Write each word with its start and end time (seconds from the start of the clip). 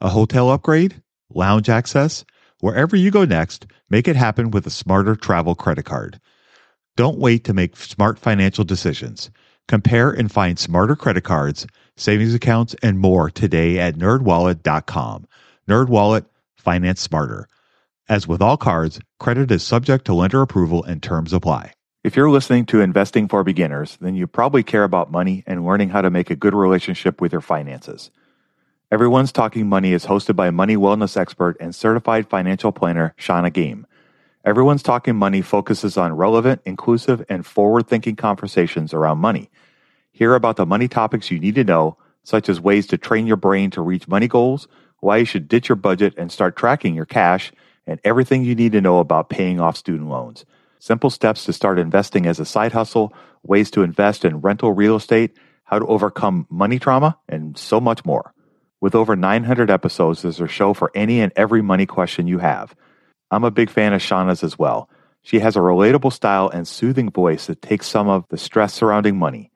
A 0.00 0.08
hotel 0.08 0.50
upgrade? 0.50 1.00
Lounge 1.30 1.68
access? 1.68 2.24
Wherever 2.60 2.96
you 2.96 3.10
go 3.10 3.24
next, 3.24 3.66
make 3.90 4.08
it 4.08 4.16
happen 4.16 4.50
with 4.50 4.66
a 4.66 4.70
smarter 4.70 5.14
travel 5.14 5.54
credit 5.54 5.84
card. 5.84 6.20
Don't 6.96 7.18
wait 7.18 7.44
to 7.44 7.54
make 7.54 7.76
smart 7.76 8.18
financial 8.18 8.64
decisions. 8.64 9.30
Compare 9.66 10.10
and 10.10 10.30
find 10.30 10.58
smarter 10.58 10.94
credit 10.94 11.24
cards, 11.24 11.66
savings 11.96 12.34
accounts, 12.34 12.74
and 12.82 12.98
more 12.98 13.30
today 13.30 13.78
at 13.78 13.96
nerdwallet.com. 13.96 15.26
NerdWallet, 15.68 16.26
finance 16.56 17.00
smarter. 17.00 17.48
As 18.08 18.28
with 18.28 18.42
all 18.42 18.56
cards, 18.56 19.00
credit 19.18 19.50
is 19.50 19.62
subject 19.62 20.04
to 20.06 20.14
lender 20.14 20.42
approval 20.42 20.84
and 20.84 21.02
terms 21.02 21.32
apply. 21.32 21.72
If 22.02 22.16
you're 22.16 22.30
listening 22.30 22.66
to 22.66 22.82
Investing 22.82 23.28
for 23.28 23.42
Beginners, 23.42 23.96
then 24.00 24.14
you 24.14 24.26
probably 24.26 24.62
care 24.62 24.84
about 24.84 25.10
money 25.10 25.42
and 25.46 25.64
learning 25.64 25.88
how 25.88 26.02
to 26.02 26.10
make 26.10 26.28
a 26.28 26.36
good 26.36 26.54
relationship 26.54 27.20
with 27.22 27.32
your 27.32 27.40
finances. 27.40 28.10
Everyone's 28.90 29.32
Talking 29.32 29.66
Money 29.66 29.92
is 29.92 30.04
hosted 30.06 30.36
by 30.36 30.50
money 30.50 30.76
wellness 30.76 31.16
expert 31.16 31.56
and 31.58 31.74
certified 31.74 32.28
financial 32.28 32.70
planner 32.70 33.14
Shannah 33.16 33.50
Game. 33.50 33.86
Everyone's 34.44 34.82
Talking 34.82 35.16
Money 35.16 35.40
focuses 35.40 35.96
on 35.96 36.12
relevant, 36.12 36.60
inclusive, 36.66 37.24
and 37.30 37.46
forward 37.46 37.88
thinking 37.88 38.14
conversations 38.14 38.92
around 38.92 39.18
money. 39.18 39.50
Hear 40.12 40.34
about 40.34 40.56
the 40.56 40.66
money 40.66 40.86
topics 40.86 41.30
you 41.30 41.40
need 41.40 41.54
to 41.54 41.64
know, 41.64 41.96
such 42.24 42.50
as 42.50 42.60
ways 42.60 42.86
to 42.88 42.98
train 42.98 43.26
your 43.26 43.38
brain 43.38 43.70
to 43.70 43.80
reach 43.80 44.06
money 44.06 44.28
goals, 44.28 44.68
why 45.00 45.16
you 45.16 45.24
should 45.24 45.48
ditch 45.48 45.70
your 45.70 45.76
budget 45.76 46.14
and 46.18 46.30
start 46.30 46.54
tracking 46.54 46.94
your 46.94 47.06
cash, 47.06 47.52
and 47.86 47.98
everything 48.04 48.44
you 48.44 48.54
need 48.54 48.72
to 48.72 48.82
know 48.82 48.98
about 48.98 49.30
paying 49.30 49.60
off 49.60 49.76
student 49.78 50.10
loans 50.10 50.44
simple 50.84 51.08
steps 51.08 51.46
to 51.46 51.52
start 51.52 51.78
investing 51.78 52.26
as 52.26 52.38
a 52.38 52.44
side 52.44 52.72
hustle, 52.72 53.10
ways 53.42 53.70
to 53.70 53.82
invest 53.82 54.22
in 54.22 54.42
rental 54.42 54.70
real 54.70 54.96
estate, 54.96 55.34
how 55.64 55.78
to 55.78 55.86
overcome 55.86 56.46
money 56.50 56.78
trauma, 56.78 57.16
and 57.26 57.56
so 57.56 57.80
much 57.80 58.04
more. 58.04 58.33
With 58.84 58.94
over 58.94 59.16
900 59.16 59.70
episodes, 59.70 60.20
there's 60.20 60.42
a 60.42 60.46
show 60.46 60.74
for 60.74 60.90
any 60.94 61.22
and 61.22 61.32
every 61.36 61.62
money 61.62 61.86
question 61.86 62.26
you 62.26 62.40
have. 62.40 62.74
I'm 63.30 63.42
a 63.42 63.50
big 63.50 63.70
fan 63.70 63.94
of 63.94 64.02
Shannah's 64.02 64.44
as 64.44 64.58
well. 64.58 64.90
She 65.22 65.38
has 65.38 65.56
a 65.56 65.60
relatable 65.60 66.12
style 66.12 66.50
and 66.50 66.68
soothing 66.68 67.10
voice 67.10 67.46
that 67.46 67.62
takes 67.62 67.86
some 67.86 68.10
of 68.10 68.26
the 68.28 68.36
stress 68.36 68.74
surrounding 68.74 69.16
money. 69.16 69.50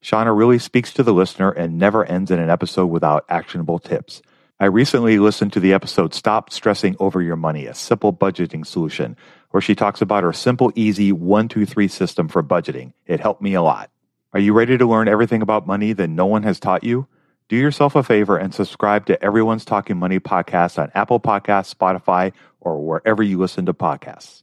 Shannah 0.00 0.34
really 0.34 0.58
speaks 0.58 0.92
to 0.94 1.04
the 1.04 1.14
listener 1.14 1.52
and 1.52 1.78
never 1.78 2.04
ends 2.06 2.32
in 2.32 2.40
an 2.40 2.50
episode 2.50 2.86
without 2.86 3.24
actionable 3.28 3.78
tips. 3.78 4.20
I 4.58 4.64
recently 4.64 5.20
listened 5.20 5.52
to 5.52 5.60
the 5.60 5.72
episode 5.72 6.12
Stop 6.12 6.50
Stressing 6.50 6.96
Over 6.98 7.22
Your 7.22 7.36
Money, 7.36 7.66
a 7.66 7.74
simple 7.74 8.12
budgeting 8.12 8.66
solution, 8.66 9.16
where 9.52 9.60
she 9.60 9.76
talks 9.76 10.02
about 10.02 10.24
her 10.24 10.32
simple, 10.32 10.72
easy 10.74 11.12
one, 11.12 11.46
two, 11.46 11.66
three 11.66 11.86
system 11.86 12.26
for 12.26 12.42
budgeting. 12.42 12.94
It 13.06 13.20
helped 13.20 13.42
me 13.42 13.54
a 13.54 13.62
lot. 13.62 13.92
Are 14.32 14.40
you 14.40 14.52
ready 14.52 14.76
to 14.76 14.86
learn 14.86 15.06
everything 15.06 15.40
about 15.40 15.68
money 15.68 15.92
that 15.92 16.08
no 16.08 16.26
one 16.26 16.42
has 16.42 16.58
taught 16.58 16.82
you? 16.82 17.06
Do 17.48 17.54
yourself 17.54 17.94
a 17.94 18.02
favor 18.02 18.36
and 18.36 18.52
subscribe 18.52 19.06
to 19.06 19.22
Everyone's 19.22 19.64
Talking 19.64 19.98
Money 19.98 20.18
podcast 20.18 20.82
on 20.82 20.90
Apple 20.96 21.20
Podcasts, 21.20 21.72
Spotify, 21.72 22.32
or 22.60 22.84
wherever 22.84 23.22
you 23.22 23.38
listen 23.38 23.66
to 23.66 23.74
podcasts. 23.74 24.42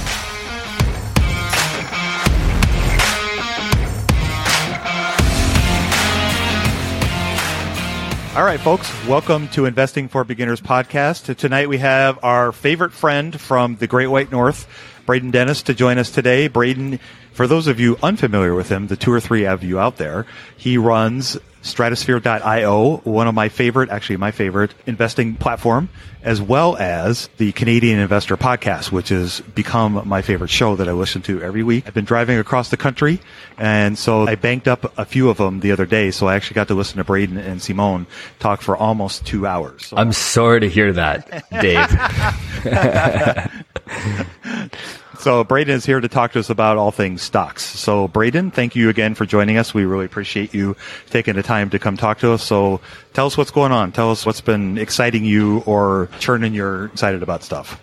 All 8.33 8.45
right, 8.45 8.61
folks, 8.61 8.89
welcome 9.07 9.49
to 9.49 9.65
Investing 9.65 10.07
for 10.07 10.23
Beginners 10.23 10.61
podcast. 10.61 11.35
Tonight 11.35 11.67
we 11.67 11.79
have 11.79 12.17
our 12.23 12.53
favorite 12.53 12.93
friend 12.93 13.37
from 13.39 13.75
the 13.75 13.87
Great 13.87 14.07
White 14.07 14.31
North, 14.31 14.69
Braden 15.05 15.31
Dennis, 15.31 15.63
to 15.63 15.73
join 15.73 15.97
us 15.97 16.09
today. 16.09 16.47
Braden, 16.47 17.01
for 17.33 17.45
those 17.45 17.67
of 17.67 17.81
you 17.81 17.97
unfamiliar 18.01 18.55
with 18.55 18.69
him, 18.69 18.87
the 18.87 18.95
two 18.95 19.11
or 19.11 19.19
three 19.19 19.45
of 19.45 19.65
you 19.65 19.79
out 19.79 19.97
there, 19.97 20.25
he 20.55 20.77
runs 20.77 21.37
stratosphere.io, 21.61 22.97
one 22.97 23.27
of 23.27 23.35
my 23.35 23.49
favorite, 23.49 23.89
actually 23.89 24.17
my 24.17 24.31
favorite 24.31 24.73
investing 24.85 25.35
platform, 25.35 25.89
as 26.23 26.41
well 26.41 26.75
as 26.77 27.29
the 27.37 27.51
Canadian 27.51 27.99
Investor 27.99 28.37
Podcast, 28.37 28.91
which 28.91 29.09
has 29.09 29.41
become 29.41 30.07
my 30.07 30.21
favorite 30.21 30.49
show 30.49 30.75
that 30.75 30.87
I 30.87 30.91
listen 30.91 31.21
to 31.23 31.41
every 31.41 31.63
week. 31.63 31.85
I've 31.87 31.93
been 31.93 32.05
driving 32.05 32.39
across 32.39 32.69
the 32.69 32.77
country, 32.77 33.19
and 33.57 33.97
so 33.97 34.27
I 34.27 34.35
banked 34.35 34.67
up 34.67 34.97
a 34.97 35.05
few 35.05 35.29
of 35.29 35.37
them 35.37 35.59
the 35.59 35.71
other 35.71 35.85
day, 35.85 36.11
so 36.11 36.27
I 36.27 36.35
actually 36.35 36.55
got 36.55 36.67
to 36.69 36.75
listen 36.75 36.97
to 36.97 37.03
Braden 37.03 37.37
and 37.37 37.61
Simone 37.61 38.07
talk 38.39 38.61
for 38.61 38.75
almost 38.75 39.25
two 39.25 39.45
hours. 39.45 39.87
So. 39.87 39.97
I'm 39.97 40.13
sorry 40.13 40.61
to 40.61 40.69
hear 40.69 40.93
that, 40.93 41.43
Dave. 41.61 41.89
So 45.21 45.43
Braden 45.43 45.75
is 45.75 45.85
here 45.85 45.99
to 45.99 46.07
talk 46.07 46.31
to 46.31 46.39
us 46.39 46.49
about 46.49 46.77
all 46.77 46.89
things 46.89 47.21
stocks. 47.21 47.63
So 47.63 48.07
Braden, 48.07 48.49
thank 48.49 48.75
you 48.75 48.89
again 48.89 49.13
for 49.13 49.27
joining 49.27 49.59
us. 49.59 49.71
We 49.71 49.85
really 49.85 50.05
appreciate 50.05 50.51
you 50.51 50.75
taking 51.11 51.35
the 51.35 51.43
time 51.43 51.69
to 51.69 51.77
come 51.77 51.95
talk 51.95 52.17
to 52.21 52.31
us. 52.31 52.43
So 52.43 52.81
tell 53.13 53.27
us 53.27 53.37
what's 53.37 53.51
going 53.51 53.71
on. 53.71 53.91
Tell 53.91 54.09
us 54.09 54.25
what's 54.25 54.41
been 54.41 54.79
exciting 54.79 55.23
you 55.23 55.59
or 55.67 56.09
churning 56.17 56.55
you're 56.55 56.85
excited 56.85 57.21
about 57.21 57.43
stuff. 57.43 57.79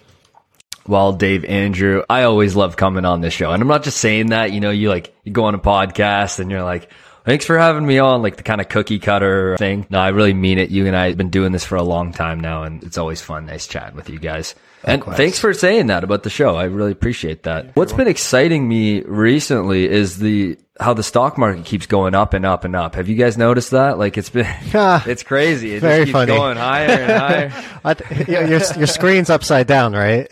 Well, 0.89 1.13
Dave, 1.13 1.45
Andrew, 1.45 2.03
I 2.11 2.25
always 2.25 2.57
love 2.57 2.77
coming 2.77 3.05
on 3.05 3.21
this 3.21 3.35
show. 3.35 3.53
And 3.53 3.63
I'm 3.63 3.69
not 3.69 3.85
just 3.85 3.99
saying 3.99 4.31
that, 4.31 4.51
you 4.51 4.59
know, 4.59 4.71
you 4.71 4.89
like, 4.89 5.15
you 5.23 5.31
go 5.31 5.45
on 5.45 5.55
a 5.55 5.61
podcast 5.61 6.41
and 6.41 6.51
you're 6.51 6.65
like, 6.65 6.91
thanks 7.25 7.47
for 7.47 7.57
having 7.57 7.87
me 7.87 8.01
on, 8.01 8.21
like 8.21 8.37
the 8.37 8.43
kind 8.43 8.61
of 8.61 8.69
cookie 8.69 8.99
cutter 8.99 9.57
thing. 9.59 9.87
No, 9.91 10.01
I 10.01 10.09
really 10.09 10.35
mean 10.35 10.59
it. 10.59 10.71
You 10.71 10.89
and 10.89 10.97
I 10.97 11.07
have 11.07 11.17
been 11.17 11.31
doing 11.31 11.53
this 11.53 11.65
for 11.65 11.77
a 11.77 11.85
long 11.85 12.13
time 12.13 12.41
now, 12.41 12.65
and 12.65 12.83
it's 12.83 12.99
always 12.99 13.21
fun. 13.21 13.47
Nice 13.47 13.69
chatting 13.69 13.95
with 13.95 14.11
you 14.11 14.19
guys. 14.19 14.57
And 14.85 15.03
thanks 15.05 15.39
for 15.39 15.53
saying 15.53 15.89
that 15.89 16.05
about 16.05 16.23
the 16.23 16.31
show. 16.31 16.57
I 16.57 16.65
really 16.65 16.93
appreciate 16.93 17.43
that. 17.43 17.65
Yeah, 17.65 17.71
What's 17.75 17.93
been 17.93 18.09
exciting 18.09 18.69
me 18.69 19.03
recently 19.03 19.89
is 19.89 20.19
the 20.19 20.57
how 20.81 20.95
the 20.95 21.03
stock 21.03 21.37
market 21.37 21.65
keeps 21.65 21.87
going 21.87 22.15
up 22.15 22.35
and 22.35 22.47
up 22.47 22.65
and 22.65 22.77
up. 22.77 22.95
Have 22.95 23.09
you 23.09 23.17
guys 23.17 23.37
noticed 23.37 23.73
that? 23.73 23.99
Like 23.99 24.17
it's 24.17 24.31
been, 24.31 24.47
it's 24.73 25.23
crazy. 25.25 25.75
It 25.75 25.81
Very 25.81 26.05
just 26.05 26.07
keeps 26.07 26.13
funny. 26.13 26.33
going 26.33 26.57
higher 26.57 26.89
and 26.89 27.53
higher. 27.85 27.97
your, 28.29 28.47
your 28.47 28.87
screen's 28.87 29.31
upside 29.31 29.67
down, 29.67 29.93
right? 29.93 30.29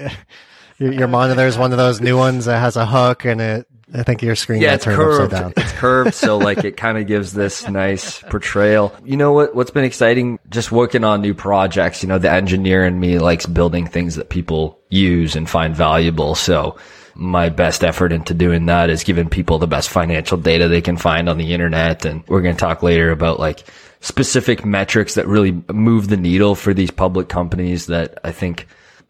Your, 0.78 0.92
your 0.92 1.08
monitor 1.08 1.46
is 1.46 1.58
one 1.58 1.72
of 1.72 1.78
those 1.78 2.00
new 2.00 2.16
ones 2.16 2.44
that 2.44 2.60
has 2.60 2.76
a 2.76 2.86
hook 2.86 3.24
and 3.24 3.40
it 3.40 3.66
I 3.94 4.02
think 4.02 4.20
your 4.20 4.34
screen 4.34 4.60
yeah, 4.60 4.74
it's 4.74 4.84
turned 4.84 4.96
curved. 4.96 5.54
It's 5.56 5.72
curved, 5.72 6.14
so 6.14 6.38
like 6.38 6.64
it 6.64 6.76
kind 6.76 6.98
of 6.98 7.06
gives 7.06 7.32
this 7.32 7.68
nice 7.68 8.20
portrayal. 8.22 8.92
You 9.04 9.16
know 9.16 9.32
what? 9.32 9.54
What's 9.54 9.70
been 9.70 9.84
exciting? 9.84 10.40
Just 10.50 10.72
working 10.72 11.04
on 11.04 11.20
new 11.20 11.34
projects. 11.34 12.02
You 12.02 12.08
know, 12.08 12.18
the 12.18 12.30
engineer 12.30 12.84
in 12.84 12.98
me 12.98 13.18
likes 13.18 13.46
building 13.46 13.86
things 13.86 14.16
that 14.16 14.28
people 14.28 14.80
use 14.88 15.36
and 15.36 15.48
find 15.48 15.74
valuable. 15.74 16.34
So 16.34 16.76
my 17.14 17.48
best 17.48 17.84
effort 17.84 18.12
into 18.12 18.34
doing 18.34 18.66
that 18.66 18.90
is 18.90 19.04
giving 19.04 19.28
people 19.28 19.58
the 19.58 19.68
best 19.68 19.88
financial 19.88 20.36
data 20.36 20.68
they 20.68 20.82
can 20.82 20.96
find 20.96 21.28
on 21.28 21.38
the 21.38 21.54
internet. 21.54 22.04
And 22.04 22.24
we're 22.26 22.42
going 22.42 22.56
to 22.56 22.60
talk 22.60 22.82
later 22.82 23.12
about 23.12 23.38
like 23.38 23.64
specific 24.00 24.64
metrics 24.64 25.14
that 25.14 25.28
really 25.28 25.62
move 25.72 26.08
the 26.08 26.16
needle 26.16 26.56
for 26.56 26.74
these 26.74 26.90
public 26.90 27.28
companies 27.28 27.86
that 27.86 28.18
I 28.24 28.32
think 28.32 28.66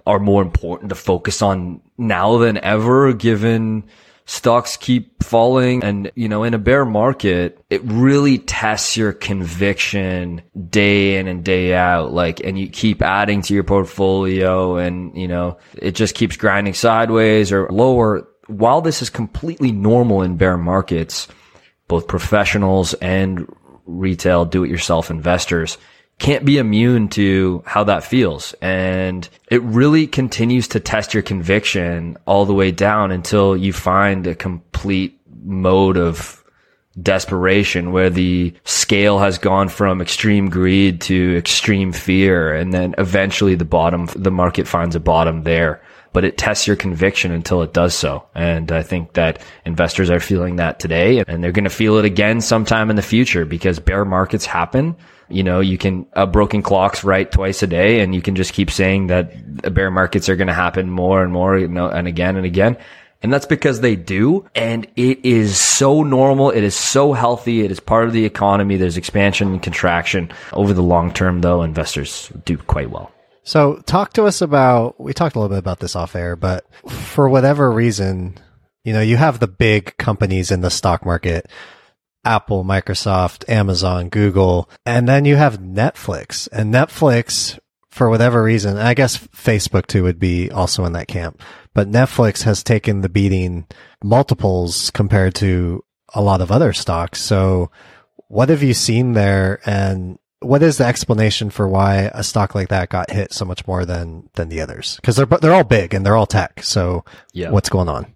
are 0.07 0.21
more 0.21 0.43
important 0.43 0.91
to 0.91 0.95
focus 0.95 1.41
on 1.41 1.81
now 1.99 2.37
than 2.39 2.59
ever, 2.59 3.13
given 3.15 3.85
stocks 4.27 4.77
keep 4.77 5.23
falling 5.23 5.85
and 5.85 6.11
you 6.17 6.29
know 6.29 6.43
in 6.43 6.53
a 6.53 6.59
bear 6.59 6.85
market 6.85 7.65
it 7.71 7.81
really 7.85 8.39
tests 8.39 8.97
your 8.97 9.13
conviction 9.13 10.43
day 10.69 11.17
in 11.17 11.29
and 11.29 11.45
day 11.45 11.75
out. 11.75 12.13
Like 12.13 12.41
and 12.41 12.59
you 12.59 12.69
keep 12.69 13.03
adding 13.03 13.41
to 13.43 13.55
your 13.55 13.65
portfolio 13.65 14.77
and 14.77 15.17
you 15.17 15.29
know 15.29 15.59
it 15.75 15.93
just 15.93 16.15
keeps 16.15 16.37
grinding 16.37 16.75
sideways 16.75 17.53
or 17.53 17.69
lower. 17.71 18.29
While 18.49 18.81
this 18.81 19.01
is 19.03 19.11
completely 19.11 19.73
normal 19.73 20.23
in 20.23 20.37
bear 20.37 20.57
markets 20.57 21.29
both 21.89 22.09
professionals 22.09 22.95
and 22.95 23.47
retail 23.87 24.45
do 24.45 24.65
it 24.65 24.71
yourself 24.71 25.11
investors 25.11 25.79
can't 26.19 26.45
be 26.45 26.59
immune 26.59 27.09
to 27.09 27.63
how 27.67 27.85
that 27.85 28.05
feels. 28.05 28.55
And 28.63 29.29
it 29.51 29.63
really 29.63 30.07
continues 30.07 30.69
to 30.69 30.81
test 30.81 31.13
your 31.13 31.23
conviction 31.23 32.17
all 32.27 32.47
the 32.47 32.55
way 32.55 32.71
down 32.71 33.11
until 33.11 33.57
you 33.57 33.73
find 33.73 34.27
a 34.27 34.35
complete 34.35 35.21
mode 35.45 35.97
of 35.97 36.43
desperation 37.01 37.93
where 37.93 38.09
the 38.09 38.55
scale 38.65 39.19
has 39.19 39.37
gone 39.37 39.69
from 39.69 40.01
extreme 40.01 40.49
greed 40.49 41.03
to 41.03 41.37
extreme 41.37 41.93
fear. 41.93 42.55
And 42.55 42.73
then 42.73 42.95
eventually 42.97 43.55
the 43.55 43.67
bottom, 43.67 44.07
the 44.17 44.31
market 44.31 44.67
finds 44.67 44.97
a 44.97 45.01
bottom 45.01 45.43
there 45.43 45.83
but 46.17 46.25
it 46.25 46.39
tests 46.39 46.67
your 46.67 46.77
conviction 46.77 47.31
until 47.31 47.61
it 47.61 47.75
does 47.75 47.95
so. 47.95 48.27
And 48.35 48.73
I 48.73 48.83
think 48.83 49.13
that 49.13 49.39
investors 49.67 50.09
are 50.09 50.19
feeling 50.19 50.57
that 50.57 50.81
today 50.81 51.23
and 51.29 51.45
they're 51.45 51.53
going 51.53 51.65
to 51.65 51.69
feel 51.69 51.99
it 51.99 52.07
again 52.07 52.41
sometime 52.41 52.89
in 52.89 52.97
the 52.97 53.03
future 53.03 53.45
because 53.45 53.79
bear 53.81 54.03
markets 54.07 54.47
happen. 54.47 54.97
You 55.29 55.43
know, 55.43 55.61
you 55.61 55.77
can, 55.77 56.07
a 56.15 56.27
broken 56.27 56.63
clock's 56.63 57.05
right 57.05 57.31
twice 57.31 57.63
a 57.63 57.67
day 57.67 58.01
and 58.01 58.15
you 58.15 58.23
can 58.23 58.35
just 58.35 58.55
keep 58.55 58.71
saying 58.71 59.09
that 59.09 59.75
bear 59.75 59.91
markets 59.91 60.31
are 60.31 60.37
going 60.37 60.47
to 60.47 60.55
happen 60.55 60.89
more 60.89 61.23
and 61.23 61.35
more, 61.35 61.59
you 61.59 61.69
know, 61.69 61.91
and 61.91 62.09
again 62.09 62.37
and 62.37 62.47
again. 62.47 62.79
And 63.21 63.31
that's 63.31 63.45
because 63.45 63.83
they 63.83 63.95
do. 63.95 64.49
And 64.55 64.87
it 64.97 65.23
is 65.23 65.59
so 65.61 66.03
normal. 66.03 66.51
It 66.51 66.65
is 66.65 66.75
so 66.75 67.13
healthy. 67.13 67.61
It 67.61 67.71
is 67.71 67.79
part 67.79 68.07
of 68.07 68.15
the 68.15 68.25
economy. 68.25 68.79
There's 68.79 68.97
expansion 68.97 69.49
and 69.49 69.63
contraction. 69.63 70.33
Over 70.55 70.73
the 70.73 70.83
long 70.83 71.13
term, 71.13 71.43
though, 71.43 71.61
investors 71.61 72.33
do 72.47 72.57
quite 72.57 72.91
well. 72.91 73.13
So 73.47 73.77
talk 73.87 74.13
to 74.15 74.25
us 74.25 74.43
about, 74.43 75.01
we 75.01 75.15
talked 75.15 75.37
a 75.37 75.39
little 75.39 75.55
bit 75.55 75.61
about 75.61 75.79
this 75.79 75.95
off 75.95 76.17
air, 76.17 76.35
but 76.35 76.67
for 76.91 77.29
whatever 77.29 77.71
reason, 77.71 78.39
you 78.83 78.93
know, 78.93 79.01
you 79.01 79.17
have 79.17 79.39
the 79.39 79.47
big 79.47 79.97
companies 79.99 80.51
in 80.51 80.63
the 80.63 80.71
stock 80.71 81.07
market, 81.07 81.49
Apple, 82.25 82.65
Microsoft, 82.65 83.49
Amazon, 83.49 84.09
Google, 84.09 84.69
and 84.85 85.09
then 85.09 85.25
you 85.25 85.37
have 85.37 85.61
Netflix 85.61 86.49
and 86.51 86.75
Netflix 86.75 87.57
for 87.89 88.11
whatever 88.11 88.43
reason, 88.43 88.79
I 88.79 88.95
guess 88.95 89.17
Facebook 89.29 89.87
too 89.87 90.03
would 90.03 90.19
be 90.19 90.51
also 90.51 90.85
in 90.85 90.93
that 90.95 91.07
camp, 91.07 91.41
but 91.73 91.89
Netflix 91.89 92.43
has 92.43 92.65
taken 92.65 93.01
the 93.01 93.09
beating 93.09 93.67
multiples 94.03 94.91
compared 94.91 95.37
to 95.37 95.85
a 96.15 96.21
lot 96.21 96.41
of 96.41 96.51
other 96.51 96.73
stocks. 96.73 97.23
So 97.23 97.71
what 98.27 98.49
have 98.49 98.65
you 98.65 98.75
seen 98.75 99.13
there 99.13 99.61
and 99.65 100.19
what 100.47 100.63
is 100.63 100.79
the 100.79 100.85
explanation 100.85 101.51
for 101.51 101.69
why 101.69 102.11
a 102.15 102.23
stock 102.23 102.55
like 102.55 102.69
that 102.69 102.89
got 102.89 103.11
hit 103.11 103.33
so 103.33 103.45
much 103.45 103.67
more 103.67 103.85
than 103.85 104.29
than 104.35 104.49
the 104.49 104.61
others? 104.61 104.97
Because 104.97 105.17
they're 105.17 105.27
they're 105.27 105.55
all 105.55 105.65
big 105.65 105.95
and 105.95 106.05
they're 106.05 106.17
all 106.17 106.27
tech. 106.27 106.63
So 106.63 107.05
yeah. 107.33 107.51
what's 107.51 107.69
going 107.69 107.89
on? 107.89 108.07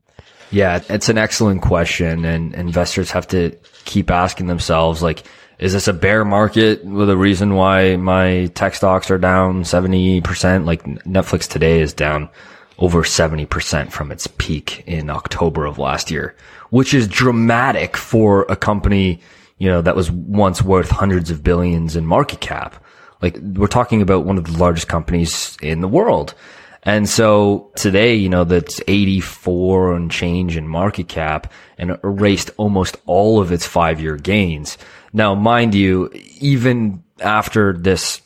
Yeah, 0.50 0.82
it's 0.88 1.08
an 1.08 1.18
excellent 1.18 1.62
question, 1.62 2.24
and 2.24 2.54
investors 2.54 3.12
have 3.12 3.28
to 3.28 3.56
keep 3.84 4.10
asking 4.10 4.46
themselves 4.46 5.02
like. 5.02 5.24
Is 5.58 5.74
this 5.74 5.88
a 5.88 5.92
bear 5.92 6.24
market 6.24 6.82
with 6.86 7.10
a 7.10 7.16
reason 7.18 7.54
why 7.54 7.96
my 7.96 8.46
tech 8.54 8.74
stocks 8.74 9.10
are 9.10 9.18
down 9.18 9.62
70%? 9.62 10.64
Like 10.64 10.82
Netflix 11.04 11.46
today 11.46 11.82
is 11.82 11.92
down 11.92 12.30
over 12.78 13.02
70% 13.02 13.92
from 13.92 14.10
its 14.10 14.26
peak 14.26 14.82
in 14.86 15.10
October 15.10 15.66
of 15.66 15.78
last 15.78 16.10
year, 16.10 16.34
which 16.70 16.94
is 16.94 17.06
dramatic 17.06 17.96
for 17.96 18.46
a 18.48 18.56
company 18.56 19.20
you 19.60 19.68
know, 19.68 19.82
that 19.82 19.94
was 19.94 20.10
once 20.10 20.62
worth 20.62 20.88
hundreds 20.88 21.30
of 21.30 21.44
billions 21.44 21.94
in 21.94 22.06
market 22.06 22.40
cap. 22.40 22.82
Like 23.20 23.36
we're 23.40 23.66
talking 23.66 24.00
about 24.00 24.24
one 24.24 24.38
of 24.38 24.44
the 24.44 24.56
largest 24.58 24.88
companies 24.88 25.56
in 25.60 25.82
the 25.82 25.88
world. 25.88 26.34
And 26.82 27.06
so 27.06 27.70
today, 27.76 28.14
you 28.14 28.30
know, 28.30 28.44
that's 28.44 28.80
84 28.88 29.94
and 29.94 30.10
change 30.10 30.56
in 30.56 30.66
market 30.66 31.08
cap 31.08 31.52
and 31.76 31.98
erased 32.02 32.50
almost 32.56 32.96
all 33.04 33.38
of 33.38 33.52
its 33.52 33.66
five 33.66 34.00
year 34.00 34.16
gains. 34.16 34.78
Now, 35.12 35.34
mind 35.34 35.74
you, 35.74 36.10
even 36.38 37.04
after 37.20 37.74
this, 37.74 38.22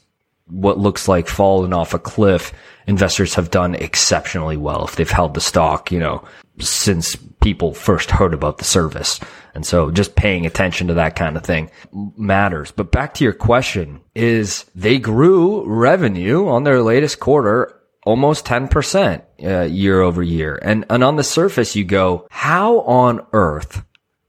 what 0.47 0.79
looks 0.79 1.09
like 1.09 1.27
falling 1.27 1.73
off 1.73 1.95
a 1.95 1.99
cliff, 1.99 2.53
investors 2.87 3.35
have 3.35 3.51
done 3.51 3.75
exceptionally 3.75 4.57
well 4.57 4.85
if 4.85 4.95
they've 4.95 5.11
held 5.11 5.35
the 5.35 5.41
stock, 5.41 5.91
you 5.91 5.99
know, 5.99 6.23
since 6.59 7.17
people 7.41 7.75
first 7.75 8.11
heard 8.11 8.35
about 8.35 8.59
the 8.59 8.65
service. 8.65 9.21
And 9.55 9.65
so 9.65 9.91
just 9.91 10.17
paying 10.17 10.47
attention 10.47 10.89
to 10.89 10.95
that 10.95 11.17
kind 11.17 11.37
of 11.37 11.45
thing 11.45 11.71
matters. 12.17 12.71
But 12.71 12.91
back 12.91 13.15
to 13.15 13.25
your 13.25 13.33
question 13.33 14.01
is 14.15 14.65
they 14.75 14.99
grew 14.99 15.65
revenue 15.67 16.49
on 16.49 16.65
their 16.65 16.83
latest 16.83 17.21
quarter 17.21 17.81
almost 18.05 18.45
10% 18.45 19.23
uh, 19.43 19.63
year 19.63 20.01
over 20.01 20.23
year. 20.23 20.59
And, 20.61 20.85
and 20.91 21.03
on 21.03 21.17
the 21.17 21.25
surface, 21.25 21.75
you 21.75 21.85
go, 21.85 22.27
how 22.31 22.81
on 22.81 23.27
earth 23.33 23.83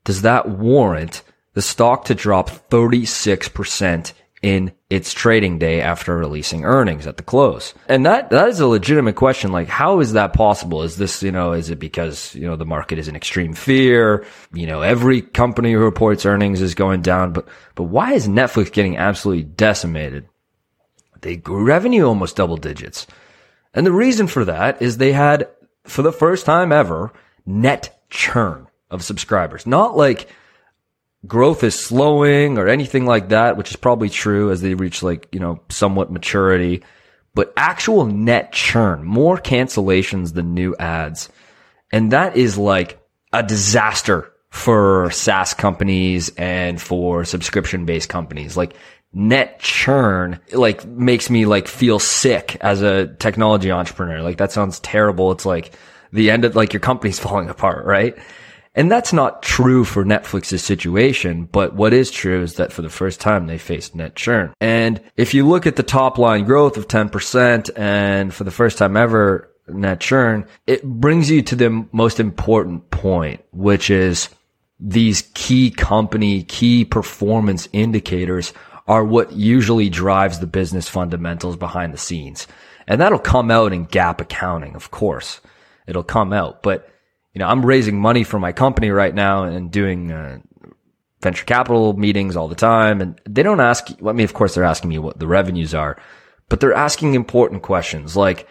does 0.04 0.22
that 0.22 0.48
warrant 0.48 1.22
the 1.54 1.62
stock 1.62 2.06
to 2.06 2.16
drop 2.16 2.50
36% 2.70 4.14
in 4.42 4.72
its 4.96 5.12
trading 5.12 5.60
day 5.60 5.82
after 5.82 6.16
releasing 6.16 6.64
earnings 6.64 7.06
at 7.06 7.18
the 7.18 7.24
close. 7.24 7.74
And 7.90 8.06
that, 8.06 8.30
that 8.30 8.48
is 8.48 8.62
a 8.62 8.68
legitimate 8.68 9.18
question. 9.18 9.52
Like, 9.52 9.68
how 9.68 10.00
is 10.00 10.14
that 10.14 10.32
possible? 10.32 10.84
Is 10.84 10.96
this, 10.96 11.22
you 11.22 11.34
know, 11.34 11.52
is 11.52 11.70
it 11.70 11.80
because, 11.80 12.34
you 12.34 12.48
know, 12.48 12.56
the 12.56 12.66
market 12.66 12.98
is 12.98 13.10
in 13.10 13.16
extreme 13.16 13.54
fear? 13.54 14.26
You 14.54 14.68
know, 14.68 14.82
every 14.82 15.22
company 15.22 15.74
who 15.74 15.80
reports 15.80 16.26
earnings 16.26 16.62
is 16.62 16.76
going 16.76 17.02
down, 17.02 17.34
but, 17.34 17.46
but 17.76 17.84
why 17.84 18.14
is 18.14 18.30
Netflix 18.30 18.72
getting 18.72 18.96
absolutely 18.96 19.44
decimated? 19.44 20.30
They 21.20 21.36
grew 21.36 21.66
revenue 21.66 22.06
almost 22.06 22.38
double 22.38 22.56
digits. 22.56 23.06
And 23.74 23.86
the 23.86 23.92
reason 23.92 24.28
for 24.28 24.46
that 24.46 24.82
is 24.82 24.98
they 24.98 25.12
had, 25.12 25.50
for 25.84 26.04
the 26.04 26.14
first 26.14 26.46
time 26.46 26.72
ever, 26.72 27.12
net 27.46 28.02
churn 28.10 28.68
of 28.90 29.04
subscribers. 29.04 29.68
Not 29.68 29.98
like, 29.98 30.30
growth 31.28 31.64
is 31.64 31.78
slowing 31.78 32.58
or 32.58 32.68
anything 32.68 33.06
like 33.06 33.30
that, 33.30 33.58
which 33.58 33.70
is 33.70 33.76
probably 33.76 34.10
true 34.10 34.52
as 34.52 34.62
they 34.62 34.74
reach 34.74 35.04
like, 35.04 35.28
you 35.32 35.40
know, 35.40 35.62
somewhat 35.70 36.12
maturity, 36.12 36.84
but 37.34 37.54
actual 37.58 38.06
net 38.06 38.52
churn, 38.52 39.04
more 39.04 39.38
cancellations 39.38 40.34
than 40.34 40.54
new 40.54 40.76
ads. 40.78 41.30
And 41.92 42.12
that 42.12 42.38
is 42.38 42.58
like 42.58 43.00
a 43.34 43.44
disaster 43.44 44.32
for 44.50 45.12
SaaS 45.12 45.54
companies 45.54 46.30
and 46.38 46.82
for 46.82 47.26
subscription 47.26 47.86
based 47.86 48.08
companies. 48.08 48.56
Like 48.56 48.76
net 49.14 49.60
churn, 49.60 50.40
like 50.54 50.86
makes 50.86 51.30
me 51.30 51.46
like 51.46 51.68
feel 51.68 52.00
sick 52.00 52.58
as 52.62 52.82
a 52.82 53.08
technology 53.16 53.72
entrepreneur. 53.72 54.22
Like 54.22 54.38
that 54.38 54.54
sounds 54.54 54.80
terrible. 54.80 55.32
It's 55.34 55.46
like 55.46 55.74
the 56.14 56.32
end 56.32 56.46
of 56.46 56.56
like 56.56 56.72
your 56.72 56.80
company's 56.80 57.20
falling 57.26 57.50
apart, 57.50 57.86
right? 57.86 58.18
And 58.76 58.92
that's 58.92 59.14
not 59.14 59.42
true 59.42 59.86
for 59.86 60.04
Netflix's 60.04 60.64
situation, 60.64 61.46
but 61.46 61.76
what 61.76 61.94
is 61.94 62.12
true 62.12 62.44
is 62.44 62.56
that 62.56 62.74
for 62.74 62.82
the 62.82 62.90
first 62.90 63.22
time 63.22 63.48
they 63.48 63.58
faced 63.58 63.96
net 63.96 64.16
churn. 64.16 64.54
And 64.60 65.02
if 65.16 65.34
you 65.34 65.48
look 65.48 65.66
at 65.66 65.78
the 65.78 65.84
top 65.84 66.18
line 66.18 66.44
growth 66.44 66.76
of 66.76 66.90
10% 66.90 67.70
and 67.78 68.34
for 68.34 68.44
the 68.44 68.52
first 68.52 68.78
time 68.78 68.98
ever 68.98 69.50
net 69.70 70.02
churn, 70.02 70.46
it 70.68 70.84
brings 70.84 71.32
you 71.32 71.42
to 71.44 71.56
the 71.56 71.88
most 71.94 72.20
important 72.20 72.92
point, 72.92 73.42
which 73.52 73.90
is 73.90 74.30
these 74.78 75.22
key 75.34 75.72
company, 75.72 76.44
key 76.44 76.84
performance 76.84 77.70
indicators 77.72 78.52
are 78.88 79.06
what 79.06 79.32
usually 79.32 79.90
drives 79.90 80.40
the 80.40 80.48
business 80.48 80.90
fundamentals 80.90 81.56
behind 81.56 81.94
the 81.94 81.98
scenes. 81.98 82.46
And 82.88 83.00
that'll 83.02 83.20
come 83.20 83.50
out 83.50 83.74
in 83.74 83.88
GAAP 83.88 84.22
accounting, 84.22 84.76
of 84.76 84.92
course. 84.92 85.40
It'll 85.88 86.04
come 86.04 86.34
out, 86.34 86.62
but 86.62 86.90
you 87.36 87.40
know, 87.40 87.48
I'm 87.48 87.66
raising 87.66 88.00
money 88.00 88.24
for 88.24 88.40
my 88.40 88.54
company 88.54 88.90
right 88.90 89.14
now 89.14 89.44
and 89.44 89.70
doing 89.70 90.10
uh, 90.10 90.40
venture 91.22 91.44
capital 91.44 91.92
meetings 91.94 92.38
all 92.38 92.48
the 92.48 92.56
time. 92.56 93.02
And 93.02 93.20
they 93.28 93.44
don't 93.44 93.60
ask, 93.60 93.90
I 94.04 94.14
mean, 94.14 94.24
of 94.24 94.34
course, 94.34 94.56
they're 94.56 94.64
asking 94.64 94.90
me 94.90 95.00
what 95.00 95.20
the 95.20 95.28
revenues 95.28 95.76
are, 95.76 95.98
but 96.48 96.62
they're 96.62 96.74
asking 96.74 97.14
important 97.14 97.62
questions 97.62 98.16
like, 98.16 98.48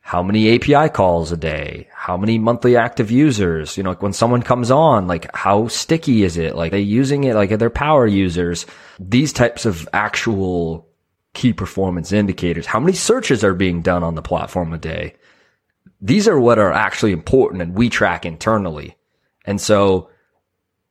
how 0.00 0.22
many 0.22 0.54
API 0.54 0.88
calls 0.88 1.30
a 1.32 1.36
day? 1.36 1.88
How 1.92 2.16
many 2.16 2.38
monthly 2.38 2.76
active 2.76 3.10
users? 3.10 3.76
You 3.76 3.82
know, 3.82 3.90
like 3.90 4.02
when 4.02 4.12
someone 4.12 4.40
comes 4.40 4.70
on, 4.70 5.08
like 5.08 5.34
how 5.34 5.66
sticky 5.66 6.22
is 6.22 6.36
it? 6.36 6.54
Like 6.54 6.70
they 6.70 6.80
using 6.80 7.24
it? 7.24 7.34
Like 7.34 7.50
are 7.50 7.56
they 7.56 7.68
power 7.68 8.06
users? 8.06 8.66
These 9.00 9.32
types 9.32 9.66
of 9.66 9.88
actual 9.92 10.88
key 11.34 11.52
performance 11.52 12.12
indicators. 12.12 12.66
How 12.66 12.78
many 12.78 12.92
searches 12.92 13.42
are 13.42 13.52
being 13.52 13.82
done 13.82 14.04
on 14.04 14.14
the 14.14 14.22
platform 14.22 14.72
a 14.72 14.78
day? 14.78 15.16
These 16.06 16.28
are 16.28 16.38
what 16.38 16.60
are 16.60 16.70
actually 16.70 17.10
important 17.10 17.62
and 17.62 17.74
we 17.74 17.88
track 17.88 18.24
internally. 18.24 18.96
And 19.44 19.60
so 19.60 20.08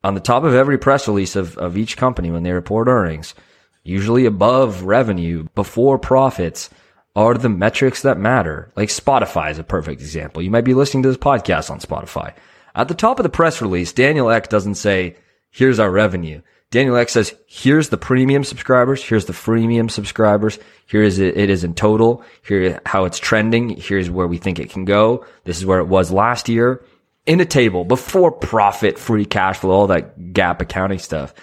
on 0.03 0.13
the 0.13 0.19
top 0.19 0.43
of 0.43 0.53
every 0.53 0.77
press 0.77 1.07
release 1.07 1.37
of, 1.37 1.57
of 1.57 1.77
each 1.77 1.95
company 1.95 2.31
when 2.31 2.43
they 2.43 2.51
report 2.51 2.89
earnings, 2.89 3.33
usually 3.81 4.25
above 4.25 4.83
revenue, 4.83 5.47
before 5.55 5.97
profits, 5.97 6.69
are 7.15 7.33
the 7.33 7.47
metrics 7.47 8.01
that 8.01 8.17
matter. 8.17 8.73
Like 8.75 8.89
Spotify 8.89 9.51
is 9.51 9.57
a 9.57 9.63
perfect 9.63 10.01
example. 10.01 10.41
You 10.41 10.51
might 10.51 10.65
be 10.65 10.73
listening 10.73 11.03
to 11.03 11.09
this 11.09 11.17
podcast 11.17 11.71
on 11.71 11.79
Spotify. 11.79 12.33
At 12.75 12.89
the 12.89 12.93
top 12.93 13.17
of 13.17 13.23
the 13.23 13.29
press 13.29 13.61
release, 13.61 13.93
Daniel 13.93 14.29
Ek 14.29 14.49
doesn't 14.49 14.75
say, 14.75 15.15
here's 15.49 15.79
our 15.79 15.89
revenue. 15.89 16.41
Daniel 16.75 16.97
Ek 16.97 17.07
says, 17.07 17.33
here's 17.47 17.87
the 17.87 17.97
premium 17.97 18.43
subscribers. 18.43 19.01
Here's 19.01 19.23
the 19.23 19.31
freemium 19.31 19.89
subscribers. 19.89 20.59
Here 20.87 21.03
is 21.03 21.19
it, 21.19 21.37
it 21.37 21.49
is 21.49 21.63
in 21.63 21.73
total. 21.73 22.21
Here 22.45 22.81
how 22.85 23.05
it's 23.05 23.17
trending. 23.17 23.69
Here's 23.69 24.09
where 24.09 24.27
we 24.27 24.39
think 24.39 24.59
it 24.59 24.71
can 24.71 24.83
go. 24.83 25.25
This 25.45 25.57
is 25.57 25.65
where 25.65 25.79
it 25.79 25.87
was 25.87 26.11
last 26.11 26.49
year 26.49 26.83
in 27.25 27.39
a 27.39 27.45
table 27.45 27.85
before 27.85 28.29
profit, 28.29 28.99
free 28.99 29.23
cash 29.23 29.59
flow, 29.59 29.71
all 29.71 29.87
that 29.87 30.19
GAAP 30.19 30.59
accounting 30.63 30.99
stuff. 30.99 31.33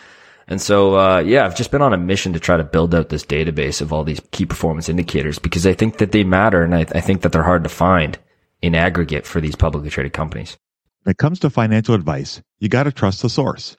And 0.48 0.60
so, 0.60 0.98
uh, 0.98 1.20
yeah, 1.20 1.46
I've 1.46 1.56
just 1.56 1.70
been 1.70 1.80
on 1.80 1.94
a 1.94 1.98
mission 1.98 2.34
to 2.34 2.38
try 2.38 2.58
to 2.58 2.64
build 2.64 2.94
out 2.94 3.08
this 3.08 3.24
database 3.24 3.80
of 3.80 3.90
all 3.90 4.04
these 4.04 4.20
key 4.32 4.44
performance 4.44 4.90
indicators 4.90 5.38
because 5.38 5.66
I 5.66 5.72
think 5.72 5.96
that 5.96 6.12
they 6.12 6.24
matter 6.24 6.62
and 6.62 6.74
I, 6.74 6.80
I 6.80 7.00
think 7.00 7.22
that 7.22 7.32
they're 7.32 7.42
hard 7.42 7.62
to 7.62 7.70
find 7.70 8.18
in 8.60 8.74
aggregate 8.74 9.26
for 9.26 9.40
these 9.40 9.56
publicly 9.56 9.88
traded 9.88 10.12
companies. 10.12 10.58
When 11.04 11.12
it 11.12 11.16
comes 11.16 11.40
to 11.40 11.48
financial 11.48 11.94
advice, 11.94 12.42
you 12.60 12.68
got 12.68 12.82
to 12.82 12.92
trust 12.92 13.22
the 13.22 13.30
source. 13.30 13.78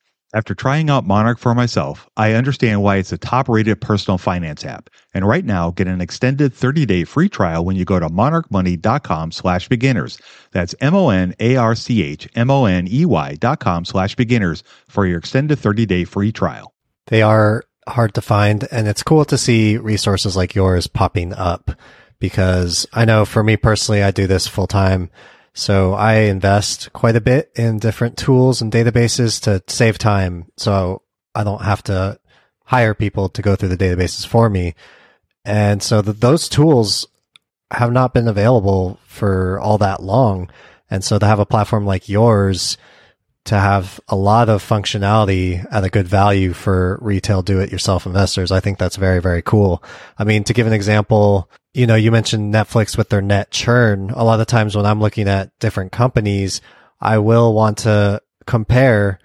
After 0.33 0.55
trying 0.55 0.89
out 0.89 1.05
Monarch 1.05 1.39
for 1.39 1.53
myself, 1.53 2.09
I 2.15 2.33
understand 2.33 2.81
why 2.81 2.97
it's 2.97 3.11
a 3.11 3.17
top 3.17 3.49
rated 3.49 3.81
personal 3.81 4.17
finance 4.17 4.63
app. 4.63 4.89
And 5.13 5.27
right 5.27 5.43
now, 5.43 5.71
get 5.71 5.87
an 5.87 5.99
extended 5.99 6.53
30 6.53 6.85
day 6.85 7.03
free 7.03 7.27
trial 7.27 7.65
when 7.65 7.75
you 7.75 7.83
go 7.83 7.99
to 7.99 8.07
monarchmoney.com 8.07 9.33
slash 9.33 9.67
beginners. 9.67 10.19
That's 10.51 10.73
M 10.79 10.95
O 10.95 11.09
N 11.09 11.35
A 11.39 11.57
R 11.57 11.75
C 11.75 12.01
H 12.01 12.29
M 12.33 12.49
O 12.49 12.63
N 12.63 12.87
E 12.89 13.05
Y 13.05 13.35
dot 13.35 13.59
com 13.59 13.83
slash 13.83 14.15
beginners 14.15 14.63
for 14.87 15.05
your 15.05 15.17
extended 15.17 15.59
30 15.59 15.85
day 15.85 16.05
free 16.05 16.31
trial. 16.31 16.73
They 17.07 17.21
are 17.21 17.65
hard 17.89 18.13
to 18.13 18.21
find, 18.21 18.65
and 18.71 18.87
it's 18.87 19.03
cool 19.03 19.25
to 19.25 19.37
see 19.37 19.77
resources 19.77 20.37
like 20.37 20.55
yours 20.55 20.87
popping 20.87 21.33
up 21.33 21.71
because 22.19 22.87
I 22.93 23.03
know 23.03 23.25
for 23.25 23.43
me 23.43 23.57
personally, 23.57 24.01
I 24.01 24.11
do 24.11 24.27
this 24.27 24.47
full 24.47 24.67
time 24.67 25.09
so 25.53 25.93
I 25.93 26.13
invest 26.13 26.93
quite 26.93 27.15
a 27.15 27.21
bit 27.21 27.51
in 27.55 27.79
different 27.79 28.17
tools 28.17 28.61
and 28.61 28.71
databases 28.71 29.41
to 29.43 29.61
save 29.71 29.97
time. 29.97 30.45
So 30.57 31.01
I 31.35 31.43
don't 31.43 31.63
have 31.63 31.83
to 31.83 32.19
hire 32.65 32.93
people 32.93 33.27
to 33.29 33.41
go 33.41 33.55
through 33.55 33.69
the 33.69 33.77
databases 33.77 34.25
for 34.25 34.49
me. 34.49 34.75
And 35.43 35.83
so 35.83 36.01
the, 36.01 36.13
those 36.13 36.47
tools 36.47 37.07
have 37.71 37.91
not 37.91 38.13
been 38.13 38.27
available 38.27 38.99
for 39.05 39.59
all 39.59 39.77
that 39.79 40.01
long. 40.01 40.49
And 40.89 41.03
so 41.03 41.19
to 41.19 41.25
have 41.25 41.39
a 41.39 41.45
platform 41.45 41.85
like 41.85 42.07
yours 42.07 42.77
to 43.45 43.55
have 43.55 43.99
a 44.07 44.15
lot 44.15 44.49
of 44.49 44.63
functionality 44.63 45.65
at 45.71 45.83
a 45.83 45.89
good 45.89 46.07
value 46.07 46.53
for 46.53 46.99
retail 47.01 47.41
do 47.41 47.59
it 47.59 47.71
yourself 47.71 48.05
investors. 48.05 48.51
I 48.51 48.59
think 48.59 48.77
that's 48.77 48.97
very, 48.97 49.19
very 49.19 49.41
cool. 49.41 49.83
I 50.17 50.23
mean, 50.23 50.43
to 50.43 50.53
give 50.53 50.67
an 50.67 50.73
example, 50.73 51.49
you 51.73 51.87
know, 51.87 51.95
you 51.95 52.11
mentioned 52.11 52.53
Netflix 52.53 52.97
with 52.97 53.09
their 53.09 53.21
net 53.21 53.49
churn. 53.49 54.11
A 54.11 54.23
lot 54.23 54.39
of 54.39 54.47
times 54.47 54.75
when 54.75 54.85
I'm 54.85 54.99
looking 54.99 55.27
at 55.27 55.57
different 55.59 55.91
companies, 55.91 56.61
I 56.99 57.17
will 57.17 57.53
want 57.53 57.79
to 57.79 58.21
compare 58.45 59.19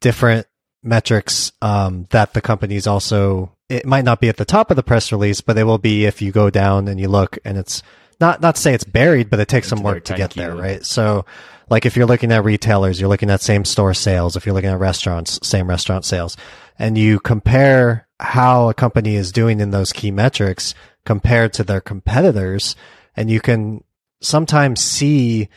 different 0.00 0.46
metrics 0.82 1.52
um, 1.62 2.06
that 2.10 2.34
the 2.34 2.42
companies 2.42 2.86
also 2.86 3.50
it 3.70 3.86
might 3.86 4.04
not 4.04 4.20
be 4.20 4.28
at 4.28 4.36
the 4.36 4.44
top 4.44 4.70
of 4.70 4.76
the 4.76 4.82
press 4.82 5.10
release, 5.10 5.40
but 5.40 5.56
it 5.56 5.64
will 5.64 5.78
be 5.78 6.04
if 6.04 6.20
you 6.20 6.30
go 6.30 6.50
down 6.50 6.86
and 6.86 7.00
you 7.00 7.08
look 7.08 7.38
and 7.44 7.56
it's 7.56 7.82
not 8.20 8.40
not 8.40 8.56
to 8.56 8.60
say 8.60 8.74
it's 8.74 8.84
buried, 8.84 9.30
but 9.30 9.40
it 9.40 9.48
takes 9.48 9.68
some 9.68 9.82
work 9.82 10.04
to 10.04 10.14
get 10.14 10.32
there, 10.32 10.54
right? 10.54 10.84
So 10.84 11.24
like 11.70 11.86
if 11.86 11.96
you're 11.96 12.06
looking 12.06 12.32
at 12.32 12.44
retailers, 12.44 13.00
you're 13.00 13.08
looking 13.08 13.30
at 13.30 13.40
same 13.40 13.64
store 13.64 13.94
sales. 13.94 14.36
If 14.36 14.46
you're 14.46 14.54
looking 14.54 14.70
at 14.70 14.78
restaurants, 14.78 15.38
same 15.46 15.68
restaurant 15.68 16.04
sales 16.04 16.36
and 16.78 16.98
you 16.98 17.20
compare 17.20 18.06
how 18.20 18.68
a 18.68 18.74
company 18.74 19.16
is 19.16 19.32
doing 19.32 19.60
in 19.60 19.70
those 19.70 19.92
key 19.92 20.10
metrics 20.10 20.74
compared 21.04 21.52
to 21.52 21.64
their 21.64 21.80
competitors 21.80 22.74
and 23.16 23.30
you 23.30 23.40
can 23.40 23.82
sometimes 24.20 24.80
see 24.80 25.48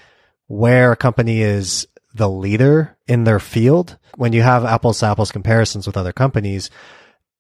where 0.48 0.92
a 0.92 0.98
company 0.98 1.42
is 1.42 1.88
the 2.14 2.30
leader 2.30 2.98
in 3.08 3.24
their 3.24 3.40
field 3.40 3.98
when 4.16 4.34
you 4.34 4.42
have 4.42 4.66
apples 4.66 5.00
to 5.00 5.06
apples 5.06 5.32
comparisons 5.32 5.86
with 5.88 5.98
other 5.98 6.14
companies. 6.14 6.70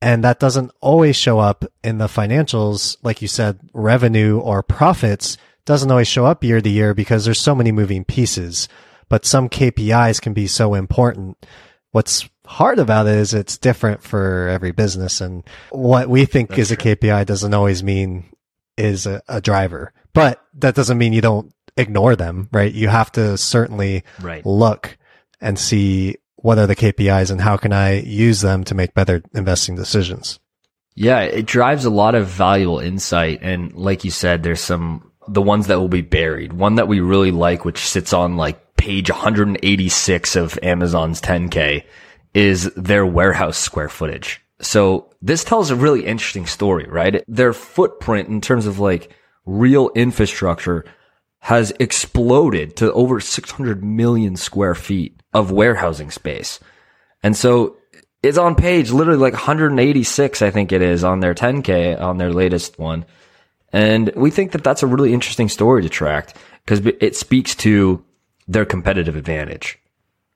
And 0.01 0.23
that 0.23 0.39
doesn't 0.39 0.71
always 0.79 1.15
show 1.15 1.39
up 1.39 1.65
in 1.83 1.97
the 1.97 2.05
financials, 2.05 2.97
like 3.01 3.21
you 3.21 3.27
said, 3.27 3.59
revenue 3.73 4.39
or 4.39 4.61
profits 4.61 5.37
doesn't 5.67 5.91
always 5.91 6.07
show 6.07 6.25
up 6.25 6.43
year 6.43 6.61
to 6.61 6.69
year 6.69 6.93
because 6.95 7.25
there's 7.25 7.39
so 7.39 7.53
many 7.53 7.71
moving 7.71 8.05
pieces. 8.05 8.67
But 9.09 9.25
some 9.25 9.49
KPIs 9.49 10.19
can 10.19 10.33
be 10.33 10.47
so 10.47 10.73
important. 10.73 11.45
What's 11.91 12.27
hard 12.45 12.79
about 12.79 13.05
it 13.05 13.15
is 13.15 13.33
it's 13.33 13.57
different 13.57 14.01
for 14.01 14.47
every 14.47 14.71
business 14.71 15.21
and 15.21 15.43
what 15.69 16.09
we 16.09 16.25
think 16.25 16.49
That's 16.49 16.71
is 16.71 16.77
true. 16.77 16.91
a 16.91 16.95
KPI 16.95 17.25
doesn't 17.25 17.53
always 17.53 17.83
mean 17.83 18.25
is 18.77 19.05
a, 19.05 19.21
a, 19.27 19.41
driver, 19.41 19.91
but 20.13 20.41
that 20.55 20.75
doesn't 20.75 20.97
mean 20.97 21.13
you 21.13 21.21
don't 21.21 21.53
ignore 21.75 22.15
them, 22.15 22.47
right? 22.51 22.71
You 22.71 22.87
have 22.87 23.11
to 23.13 23.37
certainly 23.37 24.03
right. 24.21 24.45
look 24.45 24.97
and 25.41 25.59
see 25.59 26.17
what 26.35 26.59
are 26.59 26.67
the 26.67 26.75
KPIs 26.75 27.31
and 27.31 27.41
how 27.41 27.57
can 27.57 27.73
I 27.73 27.99
use 27.99 28.41
them 28.41 28.63
to 28.65 28.75
make 28.75 28.93
better 28.93 29.21
investing 29.33 29.75
decisions. 29.75 30.39
Yeah, 30.95 31.21
it 31.21 31.45
drives 31.45 31.85
a 31.85 31.89
lot 31.89 32.15
of 32.15 32.27
valuable 32.27 32.79
insight. 32.79 33.39
And 33.41 33.73
like 33.73 34.03
you 34.03 34.11
said, 34.11 34.43
there's 34.43 34.61
some 34.61 35.06
the 35.27 35.41
ones 35.41 35.67
that 35.67 35.79
will 35.79 35.87
be 35.87 36.01
buried. 36.01 36.53
One 36.53 36.75
that 36.75 36.87
we 36.87 36.99
really 36.99 37.31
like, 37.31 37.65
which 37.65 37.79
sits 37.79 38.13
on 38.13 38.37
like 38.37 38.75
page 38.77 39.09
186 39.09 40.35
of 40.35 40.59
Amazon's 40.61 41.21
10K, 41.21 41.83
is 42.33 42.71
their 42.75 43.05
warehouse 43.05 43.57
square 43.57 43.89
footage. 43.89 44.41
So 44.61 45.13
this 45.21 45.43
tells 45.43 45.69
a 45.69 45.75
really 45.75 46.05
interesting 46.05 46.45
story, 46.45 46.85
right? 46.87 47.23
Their 47.27 47.53
footprint 47.53 48.29
in 48.29 48.41
terms 48.41 48.65
of 48.65 48.79
like 48.79 49.11
real 49.45 49.89
infrastructure 49.95 50.85
has 51.39 51.71
exploded 51.79 52.75
to 52.77 52.91
over 52.93 53.19
600 53.19 53.83
million 53.83 54.35
square 54.35 54.75
feet 54.75 55.21
of 55.33 55.51
warehousing 55.51 56.11
space. 56.11 56.59
And 57.23 57.35
so 57.35 57.77
it's 58.23 58.37
on 58.37 58.55
page 58.55 58.91
literally 58.91 59.19
like 59.19 59.33
186, 59.33 60.41
I 60.41 60.51
think 60.51 60.71
it 60.71 60.81
is 60.81 61.03
on 61.03 61.19
their 61.19 61.35
10K 61.35 61.99
on 61.99 62.17
their 62.17 62.33
latest 62.33 62.79
one. 62.79 63.05
And 63.73 64.11
we 64.15 64.31
think 64.31 64.51
that 64.51 64.63
that's 64.63 64.83
a 64.83 64.87
really 64.87 65.13
interesting 65.13 65.49
story 65.49 65.83
to 65.83 65.89
track 65.89 66.35
because 66.65 66.85
it 66.99 67.15
speaks 67.15 67.55
to 67.55 68.03
their 68.47 68.65
competitive 68.65 69.15
advantage, 69.15 69.79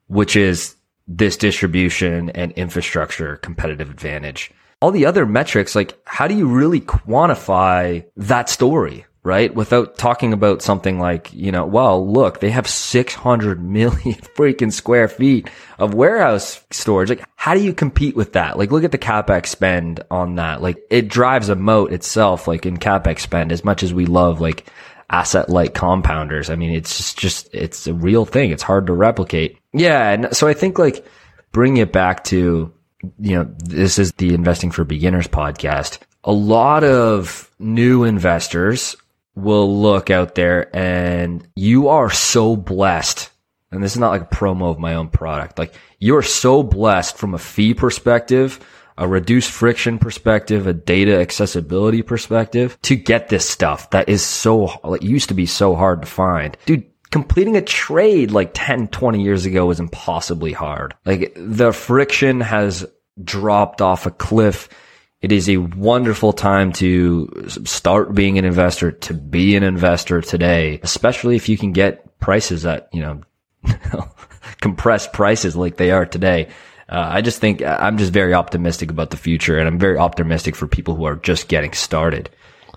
which 0.07 0.35
is 0.35 0.75
this 1.07 1.37
distribution 1.37 2.29
and 2.31 2.51
infrastructure 2.53 3.37
competitive 3.37 3.89
advantage. 3.89 4.51
All 4.81 4.91
the 4.91 5.05
other 5.05 5.25
metrics, 5.25 5.75
like 5.75 5.97
how 6.05 6.27
do 6.27 6.35
you 6.35 6.47
really 6.47 6.81
quantify 6.81 8.05
that 8.17 8.49
story? 8.49 9.05
Right? 9.23 9.53
Without 9.53 9.97
talking 9.97 10.33
about 10.33 10.61
something 10.61 10.99
like, 10.99 11.31
you 11.33 11.51
know, 11.51 11.65
well, 11.65 12.11
look, 12.11 12.39
they 12.39 12.49
have 12.49 12.67
600 12.67 13.63
million 13.63 14.15
freaking 14.35 14.73
square 14.73 15.07
feet 15.07 15.49
of 15.77 15.93
warehouse 15.93 16.63
storage. 16.71 17.09
Like, 17.09 17.23
how 17.35 17.53
do 17.53 17.61
you 17.61 17.73
compete 17.73 18.15
with 18.15 18.33
that? 18.33 18.57
Like, 18.57 18.71
look 18.71 18.83
at 18.83 18.91
the 18.91 18.97
capex 18.97 19.47
spend 19.47 20.03
on 20.09 20.35
that. 20.35 20.61
Like, 20.61 20.77
it 20.89 21.07
drives 21.07 21.49
a 21.49 21.55
moat 21.55 21.93
itself, 21.93 22.47
like 22.47 22.65
in 22.65 22.77
capex 22.77 23.19
spend, 23.19 23.51
as 23.51 23.63
much 23.63 23.83
as 23.83 23.93
we 23.93 24.05
love 24.07 24.41
like 24.41 24.65
asset 25.11 25.49
light 25.49 25.73
compounders. 25.73 26.49
I 26.49 26.55
mean, 26.55 26.71
it's 26.71 26.97
just, 26.97 27.19
just, 27.19 27.53
it's 27.53 27.85
a 27.85 27.93
real 27.93 28.25
thing. 28.25 28.49
It's 28.49 28.63
hard 28.63 28.87
to 28.87 28.93
replicate. 28.93 29.59
Yeah. 29.73 30.09
And 30.09 30.35
so 30.35 30.47
I 30.47 30.53
think 30.53 30.79
like 30.79 31.05
bringing 31.51 31.77
it 31.77 31.93
back 31.93 32.23
to, 32.25 32.73
you 33.19 33.35
know, 33.35 33.53
this 33.57 33.99
is 33.99 34.13
the 34.13 34.33
investing 34.33 34.71
for 34.71 34.83
beginners 34.83 35.27
podcast. 35.27 35.99
A 36.23 36.31
lot 36.31 36.83
of 36.83 37.51
new 37.59 38.03
investors 38.03 38.95
will 39.41 39.81
look 39.81 40.09
out 40.09 40.35
there 40.35 40.75
and 40.75 41.47
you 41.55 41.89
are 41.89 42.09
so 42.09 42.55
blessed. 42.55 43.29
And 43.71 43.81
this 43.81 43.93
is 43.93 43.99
not 43.99 44.11
like 44.11 44.21
a 44.21 44.35
promo 44.35 44.69
of 44.69 44.79
my 44.79 44.95
own 44.95 45.09
product. 45.09 45.57
Like 45.57 45.73
you 45.99 46.15
are 46.17 46.23
so 46.23 46.63
blessed 46.63 47.17
from 47.17 47.33
a 47.33 47.39
fee 47.39 47.73
perspective, 47.73 48.59
a 48.97 49.07
reduced 49.07 49.51
friction 49.51 49.97
perspective, 49.97 50.67
a 50.67 50.73
data 50.73 51.19
accessibility 51.19 52.01
perspective 52.01 52.77
to 52.83 52.95
get 52.95 53.29
this 53.29 53.49
stuff 53.49 53.89
that 53.91 54.09
is 54.09 54.23
so, 54.23 54.69
like 54.83 55.03
used 55.03 55.29
to 55.29 55.35
be 55.35 55.45
so 55.45 55.75
hard 55.75 56.01
to 56.01 56.07
find. 56.07 56.57
Dude, 56.65 56.85
completing 57.11 57.55
a 57.55 57.61
trade 57.61 58.31
like 58.31 58.51
10, 58.53 58.89
20 58.89 59.21
years 59.21 59.45
ago 59.45 59.65
was 59.65 59.79
impossibly 59.79 60.53
hard. 60.53 60.95
Like 61.05 61.33
the 61.35 61.71
friction 61.71 62.41
has 62.41 62.85
dropped 63.23 63.81
off 63.81 64.05
a 64.05 64.11
cliff 64.11 64.69
it 65.21 65.31
is 65.31 65.47
a 65.47 65.57
wonderful 65.57 66.33
time 66.33 66.73
to 66.73 67.29
start 67.47 68.15
being 68.15 68.39
an 68.39 68.45
investor, 68.45 68.91
to 68.91 69.13
be 69.13 69.55
an 69.55 69.63
investor 69.63 70.21
today, 70.21 70.79
especially 70.81 71.35
if 71.35 71.47
you 71.47 71.57
can 71.57 71.73
get 71.73 72.19
prices 72.19 72.65
at, 72.65 72.89
you 72.91 73.01
know, 73.01 73.21
compressed 74.61 75.13
prices 75.13 75.55
like 75.55 75.77
they 75.77 75.91
are 75.91 76.07
today. 76.07 76.47
Uh, 76.89 77.07
I 77.11 77.21
just 77.21 77.39
think 77.39 77.61
I'm 77.61 77.97
just 77.97 78.11
very 78.11 78.33
optimistic 78.33 78.89
about 78.89 79.11
the 79.11 79.17
future 79.17 79.59
and 79.59 79.67
I'm 79.67 79.79
very 79.79 79.97
optimistic 79.97 80.55
for 80.55 80.67
people 80.67 80.95
who 80.95 81.05
are 81.05 81.15
just 81.15 81.47
getting 81.47 81.73
started 81.73 82.29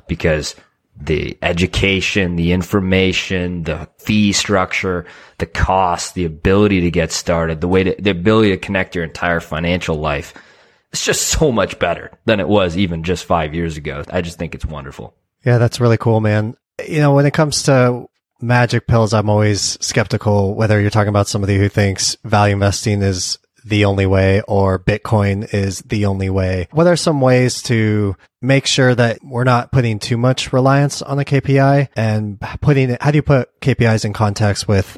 because 0.06 0.54
the 0.96 1.36
education, 1.42 2.36
the 2.36 2.52
information, 2.52 3.64
the 3.64 3.88
fee 3.98 4.32
structure, 4.32 5.06
the 5.38 5.46
cost, 5.46 6.14
the 6.14 6.26
ability 6.26 6.82
to 6.82 6.90
get 6.90 7.10
started, 7.10 7.62
the 7.62 7.68
way 7.68 7.84
to, 7.84 7.96
the 7.98 8.10
ability 8.10 8.50
to 8.50 8.58
connect 8.58 8.94
your 8.94 9.02
entire 9.02 9.40
financial 9.40 9.96
life 9.96 10.34
it's 10.94 11.04
just 11.04 11.26
so 11.26 11.50
much 11.50 11.80
better 11.80 12.12
than 12.24 12.38
it 12.38 12.46
was 12.46 12.76
even 12.76 13.02
just 13.02 13.24
five 13.24 13.52
years 13.52 13.76
ago. 13.76 14.04
I 14.10 14.20
just 14.20 14.38
think 14.38 14.54
it's 14.54 14.64
wonderful. 14.64 15.12
Yeah, 15.44 15.58
that's 15.58 15.80
really 15.80 15.98
cool, 15.98 16.20
man. 16.20 16.54
You 16.86 17.00
know, 17.00 17.12
when 17.12 17.26
it 17.26 17.34
comes 17.34 17.64
to 17.64 18.06
magic 18.40 18.86
pills, 18.86 19.12
I'm 19.12 19.28
always 19.28 19.76
skeptical 19.84 20.54
whether 20.54 20.80
you're 20.80 20.90
talking 20.90 21.08
about 21.08 21.26
somebody 21.26 21.58
who 21.58 21.68
thinks 21.68 22.16
value 22.22 22.52
investing 22.52 23.02
is 23.02 23.38
the 23.64 23.86
only 23.86 24.06
way 24.06 24.40
or 24.42 24.78
Bitcoin 24.78 25.52
is 25.52 25.80
the 25.80 26.06
only 26.06 26.30
way. 26.30 26.68
What 26.70 26.86
are 26.86 26.96
some 26.96 27.20
ways 27.20 27.60
to 27.62 28.14
make 28.40 28.66
sure 28.66 28.94
that 28.94 29.18
we're 29.24 29.42
not 29.42 29.72
putting 29.72 29.98
too 29.98 30.16
much 30.16 30.52
reliance 30.52 31.02
on 31.02 31.16
the 31.16 31.24
KPI 31.24 31.88
and 31.96 32.40
putting 32.60 32.90
it, 32.90 33.02
how 33.02 33.10
do 33.10 33.16
you 33.16 33.22
put 33.22 33.48
KPIs 33.60 34.04
in 34.04 34.12
context 34.12 34.68
with 34.68 34.96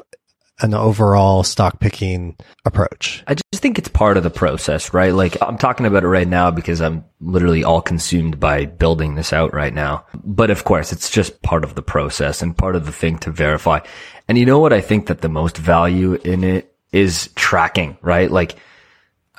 an 0.61 0.73
overall 0.73 1.43
stock 1.43 1.79
picking 1.79 2.35
approach? 2.65 3.23
I 3.27 3.35
just 3.35 3.61
think 3.61 3.77
it's 3.77 3.87
part 3.87 4.17
of 4.17 4.23
the 4.23 4.29
process, 4.29 4.93
right? 4.93 5.13
Like 5.13 5.37
I'm 5.41 5.57
talking 5.57 5.85
about 5.85 6.03
it 6.03 6.07
right 6.07 6.27
now 6.27 6.51
because 6.51 6.81
I'm 6.81 7.05
literally 7.19 7.63
all 7.63 7.81
consumed 7.81 8.39
by 8.39 8.65
building 8.65 9.15
this 9.15 9.33
out 9.33 9.53
right 9.53 9.73
now. 9.73 10.05
But 10.23 10.49
of 10.49 10.63
course, 10.63 10.91
it's 10.91 11.09
just 11.09 11.41
part 11.41 11.63
of 11.63 11.75
the 11.75 11.81
process 11.81 12.41
and 12.41 12.57
part 12.57 12.75
of 12.75 12.85
the 12.85 12.91
thing 12.91 13.17
to 13.19 13.31
verify. 13.31 13.79
And 14.27 14.37
you 14.37 14.45
know 14.45 14.59
what 14.59 14.73
I 14.73 14.81
think 14.81 15.07
that 15.07 15.21
the 15.21 15.29
most 15.29 15.57
value 15.57 16.13
in 16.13 16.43
it 16.43 16.73
is 16.91 17.29
tracking, 17.35 17.97
right? 18.01 18.31
Like 18.31 18.57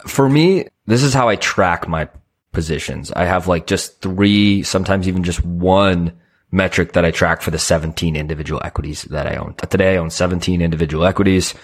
for 0.07 0.29
me, 0.29 0.67
this 0.87 1.03
is 1.03 1.15
how 1.15 1.29
I 1.29 1.37
track 1.37 1.89
my 1.89 2.09
positions. 2.53 3.13
I 3.13 3.25
have 3.25 3.49
like 3.49 3.67
just 3.67 4.01
three, 4.01 4.63
sometimes 4.63 5.09
even 5.09 5.25
just 5.25 5.45
one 5.45 6.19
metric 6.51 6.93
that 6.93 7.05
I 7.05 7.11
track 7.11 7.43
for 7.43 7.51
the 7.51 7.59
17 7.59 8.17
individual 8.17 8.61
equities 8.65 9.03
that 9.05 9.27
I 9.27 9.37
own. 9.37 9.55
Today 9.55 9.95
I 9.95 9.99
own 9.99 10.11
17 10.11 10.63
individual 10.63 11.05
equities 11.05 11.55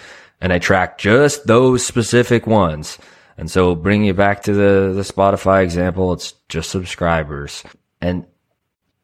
and 0.41 0.53
I 0.53 0.59
track 0.59 0.97
just 0.97 1.47
those 1.47 1.85
specific 1.85 2.45
ones. 2.45 2.97
And 3.37 3.49
so 3.49 3.75
bringing 3.75 4.07
it 4.07 4.15
back 4.15 4.43
to 4.43 4.53
the, 4.53 4.93
the 4.93 5.01
Spotify 5.01 5.63
example, 5.63 6.13
it's 6.13 6.33
just 6.49 6.69
subscribers. 6.69 7.63
And 8.01 8.25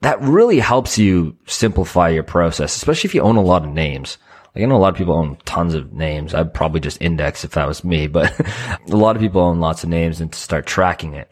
that 0.02 0.22
really 0.22 0.60
helps 0.60 0.98
you 0.98 1.36
simplify 1.46 2.10
your 2.10 2.24
process, 2.24 2.76
especially 2.76 3.08
if 3.08 3.16
you 3.16 3.22
own 3.22 3.36
a 3.36 3.42
lot 3.42 3.64
of 3.64 3.72
names. 3.72 4.18
Like 4.56 4.64
I 4.64 4.68
know 4.68 4.76
a 4.76 4.80
lot 4.80 4.94
of 4.94 4.98
people 4.98 5.16
own 5.16 5.38
tons 5.46 5.74
of 5.74 5.94
names. 5.94 6.34
I'd 6.34 6.54
probably 6.54 6.82
just 6.82 7.02
index 7.02 7.44
if 7.44 7.52
that 7.52 7.68
was 7.68 7.84
me, 7.84 8.08
but 8.08 8.38
a 8.90 8.96
lot 8.96 9.16
of 9.16 9.22
people 9.22 9.42
own 9.42 9.60
lots 9.60 9.84
of 9.84 9.90
names 9.90 10.20
and 10.20 10.32
to 10.32 10.40
start 10.40 10.66
tracking 10.66 11.14
it. 11.14 11.32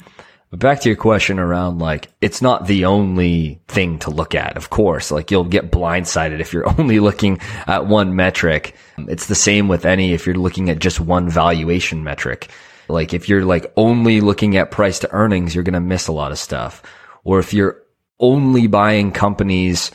But 0.50 0.60
back 0.60 0.82
to 0.82 0.90
your 0.90 0.96
question 0.96 1.38
around 1.38 1.78
like, 1.78 2.10
it's 2.22 2.42
not 2.42 2.66
the 2.66 2.86
only 2.86 3.62
thing 3.68 4.00
to 4.00 4.10
look 4.10 4.34
at, 4.34 4.58
of 4.58 4.72
course. 4.72 5.12
Like 5.12 5.30
you'll 5.30 5.44
get 5.44 5.72
blindsided 5.72 6.40
if 6.40 6.54
you're 6.54 6.70
only 6.80 7.00
looking 7.00 7.40
at 7.68 7.86
one 7.86 8.16
metric. 8.16 8.76
It's 8.98 9.28
the 9.28 9.36
same 9.36 9.68
with 9.68 9.86
any 9.86 10.14
if 10.14 10.26
you're 10.26 10.36
looking 10.36 10.70
at 10.70 10.80
just 10.80 11.00
one 11.00 11.30
valuation 11.30 12.04
metric. 12.04 12.50
Like 12.88 13.14
if 13.14 13.30
you're 13.30 13.46
like 13.46 13.72
only 13.78 14.22
looking 14.22 14.58
at 14.58 14.72
price 14.72 15.00
to 15.00 15.12
earnings, 15.12 15.54
you're 15.54 15.64
going 15.64 15.74
to 15.74 15.80
miss 15.80 16.08
a 16.08 16.14
lot 16.14 16.32
of 16.32 16.40
stuff. 16.40 16.82
Or 17.24 17.38
if 17.38 17.54
you're 17.54 17.84
only 18.20 18.66
buying 18.66 19.12
companies 19.12 19.92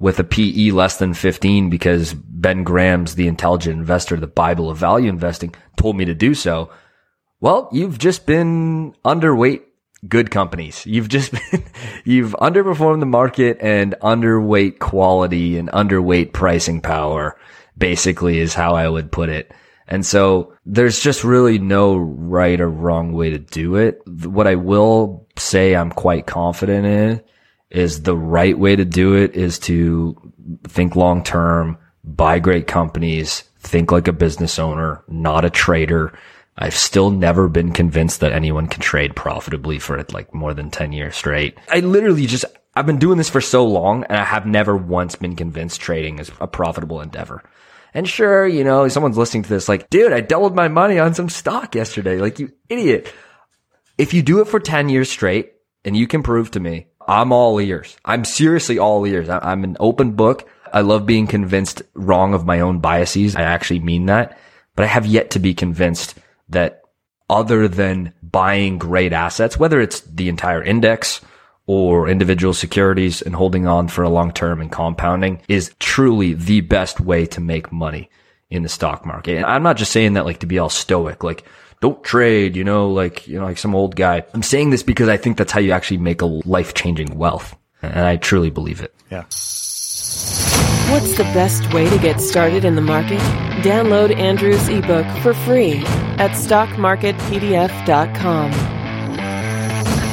with 0.00 0.18
a 0.18 0.24
PE 0.24 0.70
less 0.70 0.96
than 0.96 1.12
15 1.12 1.68
because 1.68 2.14
Ben 2.14 2.64
Graham's 2.64 3.16
the 3.16 3.28
intelligent 3.28 3.78
investor, 3.78 4.16
the 4.16 4.26
Bible 4.26 4.70
of 4.70 4.78
value 4.78 5.10
investing 5.10 5.54
told 5.76 5.96
me 5.96 6.06
to 6.06 6.14
do 6.14 6.34
so. 6.34 6.70
Well, 7.40 7.68
you've 7.70 7.98
just 7.98 8.24
been 8.24 8.94
underweight 9.04 9.62
good 10.08 10.30
companies. 10.30 10.84
You've 10.86 11.08
just 11.08 11.32
been, 11.50 11.64
you've 12.04 12.32
underperformed 12.32 13.00
the 13.00 13.06
market 13.06 13.58
and 13.60 13.94
underweight 14.02 14.78
quality 14.78 15.58
and 15.58 15.68
underweight 15.70 16.32
pricing 16.32 16.80
power, 16.80 17.38
basically 17.76 18.38
is 18.38 18.54
how 18.54 18.74
I 18.74 18.88
would 18.88 19.12
put 19.12 19.28
it. 19.28 19.52
And 19.88 20.06
so 20.06 20.54
there's 20.64 21.00
just 21.00 21.24
really 21.24 21.58
no 21.58 21.96
right 21.96 22.60
or 22.60 22.70
wrong 22.70 23.12
way 23.12 23.30
to 23.30 23.38
do 23.38 23.74
it. 23.76 24.00
What 24.06 24.46
I 24.46 24.54
will 24.54 25.26
say 25.36 25.74
I'm 25.74 25.90
quite 25.90 26.26
confident 26.26 26.86
in 26.86 27.22
is 27.70 28.02
the 28.02 28.16
right 28.16 28.56
way 28.56 28.76
to 28.76 28.84
do 28.84 29.14
it 29.14 29.34
is 29.34 29.58
to 29.60 30.16
think 30.64 30.94
long 30.94 31.24
term, 31.24 31.76
buy 32.04 32.38
great 32.38 32.68
companies, 32.68 33.44
think 33.58 33.90
like 33.90 34.06
a 34.06 34.12
business 34.12 34.58
owner, 34.58 35.02
not 35.08 35.44
a 35.44 35.50
trader 35.50 36.16
I've 36.60 36.76
still 36.76 37.10
never 37.10 37.48
been 37.48 37.72
convinced 37.72 38.20
that 38.20 38.32
anyone 38.32 38.66
can 38.66 38.82
trade 38.82 39.16
profitably 39.16 39.78
for 39.78 40.04
like 40.12 40.34
more 40.34 40.52
than 40.52 40.70
10 40.70 40.92
years 40.92 41.16
straight. 41.16 41.56
I 41.70 41.80
literally 41.80 42.26
just, 42.26 42.44
I've 42.74 42.84
been 42.84 42.98
doing 42.98 43.16
this 43.16 43.30
for 43.30 43.40
so 43.40 43.64
long 43.64 44.04
and 44.04 44.18
I 44.18 44.24
have 44.24 44.44
never 44.44 44.76
once 44.76 45.16
been 45.16 45.36
convinced 45.36 45.80
trading 45.80 46.18
is 46.18 46.30
a 46.38 46.46
profitable 46.46 47.00
endeavor. 47.00 47.42
And 47.94 48.06
sure, 48.06 48.46
you 48.46 48.62
know, 48.62 48.86
someone's 48.88 49.16
listening 49.16 49.44
to 49.44 49.48
this 49.48 49.70
like, 49.70 49.88
dude, 49.88 50.12
I 50.12 50.20
doubled 50.20 50.54
my 50.54 50.68
money 50.68 50.98
on 50.98 51.14
some 51.14 51.30
stock 51.30 51.74
yesterday. 51.74 52.18
Like 52.18 52.38
you 52.38 52.52
idiot. 52.68 53.10
If 53.96 54.12
you 54.12 54.22
do 54.22 54.40
it 54.40 54.48
for 54.48 54.60
10 54.60 54.90
years 54.90 55.10
straight 55.10 55.54
and 55.84 55.96
you 55.96 56.06
can 56.06 56.22
prove 56.22 56.50
to 56.50 56.60
me, 56.60 56.88
I'm 57.08 57.32
all 57.32 57.58
ears. 57.58 57.96
I'm 58.04 58.26
seriously 58.26 58.78
all 58.78 59.06
ears. 59.06 59.30
I'm 59.30 59.64
an 59.64 59.78
open 59.80 60.12
book. 60.12 60.46
I 60.72 60.82
love 60.82 61.06
being 61.06 61.26
convinced 61.26 61.82
wrong 61.94 62.34
of 62.34 62.44
my 62.44 62.60
own 62.60 62.80
biases. 62.80 63.34
I 63.34 63.42
actually 63.42 63.80
mean 63.80 64.06
that, 64.06 64.38
but 64.76 64.84
I 64.84 64.88
have 64.88 65.06
yet 65.06 65.30
to 65.30 65.38
be 65.38 65.54
convinced 65.54 66.14
that 66.50 66.82
other 67.28 67.68
than 67.68 68.12
buying 68.22 68.78
great 68.78 69.12
assets, 69.12 69.58
whether 69.58 69.80
it's 69.80 70.00
the 70.00 70.28
entire 70.28 70.62
index 70.62 71.20
or 71.66 72.08
individual 72.08 72.52
securities 72.52 73.22
and 73.22 73.34
holding 73.34 73.66
on 73.66 73.86
for 73.88 74.02
a 74.02 74.08
long 74.08 74.32
term 74.32 74.60
and 74.60 74.72
compounding 74.72 75.40
is 75.48 75.72
truly 75.78 76.34
the 76.34 76.60
best 76.60 77.00
way 77.00 77.26
to 77.26 77.40
make 77.40 77.70
money 77.70 78.10
in 78.50 78.64
the 78.64 78.68
stock 78.68 79.06
market. 79.06 79.36
And 79.36 79.44
I'm 79.44 79.62
not 79.62 79.76
just 79.76 79.92
saying 79.92 80.14
that 80.14 80.24
like 80.24 80.40
to 80.40 80.46
be 80.46 80.58
all 80.58 80.68
stoic, 80.68 81.22
like 81.22 81.44
don't 81.80 82.02
trade, 82.02 82.56
you 82.56 82.64
know, 82.64 82.90
like, 82.90 83.28
you 83.28 83.38
know, 83.38 83.44
like 83.44 83.58
some 83.58 83.74
old 83.74 83.96
guy. 83.96 84.24
I'm 84.34 84.42
saying 84.42 84.70
this 84.70 84.82
because 84.82 85.08
I 85.08 85.16
think 85.16 85.36
that's 85.36 85.52
how 85.52 85.60
you 85.60 85.72
actually 85.72 85.98
make 85.98 86.22
a 86.22 86.26
life 86.26 86.74
changing 86.74 87.16
wealth. 87.16 87.56
And 87.82 88.04
I 88.04 88.16
truly 88.16 88.50
believe 88.50 88.82
it. 88.82 88.94
Yeah. 89.10 89.24
What's 90.90 91.16
the 91.16 91.22
best 91.32 91.72
way 91.72 91.88
to 91.88 91.98
get 91.98 92.20
started 92.20 92.64
in 92.64 92.74
the 92.74 92.82
market? 92.82 93.20
Download 93.62 94.12
Andrew's 94.16 94.68
ebook 94.68 95.06
for 95.22 95.34
free 95.34 95.84
at 96.18 96.32
stockmarketpdf.com. 96.32 98.50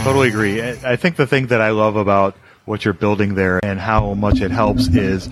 Totally 0.03 0.27
agree. 0.29 0.61
I 0.61 0.95
think 0.95 1.15
the 1.15 1.25
thing 1.25 1.47
that 1.47 1.61
I 1.61 1.71
love 1.71 1.95
about 1.95 2.35
what 2.67 2.83
you're 2.85 2.93
building 2.93 3.33
there 3.35 3.59
and 3.63 3.79
how 3.79 4.13
much 4.13 4.41
it 4.41 4.51
helps 4.51 4.87
is 4.89 5.27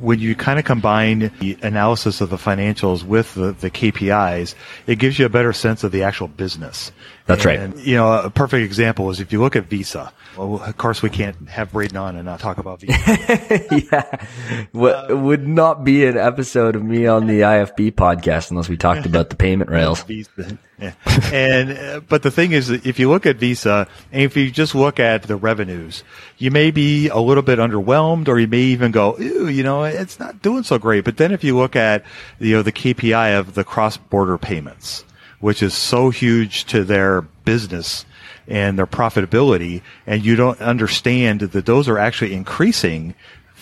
when 0.00 0.18
you 0.20 0.36
kind 0.36 0.58
of 0.58 0.64
combine 0.64 1.32
the 1.40 1.56
analysis 1.62 2.20
of 2.20 2.28
the 2.30 2.36
financials 2.36 3.02
with 3.02 3.34
the, 3.34 3.52
the 3.52 3.70
KPIs, 3.70 4.54
it 4.86 4.98
gives 4.98 5.18
you 5.18 5.24
a 5.24 5.30
better 5.30 5.52
sense 5.52 5.82
of 5.82 5.92
the 5.92 6.02
actual 6.02 6.28
business. 6.28 6.92
That's 7.26 7.46
right. 7.46 7.58
And, 7.58 7.78
you 7.80 7.96
know, 7.96 8.12
a 8.12 8.28
perfect 8.28 8.64
example 8.66 9.08
is 9.08 9.18
if 9.18 9.32
you 9.32 9.40
look 9.40 9.56
at 9.56 9.64
Visa. 9.64 10.12
Well, 10.36 10.62
of 10.62 10.76
course, 10.76 11.00
we 11.00 11.08
can't 11.08 11.48
have 11.48 11.72
Braden 11.72 11.96
on 11.96 12.16
and 12.16 12.26
not 12.26 12.38
talk 12.40 12.58
about 12.58 12.80
Visa. 12.80 12.98
yeah. 13.90 14.26
What 14.72 15.10
Uh, 15.10 15.16
would 15.16 15.48
not 15.48 15.84
be 15.84 16.04
an 16.04 16.18
episode 16.18 16.76
of 16.76 16.84
me 16.84 17.06
on 17.06 17.26
the 17.26 17.40
IFB 17.40 17.92
podcast 17.92 18.50
unless 18.50 18.68
we 18.68 18.76
talked 18.76 19.06
about 19.06 19.30
the 19.30 19.36
payment 19.36 19.70
rails. 19.70 20.02
Visa. 20.02 20.58
Yeah. 20.78 20.94
And 21.32 21.78
uh, 21.78 22.00
but 22.00 22.22
the 22.22 22.30
thing 22.30 22.52
is, 22.52 22.70
if 22.70 22.98
you 22.98 23.08
look 23.08 23.26
at 23.26 23.36
Visa, 23.36 23.86
and 24.10 24.22
if 24.22 24.36
you 24.36 24.50
just 24.50 24.74
look 24.74 24.98
at 24.98 25.22
the 25.22 25.36
revenues, 25.36 26.02
you 26.38 26.50
may 26.50 26.70
be 26.70 27.08
a 27.08 27.18
little 27.18 27.42
bit 27.42 27.58
underwhelmed, 27.58 28.28
or 28.28 28.38
you 28.38 28.48
may 28.48 28.58
even 28.58 28.90
go, 28.90 29.16
"Ew, 29.18 29.46
you 29.48 29.62
know, 29.62 29.84
it's 29.84 30.18
not 30.18 30.42
doing 30.42 30.64
so 30.64 30.78
great." 30.78 31.04
But 31.04 31.16
then 31.16 31.30
if 31.30 31.44
you 31.44 31.56
look 31.56 31.76
at 31.76 32.04
you 32.40 32.54
know 32.54 32.62
the 32.62 32.72
KPI 32.72 33.38
of 33.38 33.54
the 33.54 33.64
cross-border 33.64 34.36
payments, 34.36 35.04
which 35.40 35.62
is 35.62 35.74
so 35.74 36.10
huge 36.10 36.64
to 36.66 36.82
their 36.82 37.22
business 37.22 38.04
and 38.48 38.76
their 38.76 38.86
profitability, 38.86 39.82
and 40.06 40.24
you 40.24 40.34
don't 40.36 40.60
understand 40.60 41.40
that 41.40 41.66
those 41.66 41.88
are 41.88 41.98
actually 41.98 42.34
increasing 42.34 43.14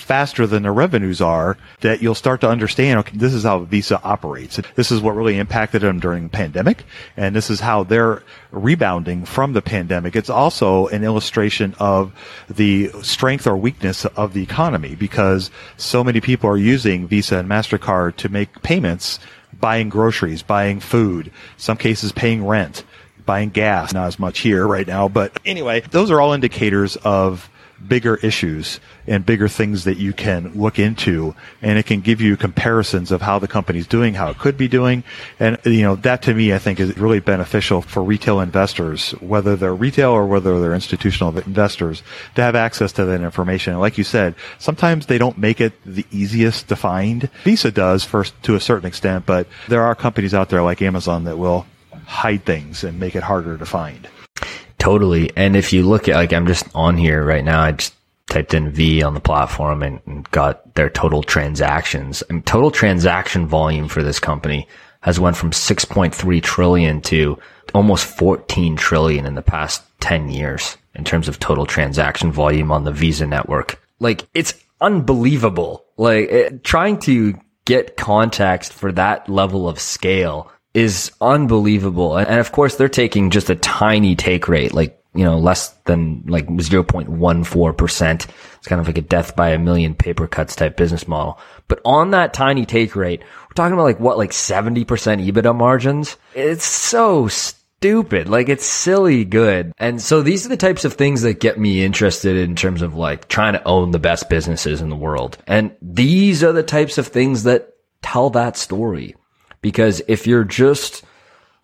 faster 0.03 0.47
than 0.47 0.65
the 0.65 0.71
revenues 0.71 1.21
are, 1.21 1.57
that 1.81 2.03
you'll 2.03 2.15
start 2.15 2.41
to 2.43 2.49
understand, 2.49 2.99
okay, 3.01 3.17
this 3.17 3.33
is 3.33 3.45
how 3.45 3.61
Visa 3.61 4.01
operates. 4.03 4.61
This 4.75 4.91
is 4.91 5.01
what 5.01 5.17
really 5.17 5.38
impacted 5.38 5.83
them 5.83 6.01
during 6.01 6.25
the 6.25 6.29
pandemic, 6.29 6.85
and 7.17 7.35
this 7.35 7.49
is 7.49 7.61
how 7.61 7.85
they're 7.85 8.23
rebounding 8.51 9.25
from 9.25 9.53
the 9.53 9.62
pandemic. 9.62 10.17
It's 10.17 10.31
also 10.31 10.88
an 10.88 11.05
illustration 11.05 11.75
of 11.79 12.12
the 12.51 12.91
strength 13.03 13.47
or 13.47 13.57
weakness 13.57 14.05
of 14.05 14.35
the 14.35 14.43
economy 14.43 14.95
because 14.95 15.51
so 15.77 16.05
many 16.05 16.21
people 16.21 16.51
are 16.51 16.57
using 16.57 17.09
Visa 17.09 17.38
and 17.38 17.49
MasterCard 17.49 18.17
to 18.17 18.29
make 18.29 18.62
payments, 18.62 19.19
buying 19.59 19.88
groceries, 19.88 20.43
buying 20.43 20.81
food, 20.81 21.31
some 21.57 21.77
cases 21.77 22.12
paying 22.12 22.45
rent 22.47 22.85
buying 23.25 23.51
gas. 23.51 23.93
Not 23.93 24.07
as 24.07 24.19
much 24.19 24.41
here 24.41 24.67
right 24.67 24.87
now, 24.87 25.09
but 25.09 25.38
anyway, 25.45 25.81
those 25.81 26.11
are 26.11 26.21
all 26.21 26.33
indicators 26.33 26.97
of 26.97 27.49
bigger 27.88 28.16
issues 28.16 28.81
and 29.07 29.25
bigger 29.27 29.49
things 29.49 29.85
that 29.85 29.97
you 29.97 30.12
can 30.12 30.53
look 30.55 30.79
into 30.79 31.35
and 31.61 31.79
it 31.79 31.87
can 31.87 32.01
give 32.01 32.21
you 32.21 32.37
comparisons 32.37 33.11
of 33.11 33.23
how 33.23 33.38
the 33.38 33.49
company's 33.49 33.87
doing, 33.87 34.14
how 34.14 34.31
it 34.31 34.38
could 34.38 34.57
be 34.57 34.68
doing. 34.68 35.05
And, 35.40 35.59
you 35.64 35.83
know, 35.83 35.97
that 35.97 36.23
to 36.23 36.35
me, 36.35 36.53
I 36.53 36.59
think 36.59 36.81
is 36.81 36.97
really 36.97 37.21
beneficial 37.21 37.83
for 37.83 38.03
retail 38.03 38.40
investors, 38.40 39.12
whether 39.21 39.57
they're 39.57 39.75
retail 39.75 40.11
or 40.11 40.27
whether 40.27 40.61
they're 40.61 40.75
institutional 40.75 41.37
investors 41.38 42.03
to 42.35 42.42
have 42.42 42.55
access 42.55 42.92
to 42.92 43.05
that 43.05 43.21
information. 43.21 43.73
And 43.73 43.81
like 43.81 43.99
you 43.99 44.05
said, 44.05 44.35
sometimes 44.59 45.07
they 45.07 45.18
don't 45.18 45.38
make 45.38 45.61
it 45.61 45.73
the 45.85 46.07
easiest 46.11 46.68
to 46.68 46.77
find. 46.77 47.29
Visa 47.45 47.71
does 47.71 48.05
first 48.05 48.40
to 48.45 48.55
a 48.55 48.61
certain 48.61 48.87
extent, 48.87 49.27
but 49.27 49.47
there 49.68 49.83
are 49.83 49.95
companies 49.95 50.35
out 50.35 50.49
there 50.49 50.62
like 50.62 50.83
Amazon 50.83 51.25
that 51.25 51.38
will 51.38 51.66
hide 52.07 52.45
things 52.45 52.85
and 52.85 52.99
make 52.99 53.16
it 53.16 53.23
harder 53.23 53.57
to 53.57 53.66
find. 53.66 54.09
Totally. 54.83 55.31
And 55.37 55.55
if 55.55 55.73
you 55.73 55.85
look 55.85 56.09
at, 56.09 56.16
like, 56.16 56.33
I'm 56.33 56.49
just 56.49 56.66
on 56.75 56.97
here 56.97 57.25
right 57.25 57.45
now, 57.45 57.61
I 57.61 57.71
just 57.71 57.95
typed 58.27 58.53
in 58.53 58.73
V 58.73 59.01
on 59.05 59.14
the 59.14 59.21
platform 59.21 59.81
and, 59.81 60.01
and 60.07 60.29
got 60.33 60.75
their 60.75 60.90
total 60.90 61.23
transactions. 61.23 62.23
And 62.23 62.45
total 62.45 62.73
transaction 62.73 63.47
volume 63.47 63.87
for 63.87 64.03
this 64.03 64.18
company 64.18 64.66
has 65.03 65.21
went 65.21 65.37
from 65.37 65.53
6.3 65.53 66.42
trillion 66.42 67.01
to 67.03 67.38
almost 67.73 68.07
14 68.07 68.75
trillion 68.75 69.25
in 69.25 69.37
the 69.37 69.40
past 69.40 69.85
10 70.01 70.31
years 70.31 70.77
in 70.97 71.05
terms 71.05 71.29
of 71.29 71.38
total 71.38 71.64
transaction 71.64 72.33
volume 72.33 72.73
on 72.73 72.83
the 72.83 72.90
Visa 72.90 73.25
network. 73.25 73.81
Like, 74.01 74.27
it's 74.35 74.53
unbelievable. 74.81 75.85
Like, 75.97 76.29
it, 76.29 76.64
trying 76.64 76.99
to 77.03 77.35
get 77.66 77.97
context 77.97 78.73
for 78.73 78.90
that 78.90 79.29
level 79.29 79.68
of 79.68 79.79
scale 79.79 80.51
is 80.74 81.12
unbelievable. 81.20 82.16
And, 82.16 82.40
of 82.40 82.52
course, 82.52 82.76
they're 82.76 82.88
taking 82.88 83.30
just 83.30 83.50
a 83.50 83.56
tiny 83.56 84.16
take 84.16 84.48
rate, 84.48 84.72
like, 84.72 84.98
you 85.14 85.24
know, 85.24 85.38
less 85.38 85.70
than 85.85 86.24
like 86.26 86.46
0.14%. 86.46 88.28
It's 88.56 88.66
kind 88.66 88.80
of 88.80 88.87
like 88.87 88.98
a 88.98 89.02
death 89.02 89.37
by 89.37 89.50
a 89.50 89.58
million 89.58 89.94
paper 89.94 90.26
cuts 90.26 90.56
type 90.56 90.76
business 90.76 91.06
model. 91.06 91.38
But 91.68 91.80
on 91.85 92.12
that 92.12 92.32
tiny 92.32 92.64
take 92.64 92.96
rate, 92.96 93.20
we're 93.20 93.54
talking 93.54 93.74
about 93.74 93.85
like 93.85 94.00
what, 94.00 94.16
like 94.16 94.30
70% 94.30 94.87
EBITDA 94.87 95.54
margins? 95.54 96.16
It's 96.35 96.64
so 96.64 97.28
stupid. 97.28 98.28
Like 98.28 98.48
it's 98.48 98.64
silly 98.64 99.24
good. 99.24 99.72
And 99.76 100.00
so 100.00 100.22
these 100.22 100.46
are 100.46 100.50
the 100.50 100.56
types 100.56 100.87
of 100.87 100.94
things 100.94 101.22
that 101.22 101.40
get 101.40 101.58
me 101.58 101.85
interested 101.85 102.37
in 102.37 102.56
terms 102.56 102.80
of 102.80 102.94
like 102.94 103.28
trying 103.28 103.52
to 103.52 103.64
own 103.64 103.90
the 103.90 103.98
best 103.98 104.30
businesses 104.30 104.80
in 104.80 104.88
the 104.88 104.96
world. 104.96 105.37
And 105.46 105.76
these 105.82 106.42
are 106.42 106.52
the 106.52 106.62
types 106.62 106.96
of 106.96 107.08
things 107.08 107.42
that 107.42 107.74
tell 108.00 108.30
that 108.30 108.56
story. 108.56 109.14
Because 109.62 110.03
if 110.09 110.27
you're 110.27 110.44
just 110.44 111.05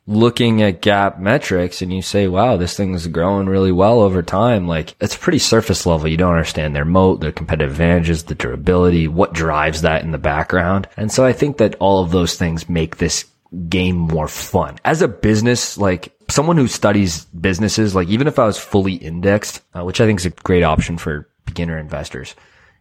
looking 0.08 0.62
at 0.62 0.80
GAAP 0.80 1.18
metrics 1.18 1.82
and 1.82 1.92
you 1.92 2.00
say, 2.00 2.26
wow, 2.26 2.56
this 2.56 2.74
thing's 2.74 3.06
growing 3.08 3.46
really 3.46 3.70
well 3.70 4.00
over 4.00 4.22
time, 4.22 4.66
like 4.66 4.96
it's 5.02 5.16
pretty 5.16 5.38
surface 5.38 5.84
level. 5.84 6.08
You 6.08 6.16
don't 6.16 6.32
understand 6.32 6.74
their 6.74 6.86
moat, 6.86 7.20
their 7.20 7.30
competitive 7.30 7.72
advantages, 7.72 8.24
the 8.24 8.34
durability, 8.34 9.06
what 9.06 9.34
drives 9.34 9.82
that 9.82 10.02
in 10.02 10.12
the 10.12 10.18
background. 10.18 10.88
And 10.96 11.12
so 11.12 11.26
I 11.26 11.34
think 11.34 11.58
that 11.58 11.74
all 11.78 12.02
of 12.02 12.10
those 12.10 12.36
things 12.36 12.70
make 12.70 12.96
this 12.96 13.26
game 13.68 13.96
more 13.96 14.28
fun. 14.28 14.78
As 14.84 15.02
a 15.02 15.08
business, 15.08 15.76
like 15.76 16.14
someone 16.30 16.56
who 16.56 16.68
studies 16.68 17.26
businesses, 17.26 17.94
like 17.94 18.08
even 18.08 18.26
if 18.26 18.38
I 18.38 18.46
was 18.46 18.58
fully 18.58 18.94
indexed, 18.94 19.60
uh, 19.74 19.84
which 19.84 20.00
I 20.00 20.06
think 20.06 20.20
is 20.20 20.26
a 20.26 20.30
great 20.30 20.62
option 20.62 20.96
for 20.96 21.28
beginner 21.44 21.78
investors, 21.78 22.34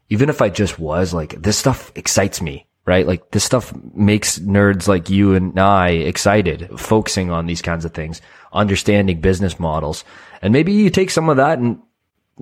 even 0.10 0.30
if 0.30 0.42
I 0.42 0.48
just 0.48 0.80
was 0.80 1.14
like, 1.14 1.42
this 1.42 1.58
stuff 1.58 1.92
excites 1.96 2.42
me 2.42 2.67
right? 2.88 3.06
Like 3.06 3.32
this 3.32 3.44
stuff 3.44 3.74
makes 3.94 4.40
nerds 4.40 4.88
like 4.88 5.10
you 5.10 5.36
and 5.36 5.60
I 5.60 5.90
excited, 5.90 6.70
focusing 6.80 7.30
on 7.30 7.46
these 7.46 7.62
kinds 7.62 7.86
of 7.86 7.94
things, 7.94 8.22
understanding 8.54 9.20
business 9.20 9.60
models. 9.60 10.06
And 10.42 10.54
maybe 10.54 10.72
you 10.72 10.90
take 10.90 11.12
some 11.12 11.30
of 11.30 11.38
that 11.38 11.60
and 11.60 11.80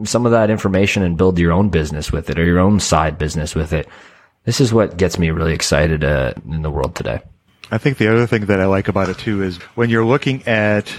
some 0.03 0.25
of 0.25 0.31
that 0.31 0.51
information 0.51 1.01
and 1.01 1.17
build 1.17 1.39
your 1.39 1.51
own 1.51 1.69
business 1.69 2.11
with 2.11 2.29
it 2.29 2.37
or 2.37 2.45
your 2.45 2.59
own 2.59 2.79
side 2.79 3.17
business 3.17 3.55
with 3.55 3.73
it. 3.73 3.87
This 4.43 4.61
is 4.61 4.71
what 4.71 4.97
gets 4.97 5.17
me 5.17 5.31
really 5.31 5.53
excited 5.53 6.03
uh, 6.03 6.33
in 6.45 6.61
the 6.61 6.69
world 6.69 6.95
today. 6.95 7.21
I 7.71 7.79
think 7.79 7.97
the 7.97 8.13
other 8.13 8.27
thing 8.27 8.45
that 8.45 8.61
I 8.61 8.67
like 8.67 8.87
about 8.87 9.09
it 9.09 9.17
too 9.17 9.41
is 9.41 9.57
when 9.73 9.89
you're 9.89 10.05
looking 10.05 10.47
at 10.47 10.93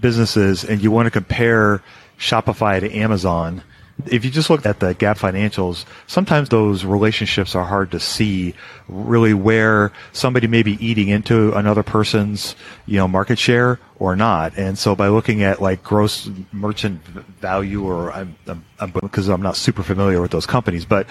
businesses 0.00 0.64
and 0.64 0.82
you 0.82 0.90
want 0.90 1.06
to 1.06 1.10
compare 1.10 1.82
Shopify 2.18 2.78
to 2.80 2.94
Amazon, 2.94 3.62
if 4.06 4.24
you 4.24 4.30
just 4.30 4.50
look 4.50 4.64
at 4.66 4.80
the 4.80 4.94
GAAP 4.94 5.18
financials, 5.18 5.84
sometimes 6.06 6.48
those 6.48 6.84
relationships 6.84 7.54
are 7.54 7.64
hard 7.64 7.90
to 7.92 8.00
see 8.00 8.54
really 8.88 9.34
where 9.34 9.92
somebody 10.12 10.46
may 10.46 10.62
be 10.62 10.84
eating 10.84 11.08
into 11.08 11.52
another 11.52 11.82
person's, 11.82 12.54
you 12.86 12.96
know, 12.96 13.08
market 13.08 13.38
share 13.38 13.78
or 14.02 14.16
not. 14.16 14.58
And 14.58 14.76
so 14.76 14.96
by 14.96 15.06
looking 15.06 15.44
at 15.44 15.62
like 15.62 15.84
gross 15.84 16.28
merchant 16.50 17.00
value 17.40 17.84
or 17.84 18.12
I'm, 18.12 18.34
I'm, 18.48 18.64
I'm 18.80 18.90
because 18.90 19.28
I'm 19.28 19.42
not 19.42 19.54
super 19.54 19.84
familiar 19.84 20.20
with 20.20 20.32
those 20.32 20.44
companies, 20.44 20.84
but 20.84 21.06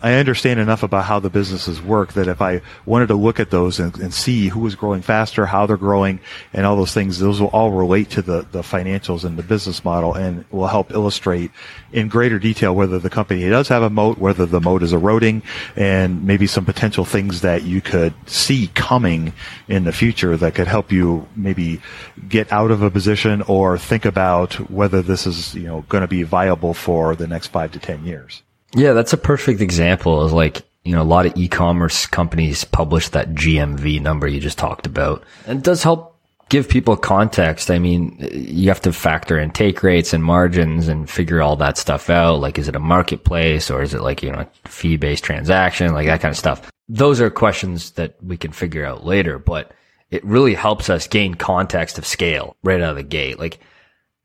I 0.00 0.14
understand 0.14 0.60
enough 0.60 0.84
about 0.84 1.06
how 1.06 1.18
the 1.18 1.28
businesses 1.28 1.82
work 1.82 2.12
that 2.12 2.28
if 2.28 2.40
I 2.40 2.62
wanted 2.84 3.08
to 3.08 3.16
look 3.16 3.40
at 3.40 3.50
those 3.50 3.80
and, 3.80 3.98
and 3.98 4.14
see 4.14 4.46
who 4.46 4.64
is 4.64 4.76
growing 4.76 5.02
faster, 5.02 5.44
how 5.44 5.66
they're 5.66 5.76
growing 5.76 6.20
and 6.52 6.64
all 6.64 6.76
those 6.76 6.94
things, 6.94 7.18
those 7.18 7.40
will 7.40 7.48
all 7.48 7.72
relate 7.72 8.10
to 8.10 8.22
the, 8.22 8.46
the 8.52 8.62
financials 8.62 9.24
and 9.24 9.36
the 9.36 9.42
business 9.42 9.84
model 9.84 10.14
and 10.14 10.44
will 10.52 10.68
help 10.68 10.92
illustrate 10.92 11.50
in 11.92 12.06
greater 12.06 12.38
detail 12.38 12.76
whether 12.76 13.00
the 13.00 13.10
company 13.10 13.48
does 13.48 13.66
have 13.66 13.82
a 13.82 13.90
moat, 13.90 14.18
whether 14.18 14.46
the 14.46 14.60
moat 14.60 14.84
is 14.84 14.92
eroding 14.92 15.42
and 15.74 16.24
maybe 16.24 16.46
some 16.46 16.64
potential 16.64 17.04
things 17.04 17.40
that 17.40 17.64
you 17.64 17.80
could 17.80 18.14
see 18.26 18.68
coming 18.74 19.32
in 19.66 19.82
the 19.82 19.92
future 19.92 20.36
that 20.36 20.54
could 20.54 20.68
help 20.68 20.92
you 20.92 21.26
maybe 21.34 21.80
get 22.28 22.35
out 22.50 22.70
of 22.70 22.82
a 22.82 22.90
position 22.90 23.42
or 23.42 23.78
think 23.78 24.04
about 24.04 24.54
whether 24.70 25.02
this 25.02 25.26
is, 25.26 25.54
you 25.54 25.64
know, 25.64 25.84
going 25.88 26.02
to 26.02 26.08
be 26.08 26.22
viable 26.22 26.74
for 26.74 27.16
the 27.16 27.26
next 27.26 27.48
five 27.48 27.72
to 27.72 27.78
10 27.78 28.04
years. 28.04 28.42
Yeah, 28.74 28.92
that's 28.92 29.12
a 29.12 29.18
perfect 29.18 29.60
example 29.60 30.20
of 30.20 30.32
like, 30.32 30.62
you 30.84 30.92
know, 30.92 31.02
a 31.02 31.04
lot 31.04 31.26
of 31.26 31.36
e-commerce 31.36 32.06
companies 32.06 32.64
publish 32.64 33.08
that 33.10 33.34
GMV 33.34 34.00
number 34.00 34.26
you 34.26 34.40
just 34.40 34.58
talked 34.58 34.86
about. 34.86 35.24
And 35.46 35.58
it 35.58 35.64
does 35.64 35.82
help 35.82 36.16
give 36.48 36.68
people 36.68 36.96
context. 36.96 37.70
I 37.70 37.78
mean, 37.78 38.16
you 38.32 38.68
have 38.68 38.82
to 38.82 38.92
factor 38.92 39.38
in 39.38 39.50
take 39.50 39.82
rates 39.82 40.12
and 40.12 40.22
margins 40.22 40.88
and 40.88 41.10
figure 41.10 41.42
all 41.42 41.56
that 41.56 41.76
stuff 41.76 42.08
out. 42.08 42.40
Like, 42.40 42.58
is 42.58 42.68
it 42.68 42.76
a 42.76 42.80
marketplace 42.80 43.70
or 43.70 43.82
is 43.82 43.94
it 43.94 44.00
like, 44.00 44.22
you 44.22 44.30
know, 44.30 44.46
fee 44.64 44.96
based 44.96 45.24
transaction, 45.24 45.92
like 45.92 46.06
that 46.06 46.20
kind 46.20 46.32
of 46.32 46.38
stuff? 46.38 46.70
Those 46.88 47.20
are 47.20 47.30
questions 47.30 47.92
that 47.92 48.14
we 48.22 48.36
can 48.36 48.52
figure 48.52 48.84
out 48.84 49.04
later, 49.04 49.40
but 49.40 49.72
it 50.10 50.24
really 50.24 50.54
helps 50.54 50.88
us 50.90 51.08
gain 51.08 51.34
context 51.34 51.98
of 51.98 52.06
scale 52.06 52.56
right 52.62 52.80
out 52.80 52.90
of 52.90 52.96
the 52.96 53.02
gate. 53.02 53.38
Like, 53.38 53.58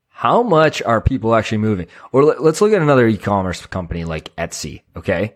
how 0.10 0.44
much 0.44 0.82
are 0.84 1.02
people 1.02 1.34
actually 1.34 1.58
moving? 1.60 1.88
Or 2.12 2.24
let, 2.24 2.40
us 2.40 2.62
look 2.62 2.74
at 2.74 2.82
another 2.82 3.08
e-commerce 3.08 3.66
company 3.66 4.04
like 4.04 4.36
Etsy. 4.36 4.84
Okay. 4.96 5.34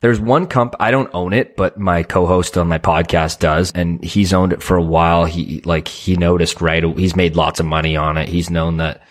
There's 0.00 0.20
one 0.20 0.46
comp, 0.46 0.74
I 0.80 0.90
don't 0.90 1.14
own 1.14 1.32
it, 1.32 1.56
but 1.56 1.78
my 1.78 2.02
co-host 2.02 2.58
on 2.58 2.68
my 2.68 2.78
podcast 2.78 3.38
does, 3.38 3.72
and 3.72 4.04
he's 4.04 4.34
owned 4.34 4.52
it 4.52 4.62
for 4.62 4.76
a 4.76 4.82
while. 4.82 5.24
He, 5.24 5.62
like, 5.64 5.88
he 5.88 6.16
noticed 6.16 6.60
right, 6.60 6.84
he's 6.98 7.16
made 7.16 7.36
lots 7.36 7.58
of 7.58 7.64
money 7.66 7.96
on 7.96 8.18
it. 8.18 8.28
He's 8.28 8.50
known 8.50 8.78
that, 8.78 9.02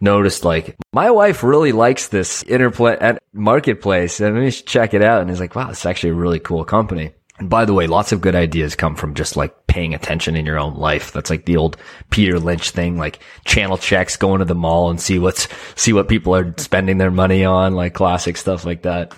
noticed 0.00 0.44
like, 0.44 0.76
my 0.92 1.10
wife 1.10 1.42
really 1.42 1.72
likes 1.72 2.08
this 2.08 2.42
interplay 2.42 2.98
at 2.98 3.22
marketplace 3.32 4.20
and 4.20 4.36
we 4.36 4.50
should 4.50 4.66
check 4.66 4.92
it 4.92 5.02
out. 5.02 5.22
And 5.22 5.30
he's 5.30 5.40
like, 5.40 5.54
wow, 5.54 5.70
it's 5.70 5.86
actually 5.86 6.10
a 6.10 6.14
really 6.14 6.40
cool 6.40 6.64
company. 6.64 7.12
And 7.42 7.50
by 7.50 7.64
the 7.64 7.74
way, 7.74 7.88
lots 7.88 8.12
of 8.12 8.20
good 8.20 8.36
ideas 8.36 8.76
come 8.76 8.94
from 8.94 9.14
just 9.14 9.36
like 9.36 9.66
paying 9.66 9.94
attention 9.94 10.36
in 10.36 10.46
your 10.46 10.60
own 10.60 10.76
life. 10.76 11.10
That's 11.10 11.28
like 11.28 11.44
the 11.44 11.56
old 11.56 11.76
Peter 12.08 12.38
Lynch 12.38 12.70
thing, 12.70 12.98
like 12.98 13.18
channel 13.44 13.76
checks, 13.76 14.16
going 14.16 14.38
to 14.38 14.44
the 14.44 14.54
mall 14.54 14.90
and 14.90 15.00
see 15.00 15.18
what's, 15.18 15.48
see 15.74 15.92
what 15.92 16.06
people 16.06 16.36
are 16.36 16.54
spending 16.58 16.98
their 16.98 17.10
money 17.10 17.44
on, 17.44 17.74
like 17.74 17.94
classic 17.94 18.36
stuff 18.36 18.64
like 18.64 18.82
that. 18.82 19.12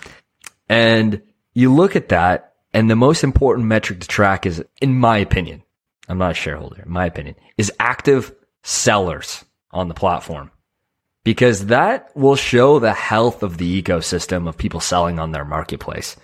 And 0.70 1.20
you 1.52 1.70
look 1.74 1.96
at 1.96 2.08
that 2.08 2.54
and 2.72 2.88
the 2.88 2.96
most 2.96 3.24
important 3.24 3.66
metric 3.66 4.00
to 4.00 4.08
track 4.08 4.46
is, 4.46 4.64
in 4.80 4.94
my 4.94 5.18
opinion, 5.18 5.62
I'm 6.08 6.16
not 6.16 6.30
a 6.30 6.34
shareholder, 6.34 6.80
in 6.80 6.90
my 6.90 7.04
opinion, 7.04 7.36
is 7.58 7.70
active 7.78 8.34
sellers 8.62 9.44
on 9.70 9.88
the 9.88 9.94
platform 9.94 10.50
because 11.24 11.66
that 11.66 12.08
will 12.16 12.36
show 12.36 12.78
the 12.78 12.94
health 12.94 13.42
of 13.42 13.58
the 13.58 13.82
ecosystem 13.82 14.48
of 14.48 14.56
people 14.56 14.80
selling 14.80 15.18
on 15.18 15.32
their 15.32 15.44
marketplace. 15.44 16.16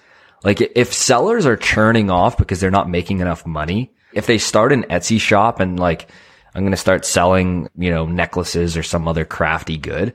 Like 0.42 0.60
if 0.74 0.92
sellers 0.92 1.46
are 1.46 1.56
churning 1.56 2.10
off 2.10 2.38
because 2.38 2.60
they're 2.60 2.70
not 2.70 2.88
making 2.88 3.20
enough 3.20 3.46
money, 3.46 3.92
if 4.12 4.26
they 4.26 4.38
start 4.38 4.72
an 4.72 4.84
Etsy 4.84 5.20
shop 5.20 5.60
and 5.60 5.78
like, 5.78 6.08
I'm 6.54 6.62
going 6.62 6.72
to 6.72 6.76
start 6.76 7.04
selling, 7.04 7.68
you 7.76 7.90
know, 7.90 8.06
necklaces 8.06 8.76
or 8.76 8.82
some 8.82 9.06
other 9.06 9.24
crafty 9.24 9.76
good. 9.76 10.14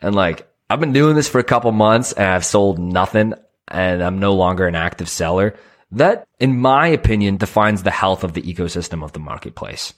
And 0.00 0.14
like, 0.14 0.46
I've 0.68 0.80
been 0.80 0.92
doing 0.92 1.16
this 1.16 1.28
for 1.28 1.38
a 1.38 1.44
couple 1.44 1.72
months 1.72 2.12
and 2.12 2.26
I've 2.26 2.44
sold 2.44 2.78
nothing 2.78 3.34
and 3.68 4.02
I'm 4.02 4.18
no 4.18 4.34
longer 4.34 4.66
an 4.66 4.74
active 4.74 5.08
seller. 5.08 5.56
That, 5.92 6.26
in 6.38 6.58
my 6.58 6.88
opinion, 6.88 7.36
defines 7.36 7.82
the 7.82 7.90
health 7.90 8.24
of 8.24 8.34
the 8.34 8.42
ecosystem 8.42 9.04
of 9.04 9.12
the 9.12 9.20
marketplace. 9.20 9.94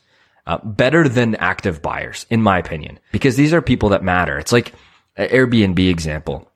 Uh, 0.46 0.58
better 0.64 1.08
than 1.08 1.34
active 1.34 1.82
buyers, 1.82 2.24
in 2.30 2.42
my 2.42 2.58
opinion, 2.58 2.98
because 3.12 3.36
these 3.36 3.52
are 3.52 3.60
people 3.60 3.90
that 3.90 4.02
matter. 4.02 4.38
It's 4.38 4.52
like 4.52 4.72
an 5.16 5.28
Airbnb 5.28 5.90
example. 5.90 6.50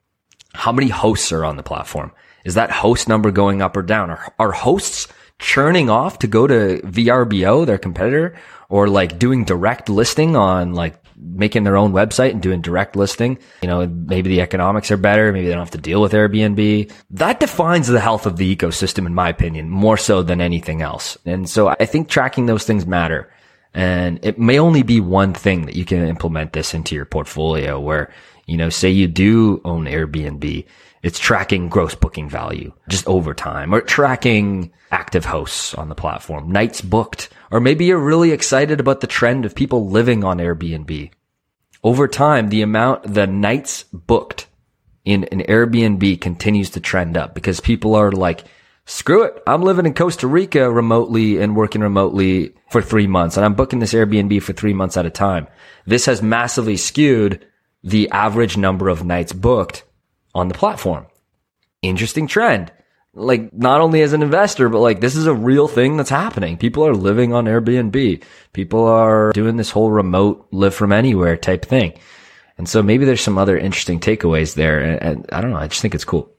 How 0.54 0.72
many 0.72 0.88
hosts 0.88 1.30
are 1.32 1.44
on 1.44 1.56
the 1.56 1.62
platform? 1.62 2.12
Is 2.44 2.54
that 2.54 2.70
host 2.70 3.08
number 3.08 3.30
going 3.30 3.62
up 3.62 3.76
or 3.76 3.82
down? 3.82 4.10
Are, 4.10 4.34
are 4.38 4.52
hosts 4.52 5.08
churning 5.38 5.90
off 5.90 6.20
to 6.20 6.26
go 6.26 6.46
to 6.46 6.80
VRBO, 6.84 7.66
their 7.66 7.78
competitor, 7.78 8.36
or 8.68 8.88
like 8.88 9.18
doing 9.18 9.44
direct 9.44 9.88
listing 9.88 10.36
on 10.36 10.74
like 10.74 10.96
making 11.16 11.64
their 11.64 11.76
own 11.76 11.92
website 11.92 12.30
and 12.30 12.42
doing 12.42 12.60
direct 12.60 12.96
listing? 12.96 13.38
You 13.62 13.68
know, 13.68 13.86
maybe 13.86 14.30
the 14.30 14.40
economics 14.40 14.90
are 14.90 14.96
better. 14.96 15.32
Maybe 15.32 15.46
they 15.46 15.52
don't 15.52 15.60
have 15.60 15.70
to 15.72 15.78
deal 15.78 16.00
with 16.00 16.12
Airbnb. 16.12 16.92
That 17.10 17.40
defines 17.40 17.88
the 17.88 18.00
health 18.00 18.26
of 18.26 18.36
the 18.36 18.56
ecosystem, 18.56 19.06
in 19.06 19.14
my 19.14 19.28
opinion, 19.28 19.68
more 19.68 19.96
so 19.96 20.22
than 20.22 20.40
anything 20.40 20.82
else. 20.82 21.18
And 21.26 21.48
so 21.48 21.68
I 21.68 21.84
think 21.84 22.08
tracking 22.08 22.46
those 22.46 22.64
things 22.64 22.86
matter. 22.86 23.30
And 23.74 24.20
it 24.22 24.38
may 24.38 24.58
only 24.58 24.82
be 24.82 25.00
one 25.00 25.32
thing 25.32 25.66
that 25.66 25.76
you 25.76 25.84
can 25.84 26.06
implement 26.06 26.52
this 26.52 26.74
into 26.74 26.94
your 26.94 27.06
portfolio 27.06 27.80
where, 27.80 28.12
you 28.46 28.56
know, 28.56 28.68
say 28.68 28.90
you 28.90 29.08
do 29.08 29.60
own 29.64 29.86
Airbnb 29.86 30.66
it's 31.02 31.18
tracking 31.18 31.68
gross 31.68 31.94
booking 31.94 32.28
value 32.28 32.72
just 32.88 33.06
over 33.08 33.34
time 33.34 33.74
or 33.74 33.80
tracking 33.80 34.72
active 34.92 35.24
hosts 35.24 35.74
on 35.74 35.88
the 35.88 35.94
platform, 35.94 36.52
nights 36.52 36.80
booked, 36.80 37.28
or 37.50 37.60
maybe 37.60 37.86
you're 37.86 37.98
really 37.98 38.30
excited 38.30 38.78
about 38.78 39.00
the 39.00 39.06
trend 39.06 39.44
of 39.44 39.54
people 39.54 39.88
living 39.88 40.22
on 40.22 40.38
Airbnb. 40.38 41.10
Over 41.82 42.06
time, 42.06 42.48
the 42.48 42.62
amount, 42.62 43.14
the 43.14 43.26
nights 43.26 43.84
booked 43.92 44.46
in 45.04 45.24
an 45.24 45.40
Airbnb 45.40 46.20
continues 46.20 46.70
to 46.70 46.80
trend 46.80 47.16
up 47.16 47.34
because 47.34 47.58
people 47.58 47.96
are 47.96 48.12
like, 48.12 48.44
screw 48.84 49.24
it. 49.24 49.42
I'm 49.44 49.62
living 49.62 49.86
in 49.86 49.94
Costa 49.94 50.28
Rica 50.28 50.70
remotely 50.70 51.38
and 51.38 51.56
working 51.56 51.80
remotely 51.80 52.54
for 52.70 52.80
three 52.80 53.08
months 53.08 53.36
and 53.36 53.44
I'm 53.44 53.54
booking 53.54 53.80
this 53.80 53.94
Airbnb 53.94 54.40
for 54.42 54.52
three 54.52 54.74
months 54.74 54.96
at 54.96 55.06
a 55.06 55.10
time. 55.10 55.48
This 55.84 56.06
has 56.06 56.22
massively 56.22 56.76
skewed 56.76 57.44
the 57.82 58.08
average 58.10 58.56
number 58.56 58.88
of 58.88 59.04
nights 59.04 59.32
booked 59.32 59.82
on 60.34 60.48
the 60.48 60.54
platform. 60.54 61.06
Interesting 61.82 62.26
trend. 62.26 62.72
Like 63.14 63.52
not 63.52 63.80
only 63.80 64.00
as 64.00 64.14
an 64.14 64.22
investor, 64.22 64.68
but 64.68 64.80
like 64.80 65.00
this 65.00 65.16
is 65.16 65.26
a 65.26 65.34
real 65.34 65.68
thing 65.68 65.96
that's 65.96 66.10
happening. 66.10 66.56
People 66.56 66.86
are 66.86 66.94
living 66.94 67.34
on 67.34 67.44
Airbnb. 67.44 68.22
People 68.52 68.84
are 68.86 69.32
doing 69.32 69.56
this 69.56 69.70
whole 69.70 69.90
remote 69.90 70.48
live 70.50 70.74
from 70.74 70.92
anywhere 70.92 71.36
type 71.36 71.64
thing. 71.64 71.98
And 72.56 72.68
so 72.68 72.82
maybe 72.82 73.04
there's 73.04 73.20
some 73.20 73.38
other 73.38 73.58
interesting 73.58 74.00
takeaways 74.00 74.54
there. 74.54 74.80
And, 74.80 75.02
and 75.02 75.26
I 75.32 75.40
don't 75.40 75.50
know. 75.50 75.58
I 75.58 75.68
just 75.68 75.82
think 75.82 75.94
it's 75.94 76.04
cool. 76.04 76.30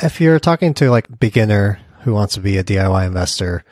If 0.00 0.20
you're 0.20 0.38
talking 0.38 0.74
to 0.74 0.90
like 0.90 1.18
beginner 1.18 1.80
who 2.02 2.14
wants 2.14 2.34
to 2.34 2.40
be 2.40 2.56
a 2.56 2.64
DIY 2.64 3.06
investor, 3.06 3.64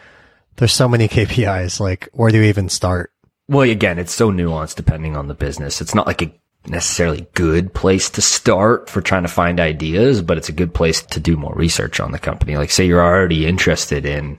there's 0.56 0.72
so 0.72 0.88
many 0.88 1.08
KPIs. 1.08 1.80
Like, 1.80 2.08
where 2.12 2.30
do 2.30 2.38
you 2.38 2.44
even 2.44 2.68
start? 2.68 3.12
Well, 3.48 3.68
again, 3.68 3.98
it's 3.98 4.14
so 4.14 4.30
nuanced 4.30 4.76
depending 4.76 5.16
on 5.16 5.28
the 5.28 5.34
business. 5.34 5.80
It's 5.80 5.94
not 5.94 6.06
like 6.06 6.22
a 6.22 6.32
necessarily 6.66 7.26
good 7.34 7.72
place 7.72 8.10
to 8.10 8.22
start 8.22 8.90
for 8.90 9.00
trying 9.00 9.22
to 9.22 9.28
find 9.28 9.60
ideas, 9.60 10.22
but 10.22 10.36
it's 10.36 10.48
a 10.48 10.52
good 10.52 10.74
place 10.74 11.02
to 11.02 11.20
do 11.20 11.36
more 11.36 11.54
research 11.54 12.00
on 12.00 12.12
the 12.12 12.18
company. 12.18 12.56
Like 12.56 12.70
say 12.70 12.86
you're 12.86 13.02
already 13.02 13.46
interested 13.46 14.04
in 14.04 14.38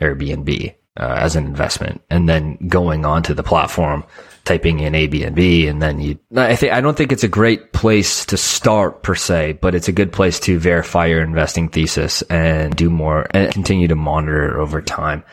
Airbnb 0.00 0.74
uh, 0.98 1.16
as 1.18 1.36
an 1.36 1.46
investment 1.46 2.02
and 2.10 2.28
then 2.28 2.56
going 2.68 3.04
onto 3.04 3.34
the 3.34 3.42
platform, 3.42 4.04
typing 4.44 4.80
in 4.80 4.92
Airbnb 4.92 5.70
and 5.70 5.80
then 5.80 6.00
you, 6.00 6.18
I 6.36 6.56
think, 6.56 6.72
I 6.72 6.80
don't 6.80 6.96
think 6.96 7.12
it's 7.12 7.24
a 7.24 7.28
great 7.28 7.72
place 7.72 8.26
to 8.26 8.36
start 8.36 9.02
per 9.02 9.14
se, 9.14 9.58
but 9.60 9.74
it's 9.74 9.88
a 9.88 9.92
good 9.92 10.12
place 10.12 10.38
to 10.40 10.58
verify 10.58 11.06
your 11.06 11.22
investing 11.22 11.68
thesis 11.68 12.22
and 12.22 12.76
do 12.76 12.90
more 12.90 13.26
and 13.30 13.52
continue 13.52 13.88
to 13.88 13.96
monitor 13.96 14.60
over 14.60 14.82
time 14.82 15.24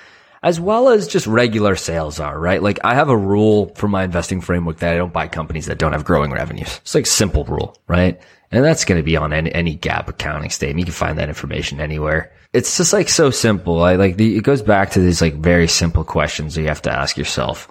as 0.44 0.60
well 0.60 0.90
as 0.90 1.08
just 1.08 1.28
regular 1.28 1.76
sales 1.76 2.20
are, 2.20 2.38
right? 2.40 2.62
Like 2.62 2.80
I 2.84 2.96
have 2.96 3.10
a 3.10 3.18
rule 3.18 3.74
for 3.76 3.88
my 3.88 4.04
investing 4.04 4.42
framework 4.42 4.78
that 4.78 4.94
I 4.94 4.98
don't 4.98 5.14
buy 5.14 5.28
companies 5.28 5.68
that 5.68 5.78
don't 5.78 5.94
have 5.94 6.04
growing 6.06 6.32
revenues. 6.32 6.80
It's 6.82 6.96
like 6.96 7.06
simple 7.06 7.44
rule, 7.46 7.78
right? 7.88 8.20
And 8.52 8.66
that's 8.66 8.84
going 8.84 9.00
to 9.00 9.04
be 9.04 9.16
on 9.16 9.34
any, 9.34 9.54
any 9.54 9.78
GAAP 9.78 10.08
accounting 10.08 10.50
statement. 10.50 10.80
You 10.80 10.86
can 10.86 10.94
find 10.94 11.18
that 11.20 11.30
information 11.30 11.80
anywhere. 11.80 12.34
It's 12.54 12.76
just 12.76 12.92
like 12.92 13.08
so 13.08 13.30
simple. 13.30 13.82
I 13.84 13.96
like 13.96 14.18
the, 14.18 14.36
it 14.36 14.44
goes 14.44 14.62
back 14.62 14.92
to 14.92 15.00
these 15.00 15.22
like 15.22 15.36
very 15.36 15.68
simple 15.68 16.04
questions 16.04 16.56
that 16.56 16.62
you 16.62 16.68
have 16.68 16.82
to 16.82 16.92
ask 16.92 17.18
yourself. 17.18 17.70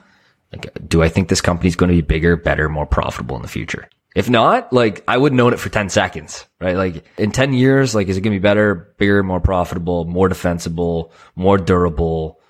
Like, 0.52 0.70
do 0.88 1.02
I 1.02 1.08
think 1.08 1.28
this 1.28 1.40
company 1.40 1.68
is 1.68 1.76
going 1.76 1.90
to 1.90 1.96
be 1.96 2.02
bigger, 2.02 2.36
better, 2.36 2.68
more 2.68 2.86
profitable 2.86 3.36
in 3.36 3.42
the 3.42 3.48
future? 3.48 3.88
If 4.16 4.28
not, 4.28 4.72
like 4.72 5.04
I 5.06 5.18
wouldn't 5.18 5.40
own 5.40 5.52
it 5.52 5.60
for 5.60 5.68
10 5.68 5.88
seconds, 5.88 6.46
right? 6.60 6.76
Like 6.76 7.04
in 7.16 7.30
10 7.30 7.52
years, 7.52 7.94
like 7.94 8.08
is 8.08 8.16
it 8.16 8.22
going 8.22 8.32
to 8.32 8.40
be 8.40 8.42
better, 8.42 8.94
bigger, 8.98 9.22
more 9.22 9.40
profitable, 9.40 10.04
more 10.04 10.28
defensible, 10.28 11.12
more 11.36 11.58
durable? 11.58 12.40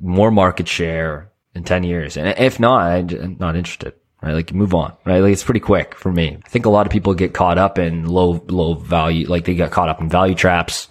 More 0.00 0.30
market 0.30 0.68
share 0.68 1.30
in 1.54 1.64
10 1.64 1.84
years. 1.84 2.16
And 2.16 2.28
if 2.38 2.58
not, 2.58 3.12
I'm 3.12 3.36
not 3.38 3.56
interested, 3.56 3.94
right? 4.22 4.32
Like 4.32 4.52
move 4.52 4.74
on, 4.74 4.96
right? 5.04 5.20
Like 5.20 5.32
it's 5.32 5.44
pretty 5.44 5.60
quick 5.60 5.94
for 5.94 6.12
me. 6.12 6.38
I 6.44 6.48
think 6.48 6.66
a 6.66 6.70
lot 6.70 6.86
of 6.86 6.92
people 6.92 7.14
get 7.14 7.34
caught 7.34 7.58
up 7.58 7.78
in 7.78 8.06
low, 8.06 8.44
low 8.48 8.74
value, 8.74 9.26
like 9.26 9.44
they 9.44 9.54
got 9.54 9.70
caught 9.70 9.88
up 9.88 10.00
in 10.00 10.08
value 10.08 10.34
traps. 10.34 10.88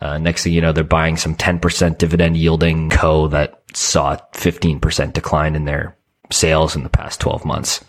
Uh, 0.00 0.18
next 0.18 0.44
thing 0.44 0.52
you 0.52 0.62
know, 0.62 0.72
they're 0.72 0.82
buying 0.84 1.16
some 1.16 1.36
10% 1.36 1.98
dividend 1.98 2.36
yielding 2.36 2.88
co 2.88 3.28
that 3.28 3.62
saw 3.74 4.16
15% 4.32 5.12
decline 5.12 5.54
in 5.54 5.66
their 5.66 5.96
sales 6.32 6.74
in 6.74 6.82
the 6.82 6.88
past 6.88 7.20
12 7.20 7.44
months. 7.44 7.84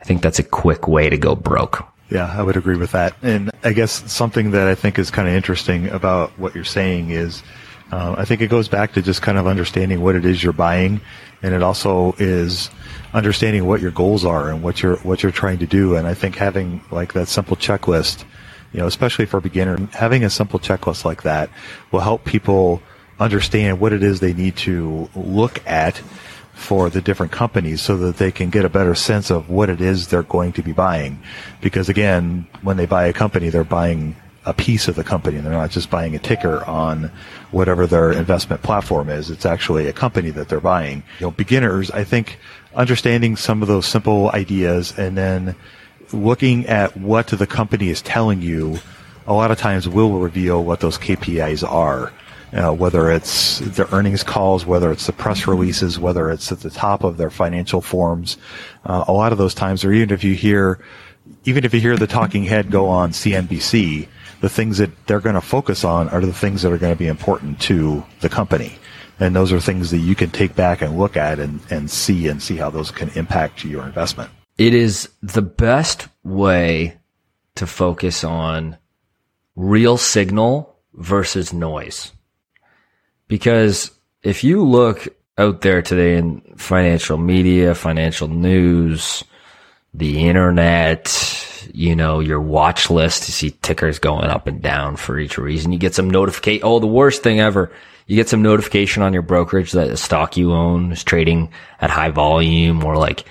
I 0.00 0.04
think 0.04 0.22
that's 0.22 0.38
a 0.38 0.44
quick 0.44 0.86
way 0.86 1.10
to 1.10 1.16
go 1.18 1.34
broke. 1.34 1.84
Yeah, 2.10 2.32
I 2.32 2.42
would 2.42 2.56
agree 2.56 2.76
with 2.76 2.92
that. 2.92 3.16
And 3.22 3.50
I 3.64 3.72
guess 3.72 4.12
something 4.12 4.52
that 4.52 4.68
I 4.68 4.76
think 4.76 4.98
is 4.98 5.10
kind 5.10 5.26
of 5.26 5.34
interesting 5.34 5.88
about 5.88 6.38
what 6.38 6.54
you're 6.54 6.62
saying 6.62 7.10
is 7.10 7.42
uh, 7.92 8.14
I 8.18 8.24
think 8.24 8.40
it 8.40 8.48
goes 8.48 8.68
back 8.68 8.94
to 8.94 9.02
just 9.02 9.22
kind 9.22 9.38
of 9.38 9.46
understanding 9.46 10.00
what 10.00 10.16
it 10.16 10.24
is 10.24 10.42
you're 10.42 10.52
buying, 10.52 11.00
and 11.42 11.54
it 11.54 11.62
also 11.62 12.14
is 12.18 12.70
understanding 13.14 13.64
what 13.64 13.80
your 13.80 13.92
goals 13.92 14.24
are 14.24 14.50
and 14.50 14.62
what 14.62 14.82
you're 14.82 14.96
what 14.98 15.22
you're 15.22 15.32
trying 15.32 15.58
to 15.58 15.66
do. 15.66 15.96
And 15.96 16.06
I 16.06 16.14
think 16.14 16.36
having 16.36 16.82
like 16.90 17.12
that 17.12 17.28
simple 17.28 17.56
checklist, 17.56 18.24
you 18.72 18.80
know, 18.80 18.86
especially 18.86 19.26
for 19.26 19.38
a 19.38 19.40
beginner, 19.42 19.78
having 19.92 20.24
a 20.24 20.30
simple 20.30 20.58
checklist 20.58 21.04
like 21.04 21.22
that 21.22 21.50
will 21.92 22.00
help 22.00 22.24
people 22.24 22.82
understand 23.20 23.80
what 23.80 23.92
it 23.92 24.02
is 24.02 24.20
they 24.20 24.34
need 24.34 24.56
to 24.56 25.08
look 25.14 25.64
at 25.66 26.02
for 26.52 26.88
the 26.88 27.02
different 27.02 27.30
companies 27.30 27.82
so 27.82 27.96
that 27.98 28.16
they 28.16 28.32
can 28.32 28.48
get 28.50 28.64
a 28.64 28.68
better 28.68 28.94
sense 28.94 29.30
of 29.30 29.50
what 29.50 29.68
it 29.68 29.80
is 29.80 30.08
they're 30.08 30.22
going 30.22 30.52
to 30.52 30.62
be 30.62 30.72
buying. 30.72 31.20
Because 31.60 31.88
again, 31.88 32.46
when 32.62 32.78
they 32.78 32.86
buy 32.86 33.06
a 33.06 33.12
company, 33.12 33.50
they're 33.50 33.62
buying 33.62 34.16
a 34.46 34.54
piece 34.54 34.88
of 34.88 34.94
the 34.94 35.04
company. 35.04 35.36
And 35.36 35.44
they're 35.44 35.52
not 35.52 35.70
just 35.70 35.90
buying 35.90 36.14
a 36.14 36.18
ticker 36.18 36.64
on 36.64 37.10
whatever 37.50 37.86
their 37.86 38.12
investment 38.12 38.62
platform 38.62 39.08
is. 39.08 39.28
It's 39.28 39.44
actually 39.44 39.88
a 39.88 39.92
company 39.92 40.30
that 40.30 40.48
they're 40.48 40.60
buying. 40.60 41.02
You 41.18 41.26
know, 41.26 41.30
beginners, 41.32 41.90
I 41.90 42.04
think 42.04 42.38
understanding 42.74 43.36
some 43.36 43.60
of 43.60 43.68
those 43.68 43.86
simple 43.86 44.30
ideas 44.30 44.96
and 44.96 45.16
then 45.16 45.56
looking 46.12 46.66
at 46.66 46.96
what 46.96 47.26
the 47.26 47.46
company 47.46 47.88
is 47.88 48.00
telling 48.00 48.40
you 48.40 48.78
a 49.26 49.32
lot 49.32 49.50
of 49.50 49.58
times 49.58 49.88
will 49.88 50.18
reveal 50.20 50.62
what 50.62 50.80
those 50.80 50.96
KPIs 50.98 51.68
are. 51.68 52.12
Uh, 52.52 52.72
whether 52.72 53.10
it's 53.10 53.58
the 53.58 53.92
earnings 53.92 54.22
calls, 54.22 54.64
whether 54.64 54.92
it's 54.92 55.06
the 55.06 55.12
press 55.12 55.48
releases, 55.48 55.98
whether 55.98 56.30
it's 56.30 56.52
at 56.52 56.60
the 56.60 56.70
top 56.70 57.02
of 57.02 57.16
their 57.16 57.28
financial 57.28 57.80
forms, 57.80 58.38
uh, 58.84 59.04
a 59.08 59.12
lot 59.12 59.32
of 59.32 59.36
those 59.36 59.52
times, 59.52 59.84
or 59.84 59.92
even 59.92 60.10
if 60.10 60.22
you 60.22 60.32
hear 60.32 60.78
even 61.44 61.64
if 61.64 61.72
you 61.72 61.80
hear 61.80 61.96
the 61.96 62.06
talking 62.06 62.44
head 62.44 62.70
go 62.70 62.88
on 62.88 63.12
CNBC, 63.12 64.08
the 64.40 64.48
things 64.48 64.78
that 64.78 65.06
they're 65.06 65.20
going 65.20 65.34
to 65.34 65.40
focus 65.40 65.84
on 65.84 66.08
are 66.10 66.20
the 66.20 66.32
things 66.32 66.62
that 66.62 66.72
are 66.72 66.78
going 66.78 66.92
to 66.92 66.98
be 66.98 67.06
important 67.06 67.60
to 67.62 68.04
the 68.20 68.28
company. 68.28 68.78
And 69.18 69.34
those 69.34 69.52
are 69.52 69.60
things 69.60 69.90
that 69.92 69.98
you 69.98 70.14
can 70.14 70.30
take 70.30 70.54
back 70.54 70.82
and 70.82 70.98
look 70.98 71.16
at 71.16 71.38
and, 71.38 71.60
and 71.70 71.90
see 71.90 72.28
and 72.28 72.42
see 72.42 72.56
how 72.56 72.70
those 72.70 72.90
can 72.90 73.08
impact 73.10 73.64
your 73.64 73.84
investment. 73.84 74.30
It 74.58 74.74
is 74.74 75.08
the 75.22 75.42
best 75.42 76.08
way 76.22 76.98
to 77.54 77.66
focus 77.66 78.24
on 78.24 78.76
real 79.54 79.96
signal 79.96 80.76
versus 80.94 81.52
noise. 81.52 82.12
Because 83.28 83.90
if 84.22 84.44
you 84.44 84.62
look 84.62 85.08
out 85.38 85.62
there 85.62 85.82
today 85.82 86.16
in 86.16 86.40
financial 86.56 87.18
media, 87.18 87.74
financial 87.74 88.28
news, 88.28 89.24
the 89.96 90.28
internet, 90.28 91.68
you 91.72 91.96
know, 91.96 92.20
your 92.20 92.40
watch 92.40 92.90
list, 92.90 93.28
you 93.28 93.32
see 93.32 93.50
tickers 93.62 93.98
going 93.98 94.28
up 94.28 94.46
and 94.46 94.60
down 94.60 94.96
for 94.96 95.18
each 95.18 95.38
reason. 95.38 95.72
You 95.72 95.78
get 95.78 95.94
some 95.94 96.10
notification. 96.10 96.62
Oh, 96.64 96.78
the 96.78 96.86
worst 96.86 97.22
thing 97.22 97.40
ever. 97.40 97.72
You 98.06 98.14
get 98.14 98.28
some 98.28 98.42
notification 98.42 99.02
on 99.02 99.12
your 99.12 99.22
brokerage 99.22 99.72
that 99.72 99.88
a 99.88 99.96
stock 99.96 100.36
you 100.36 100.52
own 100.52 100.92
is 100.92 101.02
trading 101.02 101.50
at 101.80 101.90
high 101.90 102.10
volume 102.10 102.84
or 102.84 102.96
like 102.96 103.24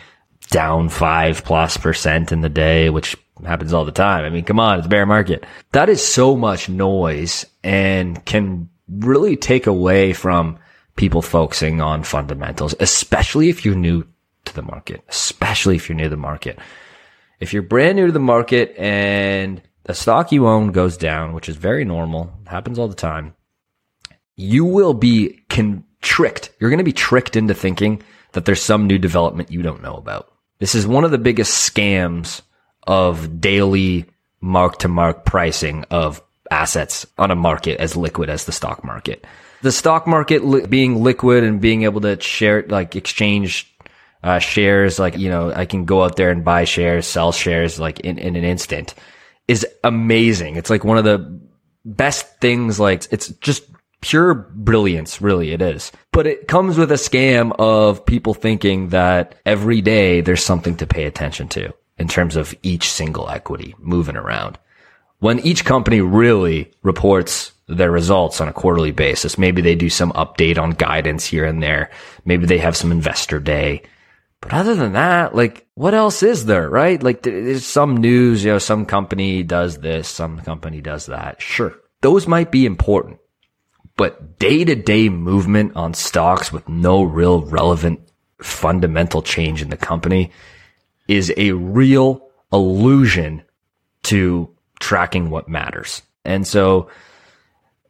down 0.49 0.89
five 0.89 1.45
plus 1.45 1.77
percent 1.77 2.31
in 2.31 2.41
the 2.41 2.49
day, 2.49 2.89
which 2.89 3.15
happens 3.45 3.71
all 3.71 3.85
the 3.85 3.91
time. 3.91 4.25
I 4.25 4.29
mean, 4.29 4.43
come 4.43 4.59
on, 4.59 4.79
it's 4.79 4.87
bear 4.87 5.05
market. 5.05 5.45
That 5.71 5.87
is 5.87 6.05
so 6.05 6.35
much 6.35 6.67
noise 6.67 7.45
and 7.63 8.23
can 8.25 8.69
really 8.89 9.37
take 9.37 9.67
away 9.67 10.13
from 10.13 10.57
people 10.95 11.21
focusing 11.21 11.79
on 11.79 12.03
fundamentals, 12.03 12.73
especially 12.79 13.49
if 13.49 13.65
you're 13.65 13.75
new 13.75 14.05
to 14.45 14.55
the 14.55 14.61
market, 14.61 15.03
especially 15.09 15.75
if 15.75 15.89
you're 15.89 15.97
to 15.97 16.09
the 16.09 16.17
market. 16.17 16.59
If 17.39 17.53
you're 17.53 17.63
brand 17.63 17.97
new 17.97 18.07
to 18.07 18.11
the 18.11 18.19
market 18.19 18.75
and 18.77 19.61
the 19.83 19.93
stock 19.93 20.31
you 20.31 20.47
own 20.47 20.71
goes 20.71 20.97
down, 20.97 21.33
which 21.33 21.49
is 21.49 21.55
very 21.55 21.85
normal, 21.85 22.31
happens 22.47 22.79
all 22.79 22.87
the 22.87 22.95
time, 22.95 23.35
you 24.35 24.65
will 24.65 24.93
be 24.93 25.43
con- 25.49 25.83
tricked. 26.01 26.51
You're 26.59 26.69
going 26.69 26.77
to 26.77 26.83
be 26.83 26.93
tricked 26.93 27.35
into 27.35 27.53
thinking 27.53 28.01
that 28.33 28.45
there's 28.45 28.61
some 28.61 28.87
new 28.87 28.97
development 28.97 29.51
you 29.51 29.61
don't 29.61 29.81
know 29.81 29.95
about. 29.95 30.31
This 30.59 30.75
is 30.75 30.87
one 30.87 31.03
of 31.03 31.11
the 31.11 31.17
biggest 31.17 31.71
scams 31.71 32.41
of 32.87 33.41
daily 33.41 34.05
mark 34.41 34.79
to 34.79 34.87
mark 34.87 35.25
pricing 35.25 35.85
of 35.89 36.21
assets 36.51 37.05
on 37.17 37.31
a 37.31 37.35
market 37.35 37.79
as 37.79 37.95
liquid 37.95 38.29
as 38.29 38.45
the 38.45 38.51
stock 38.51 38.83
market. 38.83 39.25
The 39.61 39.71
stock 39.71 40.05
market 40.05 40.45
li- 40.45 40.65
being 40.65 41.03
liquid 41.03 41.43
and 41.43 41.59
being 41.59 41.83
able 41.83 42.01
to 42.01 42.19
share, 42.21 42.63
like 42.67 42.95
exchange 42.95 43.74
uh, 44.25 44.39
shares, 44.39 44.99
like, 44.99 45.17
you 45.17 45.29
know, 45.29 45.53
I 45.53 45.65
can 45.65 45.85
go 45.85 46.03
out 46.03 46.17
there 46.17 46.31
and 46.31 46.43
buy 46.43 46.65
shares, 46.65 47.07
sell 47.07 47.31
shares 47.31 47.79
like 47.79 48.01
in, 48.01 48.17
in 48.17 48.35
an 48.35 48.43
instant 48.43 48.93
is 49.47 49.65
amazing. 49.83 50.55
It's 50.55 50.69
like 50.69 50.83
one 50.83 50.97
of 50.97 51.03
the 51.03 51.39
best 51.83 52.39
things. 52.39 52.79
Like 52.79 53.05
it's 53.11 53.29
just 53.39 53.63
pure 54.01 54.33
brilliance. 54.33 55.21
Really, 55.21 55.51
it 55.51 55.61
is. 55.61 55.91
But 56.11 56.27
it 56.27 56.47
comes 56.47 56.77
with 56.77 56.91
a 56.91 56.95
scam 56.95 57.55
of 57.59 58.05
people 58.05 58.33
thinking 58.33 58.89
that 58.89 59.35
every 59.45 59.81
day 59.81 60.21
there's 60.21 60.43
something 60.43 60.75
to 60.77 60.87
pay 60.87 61.05
attention 61.05 61.47
to 61.49 61.73
in 61.97 62.07
terms 62.07 62.35
of 62.35 62.55
each 62.63 62.89
single 62.89 63.29
equity 63.29 63.75
moving 63.79 64.17
around. 64.17 64.57
When 65.19 65.39
each 65.39 65.63
company 65.63 66.01
really 66.01 66.71
reports 66.83 67.51
their 67.67 67.89
results 67.89 68.41
on 68.41 68.47
a 68.47 68.53
quarterly 68.53 68.91
basis, 68.91 69.37
maybe 69.37 69.61
they 69.61 69.75
do 69.75 69.89
some 69.89 70.11
update 70.11 70.57
on 70.59 70.71
guidance 70.71 71.25
here 71.25 71.45
and 71.45 71.63
there. 71.63 71.89
Maybe 72.25 72.45
they 72.45 72.57
have 72.57 72.75
some 72.75 72.91
investor 72.91 73.39
day. 73.39 73.83
But 74.45 74.53
other 74.53 74.75
than 74.75 74.93
that, 74.93 75.33
like, 75.33 75.65
what 75.73 75.95
else 75.95 76.21
is 76.21 76.45
there, 76.45 76.69
right? 76.69 77.01
Like, 77.01 77.23
there's 77.23 77.65
some 77.65 77.97
news, 77.97 78.43
you 78.43 78.51
know, 78.51 78.59
some 78.59 78.85
company 78.85 79.41
does 79.41 79.79
this, 79.79 80.07
some 80.07 80.39
company 80.41 80.81
does 80.81 81.07
that. 81.07 81.41
Sure. 81.41 81.73
Those 82.01 82.27
might 82.27 82.51
be 82.51 82.67
important, 82.67 83.17
but 83.97 84.37
day 84.37 84.63
to 84.63 84.75
day 84.75 85.09
movement 85.09 85.75
on 85.75 85.95
stocks 85.95 86.53
with 86.53 86.69
no 86.69 87.01
real 87.01 87.41
relevant 87.41 87.99
fundamental 88.39 89.23
change 89.23 89.63
in 89.63 89.71
the 89.71 89.77
company 89.77 90.31
is 91.07 91.33
a 91.37 91.53
real 91.53 92.29
illusion 92.53 93.41
to 94.03 94.55
tracking 94.79 95.31
what 95.31 95.49
matters. 95.49 96.03
And 96.23 96.45
so 96.45 96.91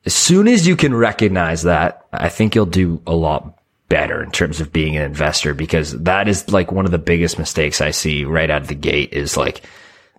as 0.05 0.13
soon 0.13 0.47
as 0.47 0.65
you 0.65 0.77
can 0.77 0.95
recognize 0.95 1.63
that, 1.63 2.05
I 2.13 2.29
think 2.29 2.55
you'll 2.55 2.65
do 2.65 3.01
a 3.05 3.13
lot 3.13 3.59
better 3.87 4.23
in 4.23 4.31
terms 4.31 4.59
of 4.59 4.71
being 4.71 4.97
an 4.97 5.03
investor 5.03 5.53
because 5.53 5.91
that 6.03 6.27
is 6.27 6.51
like 6.51 6.71
one 6.71 6.85
of 6.85 6.91
the 6.91 6.97
biggest 6.97 7.37
mistakes 7.37 7.81
I 7.81 7.91
see 7.91 8.25
right 8.25 8.49
out 8.49 8.63
of 8.63 8.67
the 8.67 8.75
gate 8.75 9.13
is 9.13 9.37
like, 9.37 9.61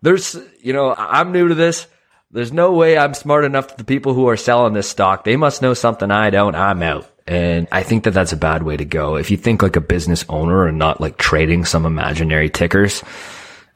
there's, 0.02 0.36
you 0.60 0.72
know, 0.72 0.94
I'm 0.96 1.32
new 1.32 1.48
to 1.48 1.54
this. 1.54 1.86
There's 2.30 2.52
no 2.52 2.72
way 2.72 2.98
I'm 2.98 3.14
smart 3.14 3.44
enough 3.44 3.68
to 3.68 3.76
the 3.76 3.84
people 3.84 4.14
who 4.14 4.28
are 4.28 4.36
selling 4.36 4.72
this 4.72 4.88
stock. 4.88 5.24
They 5.24 5.36
must 5.36 5.62
know 5.62 5.74
something 5.74 6.10
I 6.10 6.30
don't. 6.30 6.54
I'm 6.54 6.82
out. 6.82 7.10
And 7.26 7.66
I 7.72 7.82
think 7.82 8.04
that 8.04 8.12
that's 8.12 8.32
a 8.32 8.36
bad 8.36 8.62
way 8.62 8.76
to 8.76 8.84
go. 8.84 9.16
If 9.16 9.30
you 9.30 9.36
think 9.36 9.62
like 9.62 9.76
a 9.76 9.80
business 9.80 10.24
owner 10.28 10.66
and 10.66 10.78
not 10.78 11.00
like 11.00 11.16
trading 11.16 11.64
some 11.64 11.86
imaginary 11.86 12.50
tickers, 12.50 13.02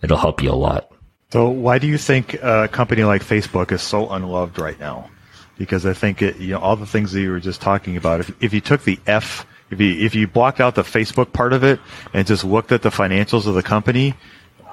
it'll 0.02 0.16
help 0.16 0.42
you 0.42 0.50
a 0.50 0.54
lot. 0.54 0.92
So 1.32 1.48
why 1.48 1.78
do 1.78 1.86
you 1.86 1.98
think 1.98 2.34
a 2.34 2.68
company 2.68 3.04
like 3.04 3.22
Facebook 3.22 3.72
is 3.72 3.82
so 3.82 4.08
unloved 4.10 4.58
right 4.58 4.78
now? 4.78 5.10
Because 5.58 5.84
I 5.84 5.92
think 5.92 6.22
it, 6.22 6.36
you 6.36 6.54
know, 6.54 6.58
all 6.58 6.76
the 6.76 6.86
things 6.86 7.12
that 7.12 7.20
you 7.20 7.30
were 7.30 7.40
just 7.40 7.60
talking 7.60 7.96
about, 7.96 8.20
if, 8.20 8.42
if 8.42 8.54
you 8.54 8.60
took 8.60 8.82
the 8.82 8.98
F, 9.06 9.46
if 9.70 9.80
you, 9.80 10.04
if 10.04 10.14
you 10.14 10.26
blocked 10.26 10.60
out 10.60 10.74
the 10.74 10.82
Facebook 10.82 11.32
part 11.32 11.52
of 11.52 11.64
it 11.64 11.80
and 12.12 12.26
just 12.26 12.44
looked 12.44 12.72
at 12.72 12.82
the 12.82 12.90
financials 12.90 13.46
of 13.46 13.54
the 13.54 13.62
company, 13.62 14.14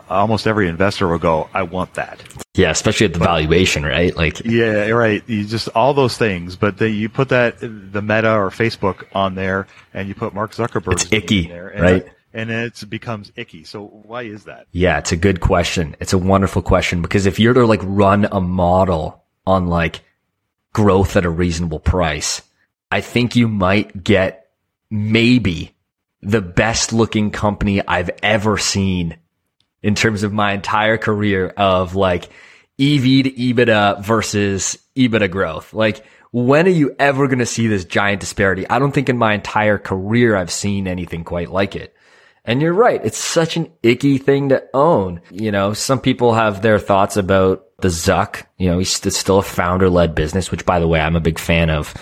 almost 0.09 0.47
every 0.47 0.67
investor 0.67 1.07
will 1.07 1.17
go, 1.17 1.49
I 1.53 1.63
want 1.63 1.93
that. 1.95 2.21
Yeah, 2.55 2.71
especially 2.71 3.05
at 3.05 3.13
the 3.13 3.19
but, 3.19 3.25
valuation, 3.25 3.83
right? 3.83 4.15
Like, 4.15 4.43
yeah, 4.43 4.89
right. 4.89 5.23
You 5.27 5.45
just 5.45 5.69
all 5.69 5.93
those 5.93 6.17
things, 6.17 6.55
but 6.55 6.77
then 6.77 6.93
you 6.93 7.09
put 7.09 7.29
that 7.29 7.59
the 7.59 8.01
Meta 8.01 8.33
or 8.33 8.49
Facebook 8.49 9.05
on 9.13 9.35
there, 9.35 9.67
and 9.93 10.07
you 10.07 10.15
put 10.15 10.33
Mark 10.33 10.53
Zuckerberg. 10.53 10.93
It's 10.93 11.13
icky, 11.13 11.47
there, 11.47 11.67
and 11.69 11.81
right? 11.81 11.95
It, 11.95 12.13
and 12.33 12.51
it 12.51 12.83
becomes 12.89 13.31
icky. 13.35 13.63
So 13.63 13.85
why 13.85 14.23
is 14.23 14.45
that? 14.45 14.67
Yeah, 14.71 14.97
it's 14.97 15.11
a 15.11 15.17
good 15.17 15.39
question. 15.39 15.95
It's 15.99 16.13
a 16.13 16.17
wonderful 16.17 16.61
question 16.61 17.01
because 17.01 17.25
if 17.25 17.39
you're 17.39 17.53
to 17.53 17.65
like 17.65 17.81
run 17.83 18.27
a 18.31 18.41
model 18.41 19.23
on 19.45 19.67
like 19.67 20.01
growth 20.73 21.15
at 21.15 21.25
a 21.25 21.29
reasonable 21.29 21.79
price, 21.79 22.41
I 22.91 23.01
think 23.01 23.35
you 23.35 23.47
might 23.47 24.03
get 24.03 24.46
maybe 24.89 25.75
the 26.21 26.41
best 26.41 26.93
looking 26.93 27.31
company 27.31 27.85
I've 27.85 28.09
ever 28.23 28.57
seen 28.57 29.17
in 29.81 29.95
terms 29.95 30.23
of 30.23 30.33
my 30.33 30.53
entire 30.53 30.97
career 30.97 31.47
of 31.55 31.95
like 31.95 32.25
EV 32.79 33.23
to 33.23 33.31
EBITDA 33.31 34.03
versus 34.03 34.77
EBITDA 34.95 35.31
growth. 35.31 35.73
Like, 35.73 36.05
when 36.31 36.67
are 36.67 36.71
you 36.71 36.95
ever 36.99 37.27
going 37.27 37.39
to 37.39 37.45
see 37.45 37.67
this 37.67 37.85
giant 37.85 38.19
disparity? 38.19 38.67
I 38.69 38.79
don't 38.79 38.91
think 38.91 39.09
in 39.09 39.17
my 39.17 39.33
entire 39.33 39.77
career 39.77 40.35
I've 40.35 40.51
seen 40.51 40.87
anything 40.87 41.23
quite 41.23 41.51
like 41.51 41.75
it. 41.75 41.95
And 42.43 42.61
you're 42.61 42.73
right. 42.73 43.01
It's 43.03 43.17
such 43.17 43.57
an 43.57 43.71
icky 43.83 44.17
thing 44.17 44.49
to 44.49 44.63
own. 44.73 45.21
You 45.31 45.51
know, 45.51 45.73
some 45.73 45.99
people 45.99 46.33
have 46.33 46.61
their 46.61 46.79
thoughts 46.79 47.17
about 47.17 47.65
the 47.79 47.89
Zuck. 47.89 48.45
You 48.57 48.69
know, 48.69 48.77
he's 48.77 48.91
still 48.91 49.39
a 49.39 49.43
founder 49.43 49.89
led 49.89 50.15
business, 50.15 50.49
which 50.49 50.65
by 50.65 50.79
the 50.79 50.87
way, 50.87 50.99
I'm 50.99 51.15
a 51.15 51.21
big 51.21 51.39
fan 51.39 51.69
of. 51.69 51.93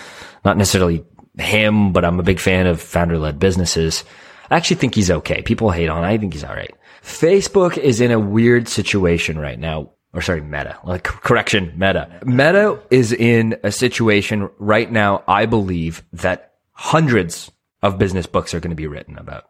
Not 0.44 0.56
necessarily 0.56 1.04
him, 1.38 1.92
but 1.92 2.04
I'm 2.04 2.20
a 2.20 2.24
big 2.24 2.40
fan 2.40 2.66
of 2.66 2.80
founder 2.80 3.18
led 3.18 3.38
businesses. 3.38 4.04
I 4.50 4.56
actually 4.56 4.76
think 4.76 4.94
he's 4.94 5.10
okay. 5.10 5.42
People 5.42 5.70
hate 5.70 5.88
on. 5.88 6.04
I 6.04 6.18
think 6.18 6.32
he's 6.32 6.44
all 6.44 6.54
right. 6.54 6.74
Facebook 7.02 7.76
is 7.76 8.00
in 8.00 8.10
a 8.10 8.20
weird 8.20 8.68
situation 8.68 9.38
right 9.38 9.58
now. 9.58 9.90
Or 10.12 10.22
sorry, 10.22 10.40
Meta. 10.40 10.78
Like 10.84 11.04
correction, 11.04 11.72
Meta. 11.76 12.20
Meta 12.24 12.80
is 12.90 13.12
in 13.12 13.56
a 13.62 13.70
situation 13.70 14.48
right 14.58 14.90
now, 14.90 15.22
I 15.28 15.46
believe, 15.46 16.02
that 16.14 16.54
hundreds 16.72 17.50
of 17.82 17.98
business 17.98 18.26
books 18.26 18.54
are 18.54 18.60
going 18.60 18.70
to 18.70 18.76
be 18.76 18.86
written 18.86 19.18
about. 19.18 19.44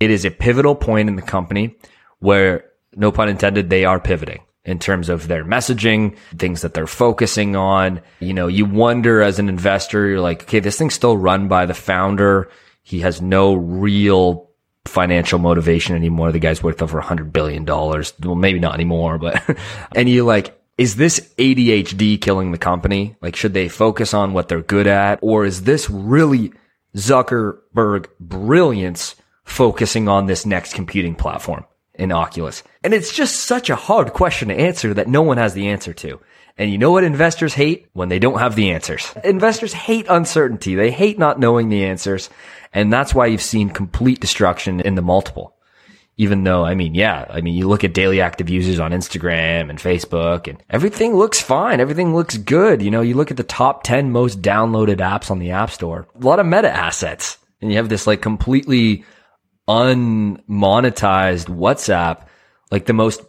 It 0.00 0.10
is 0.10 0.24
a 0.24 0.30
pivotal 0.30 0.74
point 0.74 1.08
in 1.08 1.16
the 1.16 1.22
company 1.22 1.76
where, 2.18 2.64
no 2.96 3.12
pun 3.12 3.28
intended, 3.28 3.70
they 3.70 3.84
are 3.84 4.00
pivoting 4.00 4.42
in 4.64 4.78
terms 4.78 5.08
of 5.08 5.26
their 5.26 5.44
messaging, 5.44 6.16
things 6.36 6.62
that 6.62 6.74
they're 6.74 6.86
focusing 6.86 7.56
on. 7.56 8.00
You 8.20 8.34
know, 8.34 8.46
you 8.46 8.64
wonder 8.66 9.22
as 9.22 9.38
an 9.38 9.48
investor, 9.48 10.06
you're 10.06 10.20
like, 10.20 10.42
okay, 10.42 10.60
this 10.60 10.76
thing's 10.76 10.94
still 10.94 11.16
run 11.16 11.48
by 11.48 11.66
the 11.66 11.74
founder. 11.74 12.50
He 12.82 13.00
has 13.00 13.22
no 13.22 13.54
real 13.54 14.50
financial 14.84 15.38
motivation 15.38 15.96
anymore. 15.96 16.32
The 16.32 16.38
guy's 16.38 16.62
worth 16.62 16.82
over 16.82 16.98
a 16.98 17.04
hundred 17.04 17.32
billion 17.32 17.64
dollars. 17.64 18.12
Well, 18.22 18.34
maybe 18.34 18.58
not 18.58 18.74
anymore, 18.74 19.18
but, 19.18 19.42
and 19.96 20.08
you 20.08 20.24
like, 20.24 20.56
is 20.76 20.96
this 20.96 21.20
ADHD 21.38 22.20
killing 22.20 22.52
the 22.52 22.58
company? 22.58 23.16
Like, 23.20 23.36
should 23.36 23.54
they 23.54 23.68
focus 23.68 24.14
on 24.14 24.32
what 24.32 24.48
they're 24.48 24.62
good 24.62 24.86
at? 24.86 25.18
Or 25.20 25.44
is 25.44 25.62
this 25.62 25.90
really 25.90 26.52
Zuckerberg 26.96 28.06
brilliance 28.18 29.14
focusing 29.44 30.08
on 30.08 30.26
this 30.26 30.46
next 30.46 30.74
computing 30.74 31.14
platform 31.14 31.64
in 32.00 32.10
Oculus? 32.10 32.64
And 32.82 32.92
it's 32.92 33.14
just 33.14 33.44
such 33.44 33.70
a 33.70 33.76
hard 33.76 34.12
question 34.12 34.48
to 34.48 34.58
answer 34.58 34.94
that 34.94 35.08
no 35.08 35.22
one 35.22 35.36
has 35.36 35.54
the 35.54 35.68
answer 35.68 35.92
to. 35.92 36.18
And 36.58 36.70
you 36.70 36.78
know 36.78 36.90
what 36.90 37.04
investors 37.04 37.54
hate? 37.54 37.86
When 37.92 38.08
they 38.08 38.18
don't 38.18 38.38
have 38.38 38.56
the 38.56 38.72
answers. 38.72 39.14
Investors 39.22 39.72
hate 39.72 40.06
uncertainty. 40.08 40.74
They 40.74 40.90
hate 40.90 41.18
not 41.18 41.38
knowing 41.38 41.68
the 41.68 41.84
answers. 41.84 42.28
And 42.72 42.92
that's 42.92 43.14
why 43.14 43.26
you've 43.26 43.42
seen 43.42 43.70
complete 43.70 44.20
destruction 44.20 44.80
in 44.80 44.94
the 44.94 45.02
multiple. 45.02 45.54
Even 46.16 46.44
though, 46.44 46.64
I 46.64 46.74
mean, 46.74 46.94
yeah, 46.94 47.24
I 47.30 47.40
mean, 47.40 47.54
you 47.54 47.66
look 47.66 47.82
at 47.82 47.94
daily 47.94 48.20
active 48.20 48.50
users 48.50 48.78
on 48.78 48.90
Instagram 48.90 49.70
and 49.70 49.78
Facebook 49.78 50.48
and 50.48 50.62
everything 50.68 51.14
looks 51.14 51.40
fine. 51.40 51.80
Everything 51.80 52.14
looks 52.14 52.36
good. 52.36 52.82
You 52.82 52.90
know, 52.90 53.00
you 53.00 53.14
look 53.14 53.30
at 53.30 53.38
the 53.38 53.42
top 53.42 53.82
10 53.84 54.10
most 54.10 54.42
downloaded 54.42 54.98
apps 54.98 55.30
on 55.30 55.38
the 55.38 55.52
App 55.52 55.70
Store, 55.70 56.06
a 56.14 56.24
lot 56.24 56.40
of 56.40 56.46
meta 56.46 56.70
assets. 56.70 57.38
And 57.62 57.70
you 57.70 57.78
have 57.78 57.88
this 57.88 58.06
like 58.06 58.20
completely 58.20 59.04
unmonetized 59.70 61.46
WhatsApp, 61.46 62.26
like 62.72 62.86
the 62.86 62.92
most 62.92 63.22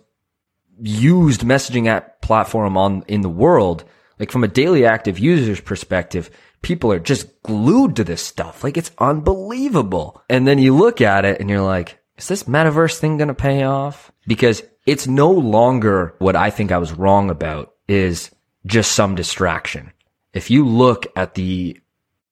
used 0.81 1.41
messaging 1.41 1.87
app 1.87 2.21
platform 2.21 2.77
on 2.77 3.03
in 3.07 3.21
the 3.21 3.29
world. 3.29 3.83
Like 4.19 4.31
from 4.31 4.43
a 4.43 4.47
daily 4.47 4.85
active 4.85 5.19
users 5.19 5.61
perspective, 5.61 6.31
people 6.61 6.91
are 6.91 6.99
just 6.99 7.41
glued 7.43 7.95
to 7.95 8.03
this 8.03 8.23
stuff. 8.23 8.63
Like 8.63 8.77
it's 8.77 8.91
unbelievable. 8.97 10.21
And 10.29 10.47
then 10.47 10.57
you 10.57 10.75
look 10.75 10.99
at 11.01 11.25
it 11.25 11.39
and 11.39 11.49
you're 11.49 11.61
like, 11.61 11.99
is 12.17 12.27
this 12.27 12.43
metaverse 12.43 12.97
thing 12.97 13.17
going 13.17 13.27
to 13.27 13.33
pay 13.33 13.63
off? 13.63 14.11
Because 14.27 14.63
it's 14.85 15.07
no 15.07 15.31
longer 15.31 16.15
what 16.19 16.35
I 16.35 16.49
think 16.49 16.71
I 16.71 16.79
was 16.79 16.91
wrong 16.93 17.29
about 17.29 17.73
is 17.87 18.31
just 18.65 18.93
some 18.93 19.15
distraction. 19.15 19.91
If 20.33 20.49
you 20.49 20.65
look 20.65 21.07
at 21.15 21.35
the 21.35 21.79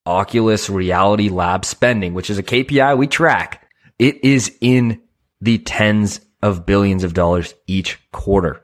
Oculus 0.05 0.69
Reality 0.69 1.29
Lab 1.29 1.65
spending, 1.65 2.13
which 2.13 2.29
is 2.29 2.37
a 2.37 2.43
KPI 2.43 2.97
we 2.97 3.07
track, 3.07 3.68
it 3.99 4.23
is 4.23 4.55
in 4.61 5.01
the 5.41 5.59
tens 5.59 6.21
of 6.41 6.65
billions 6.65 7.03
of 7.03 7.13
dollars 7.13 7.53
each 7.67 7.99
quarter. 8.11 8.61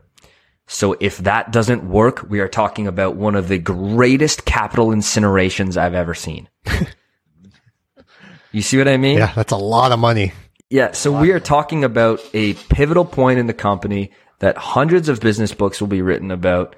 So 0.68 0.96
if 1.00 1.18
that 1.20 1.52
doesn't 1.52 1.88
work, 1.88 2.26
we 2.28 2.40
are 2.40 2.48
talking 2.48 2.88
about 2.88 3.16
one 3.16 3.36
of 3.36 3.50
the 3.50 3.60
greatest 3.60 4.46
capital 4.46 4.88
incinerations 4.88 5.78
I've 5.78 5.94
ever 5.94 6.16
seen. 6.16 6.50
you 8.52 8.62
see 8.62 8.78
what 8.78 8.88
I 8.88 8.98
mean? 8.98 9.20
Yeah, 9.20 9.32
that's 9.36 9.52
a 9.52 9.58
lot 9.58 9.92
of 9.92 10.00
money. 10.00 10.34
Yeah. 10.70 10.94
So 10.94 11.18
we 11.18 11.32
are 11.32 11.40
talking 11.40 11.84
about 11.84 12.20
a 12.34 12.56
pivotal 12.56 13.06
point 13.06 13.38
in 13.38 13.46
the 13.46 13.54
company 13.54 14.12
that 14.40 14.58
hundreds 14.58 15.08
of 15.08 15.20
business 15.20 15.54
books 15.54 15.80
will 15.80 15.88
be 15.88 16.02
written 16.02 16.32
about 16.32 16.76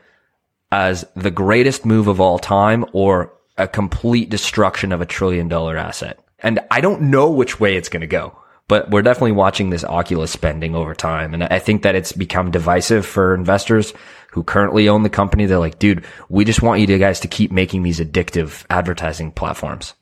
as 0.70 1.06
the 1.16 1.32
greatest 1.32 1.86
move 1.86 2.08
of 2.08 2.20
all 2.20 2.40
time 2.40 2.86
or 2.92 3.34
a 3.58 3.68
complete 3.70 4.30
destruction 4.30 4.92
of 4.92 5.00
a 5.00 5.06
trillion 5.06 5.48
dollar 5.48 5.78
asset. 5.78 6.20
And 6.40 6.60
I 6.70 6.82
don't 6.82 7.04
know 7.04 7.32
which 7.32 7.60
way 7.60 7.78
it's 7.78 7.90
going 7.90 8.02
to 8.02 8.08
go 8.08 8.38
but 8.68 8.90
we're 8.90 9.02
definitely 9.02 9.32
watching 9.32 9.70
this 9.70 9.84
Oculus 9.84 10.32
spending 10.32 10.76
over 10.76 10.94
time. 10.94 11.34
And 11.34 11.44
I 11.44 11.60
think 11.60 11.84
that 11.84 11.96
it's 11.96 12.12
become 12.12 12.52
divisive 12.52 13.06
for 13.06 13.34
investors 13.34 13.94
who 14.32 14.44
currently 14.44 14.90
own 14.90 15.04
the 15.04 15.10
company. 15.10 15.46
They're 15.46 15.58
like, 15.58 15.80
dude, 15.80 16.06
we 16.30 16.44
just 16.44 16.62
want 16.62 16.82
you 16.82 16.88
to 16.88 16.98
guys 16.98 17.22
to 17.22 17.28
keep 17.28 17.52
making 17.52 17.84
these 17.84 18.00
addictive 18.00 18.66
advertising 18.70 19.32
platforms. 19.32 19.94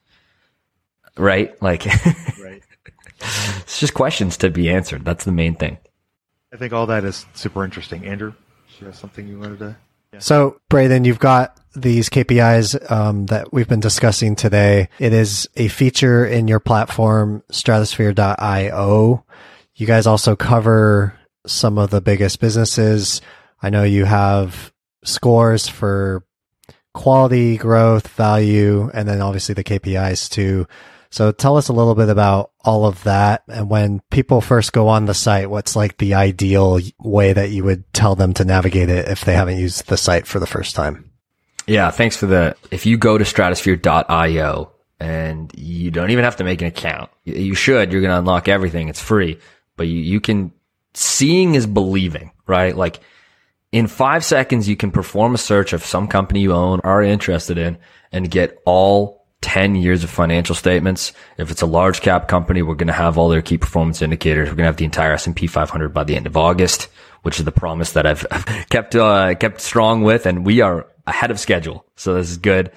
Right? 1.15 1.61
Like, 1.61 1.85
right. 2.41 2.63
it's 3.61 3.79
just 3.79 3.93
questions 3.93 4.37
to 4.37 4.49
be 4.49 4.69
answered. 4.69 5.05
That's 5.05 5.25
the 5.25 5.31
main 5.31 5.55
thing. 5.55 5.77
I 6.51 6.57
think 6.57 6.73
all 6.73 6.87
that 6.87 7.03
is 7.03 7.25
super 7.33 7.63
interesting. 7.63 8.05
Andrew, 8.05 8.33
you 8.79 8.87
have 8.87 8.95
something 8.95 9.27
you 9.27 9.39
wanted 9.39 9.59
to? 9.59 9.75
So, 10.19 10.59
Braden, 10.69 11.05
you've 11.05 11.19
got 11.19 11.57
these 11.75 12.09
KPIs 12.09 12.89
um, 12.89 13.25
that 13.27 13.51
we've 13.51 13.67
been 13.67 13.79
discussing 13.79 14.35
today. 14.35 14.89
It 14.99 15.13
is 15.13 15.49
a 15.55 15.67
feature 15.67 16.25
in 16.25 16.47
your 16.47 16.59
platform, 16.59 17.43
stratosphere.io. 17.51 19.25
You 19.75 19.87
guys 19.87 20.07
also 20.07 20.35
cover 20.35 21.17
some 21.45 21.77
of 21.77 21.89
the 21.89 22.01
biggest 22.01 22.39
businesses. 22.39 23.21
I 23.61 23.69
know 23.69 23.83
you 23.83 24.05
have 24.05 24.71
scores 25.03 25.67
for 25.67 26.23
quality, 26.93 27.57
growth, 27.57 28.07
value, 28.07 28.89
and 28.93 29.07
then 29.07 29.21
obviously 29.21 29.53
the 29.53 29.63
KPIs 29.63 30.29
too. 30.29 30.65
So 31.15 31.31
tell 31.31 31.55
us 31.55 31.69
a 31.69 31.73
little 31.73 31.95
bit 31.95 32.09
about 32.09 32.51
all 32.59 32.85
of 32.85 33.01
that. 33.05 33.43
And 33.47 33.69
when 33.69 34.01
people 34.11 34.41
first 34.41 34.73
go 34.73 34.89
on 34.89 35.05
the 35.05 35.13
site, 35.13 35.49
what's 35.49 35.73
like 35.73 35.97
the 35.97 36.15
ideal 36.15 36.81
way 36.99 37.31
that 37.31 37.51
you 37.51 37.63
would 37.63 37.85
tell 37.93 38.15
them 38.15 38.33
to 38.33 38.43
navigate 38.43 38.89
it 38.89 39.07
if 39.07 39.23
they 39.23 39.33
haven't 39.33 39.57
used 39.57 39.87
the 39.87 39.95
site 39.95 40.27
for 40.27 40.39
the 40.39 40.45
first 40.45 40.75
time? 40.75 41.09
Yeah, 41.67 41.89
thanks 41.91 42.17
for 42.17 42.25
the. 42.25 42.57
If 42.69 42.85
you 42.85 42.97
go 42.97 43.17
to 43.17 43.23
stratosphere.io 43.23 44.73
and 44.99 45.53
you 45.55 45.89
don't 45.89 46.11
even 46.11 46.25
have 46.25 46.35
to 46.35 46.43
make 46.43 46.61
an 46.61 46.67
account, 46.67 47.09
you 47.23 47.55
should. 47.55 47.93
You're 47.93 48.01
going 48.01 48.11
to 48.11 48.19
unlock 48.19 48.49
everything. 48.49 48.89
It's 48.89 48.99
free, 48.99 49.39
but 49.77 49.87
you, 49.87 50.01
you 50.01 50.19
can. 50.19 50.51
Seeing 50.95 51.55
is 51.55 51.65
believing, 51.65 52.33
right? 52.45 52.75
Like 52.75 52.99
in 53.71 53.87
five 53.87 54.25
seconds, 54.25 54.67
you 54.67 54.75
can 54.75 54.91
perform 54.91 55.33
a 55.33 55.37
search 55.37 55.71
of 55.71 55.85
some 55.85 56.09
company 56.09 56.41
you 56.41 56.51
own, 56.51 56.81
or 56.83 56.99
are 56.99 57.03
interested 57.03 57.57
in, 57.57 57.77
and 58.11 58.29
get 58.29 58.61
all 58.65 59.24
10 59.45 59.75
years 59.75 60.03
of 60.03 60.09
financial 60.09 60.55
statements. 60.55 61.13
If 61.37 61.51
it's 61.51 61.61
a 61.61 61.67
large 61.67 62.01
cap 62.01 62.27
company, 62.27 62.63
we're 62.63 62.73
going 62.73 62.87
to 62.87 62.93
have 62.93 63.15
all 63.15 63.29
their 63.29 63.43
key 63.43 63.59
performance 63.59 64.01
indicators. 64.01 64.49
We're 64.49 64.55
going 64.55 64.63
to 64.63 64.69
have 64.69 64.77
the 64.77 64.85
entire 64.85 65.13
S&P 65.13 65.45
500 65.45 65.89
by 65.93 66.03
the 66.03 66.15
end 66.15 66.25
of 66.25 66.35
August, 66.35 66.89
which 67.21 67.37
is 67.37 67.45
the 67.45 67.51
promise 67.51 67.91
that 67.91 68.07
I've 68.07 68.25
kept, 68.71 68.95
uh, 68.95 69.35
kept 69.35 69.61
strong 69.61 70.01
with. 70.01 70.25
And 70.25 70.47
we 70.47 70.61
are 70.61 70.87
ahead 71.05 71.29
of 71.29 71.39
schedule. 71.39 71.85
So 71.95 72.15
this 72.15 72.31
is 72.31 72.37
good. 72.37 72.71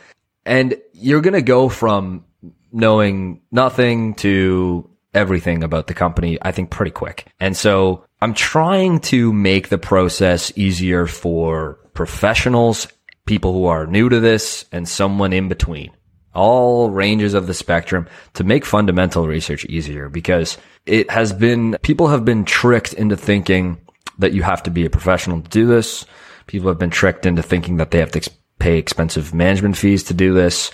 And 0.45 0.77
you're 0.93 1.23
going 1.23 1.33
to 1.33 1.43
go 1.43 1.71
from 1.71 2.27
knowing 2.71 3.41
nothing 3.51 4.15
to 4.17 4.91
everything 5.15 5.65
about 5.65 5.87
the 5.87 5.95
company, 5.95 6.37
I 6.43 6.53
think 6.53 6.69
pretty 6.69 6.91
quick. 6.91 7.33
And 7.41 7.57
so 7.57 8.05
I'm 8.21 8.35
trying 8.35 9.01
to 9.01 9.33
make 9.33 9.71
the 9.71 9.79
process 9.79 10.53
easier 10.55 11.07
for 11.07 11.79
professionals, 11.95 12.89
people 13.25 13.55
who 13.55 13.65
are 13.65 13.87
new 13.87 14.11
to 14.11 14.21
this 14.21 14.67
and 14.71 14.87
someone 14.87 15.33
in 15.33 15.49
between 15.49 15.93
all 16.39 16.89
ranges 16.89 17.35
of 17.35 17.49
the 17.49 17.53
spectrum 17.53 18.07
to 18.35 18.45
make 18.45 18.65
fundamental 18.65 19.27
research 19.27 19.65
easier 19.65 20.09
because 20.09 20.57
it 20.87 21.11
has 21.11 21.33
been, 21.33 21.77
people 21.83 22.07
have 22.07 22.25
been 22.25 22.45
tricked 22.45 22.93
into 22.93 23.17
thinking 23.17 23.77
that 24.21 24.33
you 24.33 24.45
have 24.45 24.63
to 24.63 24.71
be 24.71 24.87
a 24.87 24.91
professional 24.91 25.43
to 25.43 25.49
do 25.49 25.67
this. 25.67 26.07
People 26.47 26.69
have 26.69 26.79
been 26.79 26.91
tricked 26.91 27.27
into 27.27 27.43
thinking 27.43 27.79
that 27.79 27.91
they 27.91 27.99
have 27.99 28.13
to 28.13 28.31
pay 28.61 28.79
expensive 28.79 29.35
management 29.35 29.77
fees 29.77 30.05
to 30.05 30.15
do 30.15 30.33
this. 30.33 30.71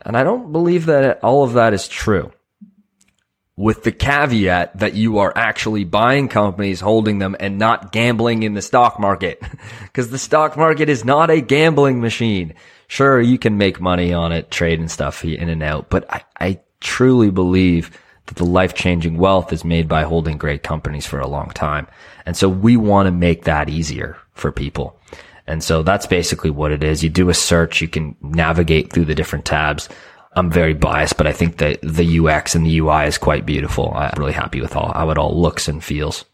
And 0.00 0.16
I 0.16 0.24
don't 0.24 0.50
believe 0.50 0.86
that 0.86 1.22
all 1.22 1.44
of 1.44 1.52
that 1.52 1.74
is 1.74 1.88
true. 1.88 2.32
With 3.54 3.84
the 3.84 3.92
caveat 3.92 4.78
that 4.78 4.94
you 4.94 5.18
are 5.18 5.32
actually 5.36 5.84
buying 5.84 6.28
companies, 6.28 6.80
holding 6.80 7.18
them, 7.18 7.36
and 7.38 7.58
not 7.58 7.92
gambling 7.92 8.44
in 8.44 8.54
the 8.54 8.62
stock 8.62 8.98
market. 8.98 9.42
Because 9.82 10.10
the 10.10 10.18
stock 10.18 10.58
market 10.58 10.90
is 10.90 11.06
not 11.06 11.30
a 11.30 11.40
gambling 11.40 12.02
machine. 12.02 12.54
Sure, 12.88 13.20
you 13.20 13.38
can 13.38 13.58
make 13.58 13.80
money 13.80 14.12
on 14.12 14.32
it, 14.32 14.50
trade 14.50 14.78
and 14.78 14.90
stuff 14.90 15.24
in 15.24 15.48
and 15.48 15.62
out, 15.62 15.90
but 15.90 16.10
I, 16.12 16.22
I 16.38 16.60
truly 16.80 17.30
believe 17.30 17.90
that 18.26 18.36
the 18.36 18.44
life 18.44 18.74
changing 18.74 19.18
wealth 19.18 19.52
is 19.52 19.64
made 19.64 19.88
by 19.88 20.02
holding 20.02 20.36
great 20.38 20.62
companies 20.62 21.06
for 21.06 21.20
a 21.20 21.28
long 21.28 21.50
time. 21.50 21.86
And 22.24 22.36
so 22.36 22.48
we 22.48 22.76
want 22.76 23.06
to 23.06 23.12
make 23.12 23.44
that 23.44 23.68
easier 23.68 24.16
for 24.32 24.52
people. 24.52 24.98
And 25.46 25.62
so 25.62 25.82
that's 25.82 26.06
basically 26.06 26.50
what 26.50 26.72
it 26.72 26.82
is. 26.82 27.04
You 27.04 27.10
do 27.10 27.28
a 27.28 27.34
search, 27.34 27.80
you 27.80 27.88
can 27.88 28.16
navigate 28.20 28.92
through 28.92 29.04
the 29.04 29.14
different 29.14 29.44
tabs. 29.44 29.88
I'm 30.32 30.50
very 30.50 30.74
biased, 30.74 31.16
but 31.16 31.26
I 31.26 31.32
think 31.32 31.58
that 31.58 31.80
the 31.82 32.18
UX 32.18 32.54
and 32.54 32.66
the 32.66 32.78
UI 32.78 33.06
is 33.06 33.16
quite 33.16 33.46
beautiful. 33.46 33.92
I'm 33.94 34.12
really 34.18 34.32
happy 34.32 34.60
with 34.60 34.76
all, 34.76 34.92
how 34.92 35.10
it 35.10 35.18
all 35.18 35.40
looks 35.40 35.68
and 35.68 35.82
feels. 35.82 36.24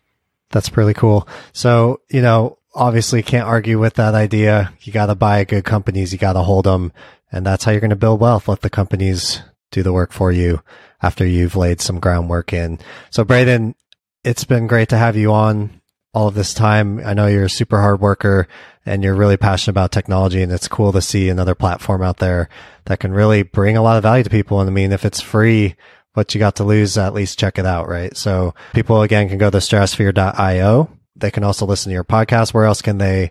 That's 0.51 0.77
really 0.77 0.95
cool. 0.95 1.29
So, 1.53 2.01
you 2.11 2.21
know, 2.21 2.59
obviously 2.75 3.23
can't 3.23 3.47
argue 3.47 3.79
with 3.79 3.95
that 3.95 4.15
idea. 4.15 4.73
You 4.83 4.93
got 4.93 5.07
to 5.07 5.15
buy 5.15 5.45
good 5.45 5.65
companies. 5.65 6.13
You 6.13 6.19
got 6.19 6.35
to 6.35 6.41
hold 6.43 6.65
them. 6.65 6.93
And 7.31 7.47
that's 7.47 7.65
how 7.65 7.73
you're 7.73 7.81
going 7.81 7.91
to 7.91 7.97
build 7.97 8.21
wealth. 8.21 8.49
Let 8.49 8.61
the 8.61 8.71
companies 8.71 9.43
do 9.71 9.83
the 9.83 9.93
work 9.93 10.13
for 10.13 10.33
you 10.33 10.63
after 11.03 11.27
you've 11.27 11.57
laid 11.57 11.81
some 11.81 11.99
groundwork 11.99 12.53
in. 12.53 12.79
So 13.11 13.25
Braden, 13.25 13.75
it's 14.23 14.45
been 14.45 14.67
great 14.67 14.91
to 14.91 14.99
have 14.99 15.17
you 15.17 15.33
on 15.33 15.81
all 16.15 16.29
of 16.29 16.35
this 16.35 16.55
time. 16.55 17.01
I 17.05 17.15
know 17.15 17.27
you're 17.27 17.45
a 17.45 17.51
super 17.51 17.81
hard 17.81 18.01
worker 18.01 18.47
and 18.85 19.03
you're 19.03 19.15
really 19.15 19.37
passionate 19.37 19.73
about 19.73 19.93
technology 19.93 20.43
and 20.43 20.53
it's 20.53 20.69
cool 20.69 20.93
to 20.93 21.01
see 21.01 21.29
another 21.29 21.55
platform 21.55 22.03
out 22.03 22.19
there 22.19 22.49
that 22.85 23.01
can 23.01 23.13
really 23.13 23.43
bring 23.43 23.77
a 23.77 23.83
lot 23.83 23.97
of 23.97 24.03
value 24.03 24.25
to 24.25 24.31
people. 24.31 24.61
And 24.61 24.69
I 24.69 24.73
mean, 24.73 24.93
if 24.93 25.05
it's 25.05 25.21
free, 25.21 25.75
what 26.15 26.35
you 26.35 26.39
got 26.39 26.57
to 26.57 26.65
lose, 26.65 26.99
at 26.99 27.15
least 27.15 27.39
check 27.39 27.59
it 27.59 27.65
out, 27.65 27.89
right? 27.89 28.15
So 28.17 28.55
people 28.75 29.03
again 29.03 29.29
can 29.29 29.39
go 29.39 29.49
to 29.49 29.59
stratosphere.io. 29.59 30.91
They 31.17 31.31
can 31.31 31.45
also 31.45 31.67
listen 31.67 31.91
to 31.91 31.95
your 31.95 32.05
podcast. 32.05 32.55
Where 32.55 32.65
else 32.65 32.83
can 32.83 32.99
they 32.99 33.31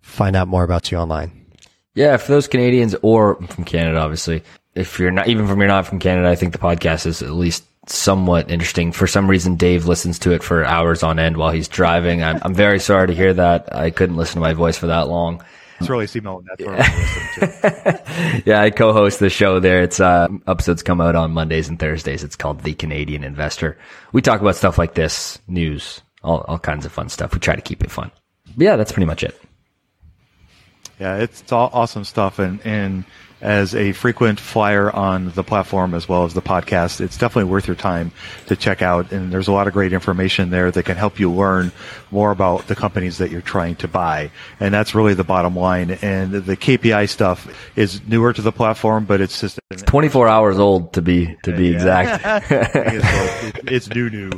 find 0.00 0.36
out 0.36 0.48
more 0.48 0.64
about 0.64 0.90
you 0.90 0.98
online? 0.98 1.46
Yeah, 1.94 2.16
for 2.18 2.32
those 2.32 2.46
Canadians 2.46 2.94
or 3.02 3.36
from 3.46 3.64
Canada, 3.64 3.98
obviously. 3.98 4.42
If 4.74 4.98
you're 4.98 5.10
not 5.10 5.28
even 5.28 5.46
from 5.46 5.58
you're 5.58 5.68
not 5.68 5.86
from 5.86 5.98
Canada, 5.98 6.28
I 6.28 6.34
think 6.36 6.52
the 6.52 6.58
podcast 6.58 7.06
is 7.06 7.22
at 7.22 7.30
least 7.30 7.64
somewhat 7.88 8.50
interesting. 8.50 8.92
For 8.92 9.06
some 9.06 9.28
reason, 9.28 9.56
Dave 9.56 9.86
listens 9.86 10.18
to 10.20 10.32
it 10.32 10.42
for 10.42 10.64
hours 10.64 11.02
on 11.02 11.18
end 11.18 11.36
while 11.36 11.50
he's 11.50 11.68
driving. 11.68 12.22
I'm, 12.22 12.38
I'm 12.42 12.54
very 12.54 12.78
sorry 12.80 13.06
to 13.06 13.14
hear 13.14 13.32
that. 13.32 13.74
I 13.74 13.90
couldn't 13.90 14.16
listen 14.16 14.34
to 14.34 14.40
my 14.40 14.52
voice 14.52 14.76
for 14.76 14.88
that 14.88 15.08
long. 15.08 15.42
It's 15.80 15.90
really 15.90 16.06
Simon. 16.06 16.44
That's 16.56 18.42
yeah, 18.46 18.62
I 18.62 18.70
co-host 18.70 19.20
the 19.20 19.28
show 19.28 19.60
there. 19.60 19.82
It's 19.82 20.00
uh, 20.00 20.28
episodes 20.46 20.82
come 20.82 21.00
out 21.00 21.14
on 21.14 21.32
Mondays 21.32 21.68
and 21.68 21.78
Thursdays. 21.78 22.24
It's 22.24 22.36
called 22.36 22.62
The 22.62 22.74
Canadian 22.74 23.24
Investor. 23.24 23.76
We 24.12 24.22
talk 24.22 24.40
about 24.40 24.56
stuff 24.56 24.78
like 24.78 24.94
this, 24.94 25.38
news, 25.46 26.00
all, 26.26 26.40
all 26.48 26.58
kinds 26.58 26.84
of 26.84 26.92
fun 26.92 27.08
stuff. 27.08 27.32
We 27.32 27.40
try 27.40 27.56
to 27.56 27.62
keep 27.62 27.82
it 27.82 27.90
fun. 27.90 28.10
But 28.56 28.64
yeah, 28.64 28.76
that's 28.76 28.92
pretty 28.92 29.06
much 29.06 29.22
it. 29.22 29.40
Yeah, 31.00 31.16
it's 31.16 31.52
all 31.52 31.70
awesome 31.72 32.04
stuff, 32.04 32.38
and 32.38 32.60
and 32.64 33.04
as 33.40 33.74
a 33.74 33.92
frequent 33.92 34.40
flyer 34.40 34.90
on 34.90 35.30
the 35.32 35.44
platform 35.44 35.94
as 35.94 36.08
well 36.08 36.24
as 36.24 36.34
the 36.34 36.42
podcast. 36.42 37.00
It's 37.00 37.18
definitely 37.18 37.50
worth 37.50 37.66
your 37.66 37.76
time 37.76 38.12
to 38.46 38.56
check 38.56 38.82
out. 38.82 39.12
And 39.12 39.30
there's 39.30 39.48
a 39.48 39.52
lot 39.52 39.66
of 39.66 39.74
great 39.74 39.92
information 39.92 40.50
there 40.50 40.70
that 40.70 40.82
can 40.84 40.96
help 40.96 41.20
you 41.20 41.30
learn 41.30 41.70
more 42.10 42.30
about 42.30 42.66
the 42.68 42.74
companies 42.76 43.18
that 43.18 43.30
you're 43.30 43.40
trying 43.40 43.76
to 43.76 43.88
buy. 43.88 44.30
And 44.60 44.72
that's 44.72 44.94
really 44.94 45.14
the 45.14 45.24
bottom 45.24 45.56
line. 45.56 45.90
And 46.02 46.32
the 46.32 46.56
KPI 46.56 47.08
stuff 47.08 47.46
is 47.76 48.00
newer 48.06 48.32
to 48.32 48.42
the 48.42 48.52
platform, 48.52 49.04
but 49.04 49.20
it's 49.20 49.40
just 49.40 49.58
24 49.86 50.28
hours 50.28 50.58
old 50.58 50.92
to 50.94 51.02
be, 51.02 51.36
to 51.42 51.52
be 51.56 51.68
Yeah. 51.68 51.74
exact. 51.74 52.46
it's, 53.66 53.88
new, 53.90 54.10
new, 54.10 54.30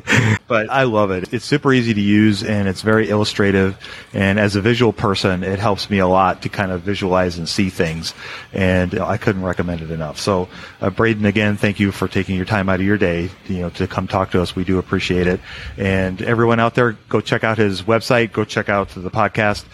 but 0.47 0.71
I 0.71 0.85
love 0.85 1.11
it. 1.11 1.33
It's 1.33 1.45
super 1.45 1.73
easy 1.73 1.95
to 1.95 2.01
use 2.01 2.43
and 2.43 2.69
it's 2.69 2.83
very 2.83 3.09
illustrative. 3.11 3.77
And 4.13 4.39
as 4.39 4.57
a 4.57 4.61
visual 4.61 4.93
person, 4.93 5.43
it 5.43 5.59
helps 5.59 5.91
me 5.91 5.99
a 5.99 6.07
lot 6.07 6.43
to 6.43 6.49
kind 6.49 6.73
of 6.73 6.83
visualize 6.83 7.39
and 7.39 7.49
see 7.49 7.69
things. 7.71 8.15
And 8.53 8.99
I 8.99 9.17
couldn't 9.19 9.43
recommend 9.43 9.83
it 9.83 9.91
enough. 9.91 10.19
So, 10.19 10.49
uh, 10.81 10.91
Braden, 10.91 11.25
again, 11.27 11.57
thank 11.57 11.81
you 11.81 11.93
for 11.93 12.09
taking 12.09 12.37
your 12.37 12.45
time 12.45 12.69
out 12.69 12.81
of 12.81 12.87
your 12.87 12.99
day, 12.99 13.31
you 13.47 13.61
know, 13.61 13.71
to 13.71 13.87
come 13.87 14.09
talk 14.09 14.31
to 14.33 14.43
us. 14.43 14.57
We 14.57 14.65
do 14.65 14.79
appreciate 14.79 15.27
it. 15.27 15.41
And 15.77 16.21
everyone 16.23 16.61
out 16.61 16.75
there, 16.75 16.93
go 17.09 17.21
check 17.21 17.45
out 17.59 17.65
his 17.65 17.83
website. 17.83 18.33
Go 18.33 18.45
check 18.45 18.69
out 18.69 18.91
the 18.91 19.11
podcast. 19.11 19.65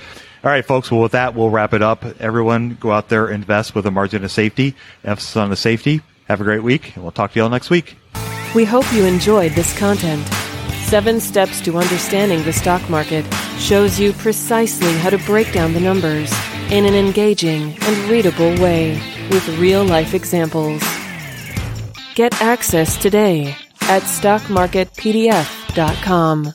All 0.43 0.51
right, 0.51 0.65
folks. 0.65 0.91
Well, 0.91 1.03
with 1.03 1.13
that, 1.13 1.35
we'll 1.35 1.51
wrap 1.51 1.73
it 1.73 1.83
up. 1.83 2.05
Everyone, 2.21 2.77
go 2.81 2.93
out 2.93 3.09
there, 3.09 3.29
invest 3.29 3.75
with 3.75 3.87
a 3.87 3.91
margin 3.91 4.25
of 4.25 4.33
safety, 4.33 4.75
emphasis 5.05 5.37
on 5.37 5.51
the 5.51 5.57
safety. 5.57 6.01
Have 6.29 6.41
a 6.41 6.45
great 6.45 6.63
week, 6.63 6.95
and 6.95 7.05
we'll 7.05 7.13
talk 7.13 7.33
to 7.33 7.39
you 7.39 7.43
all 7.43 7.51
next 7.51 7.71
week. 7.71 7.97
We 8.55 8.65
hope 8.65 8.91
you 8.93 9.05
enjoyed 9.05 9.53
this 9.53 9.77
content. 9.79 10.27
Seven 10.85 11.21
Steps 11.21 11.61
to 11.63 11.79
Understanding 11.79 12.43
the 12.45 12.53
Stock 12.53 12.89
Market 12.91 13.25
shows 13.59 13.99
you 13.99 14.13
precisely 14.13 14.93
how 14.99 15.11
to 15.11 15.19
break 15.19 15.53
down 15.53 15.73
the 15.73 15.81
numbers 15.81 16.33
in 16.71 16.85
an 16.85 16.95
engaging 16.95 17.77
and 17.81 18.11
readable 18.11 18.55
way 18.61 18.93
with 19.31 19.49
real 19.59 19.85
life 19.85 20.15
examples. 20.15 20.83
Get 22.15 22.41
access 22.41 22.97
today 22.97 23.57
at 23.83 24.03
stockmarketpdf.com. 24.03 26.55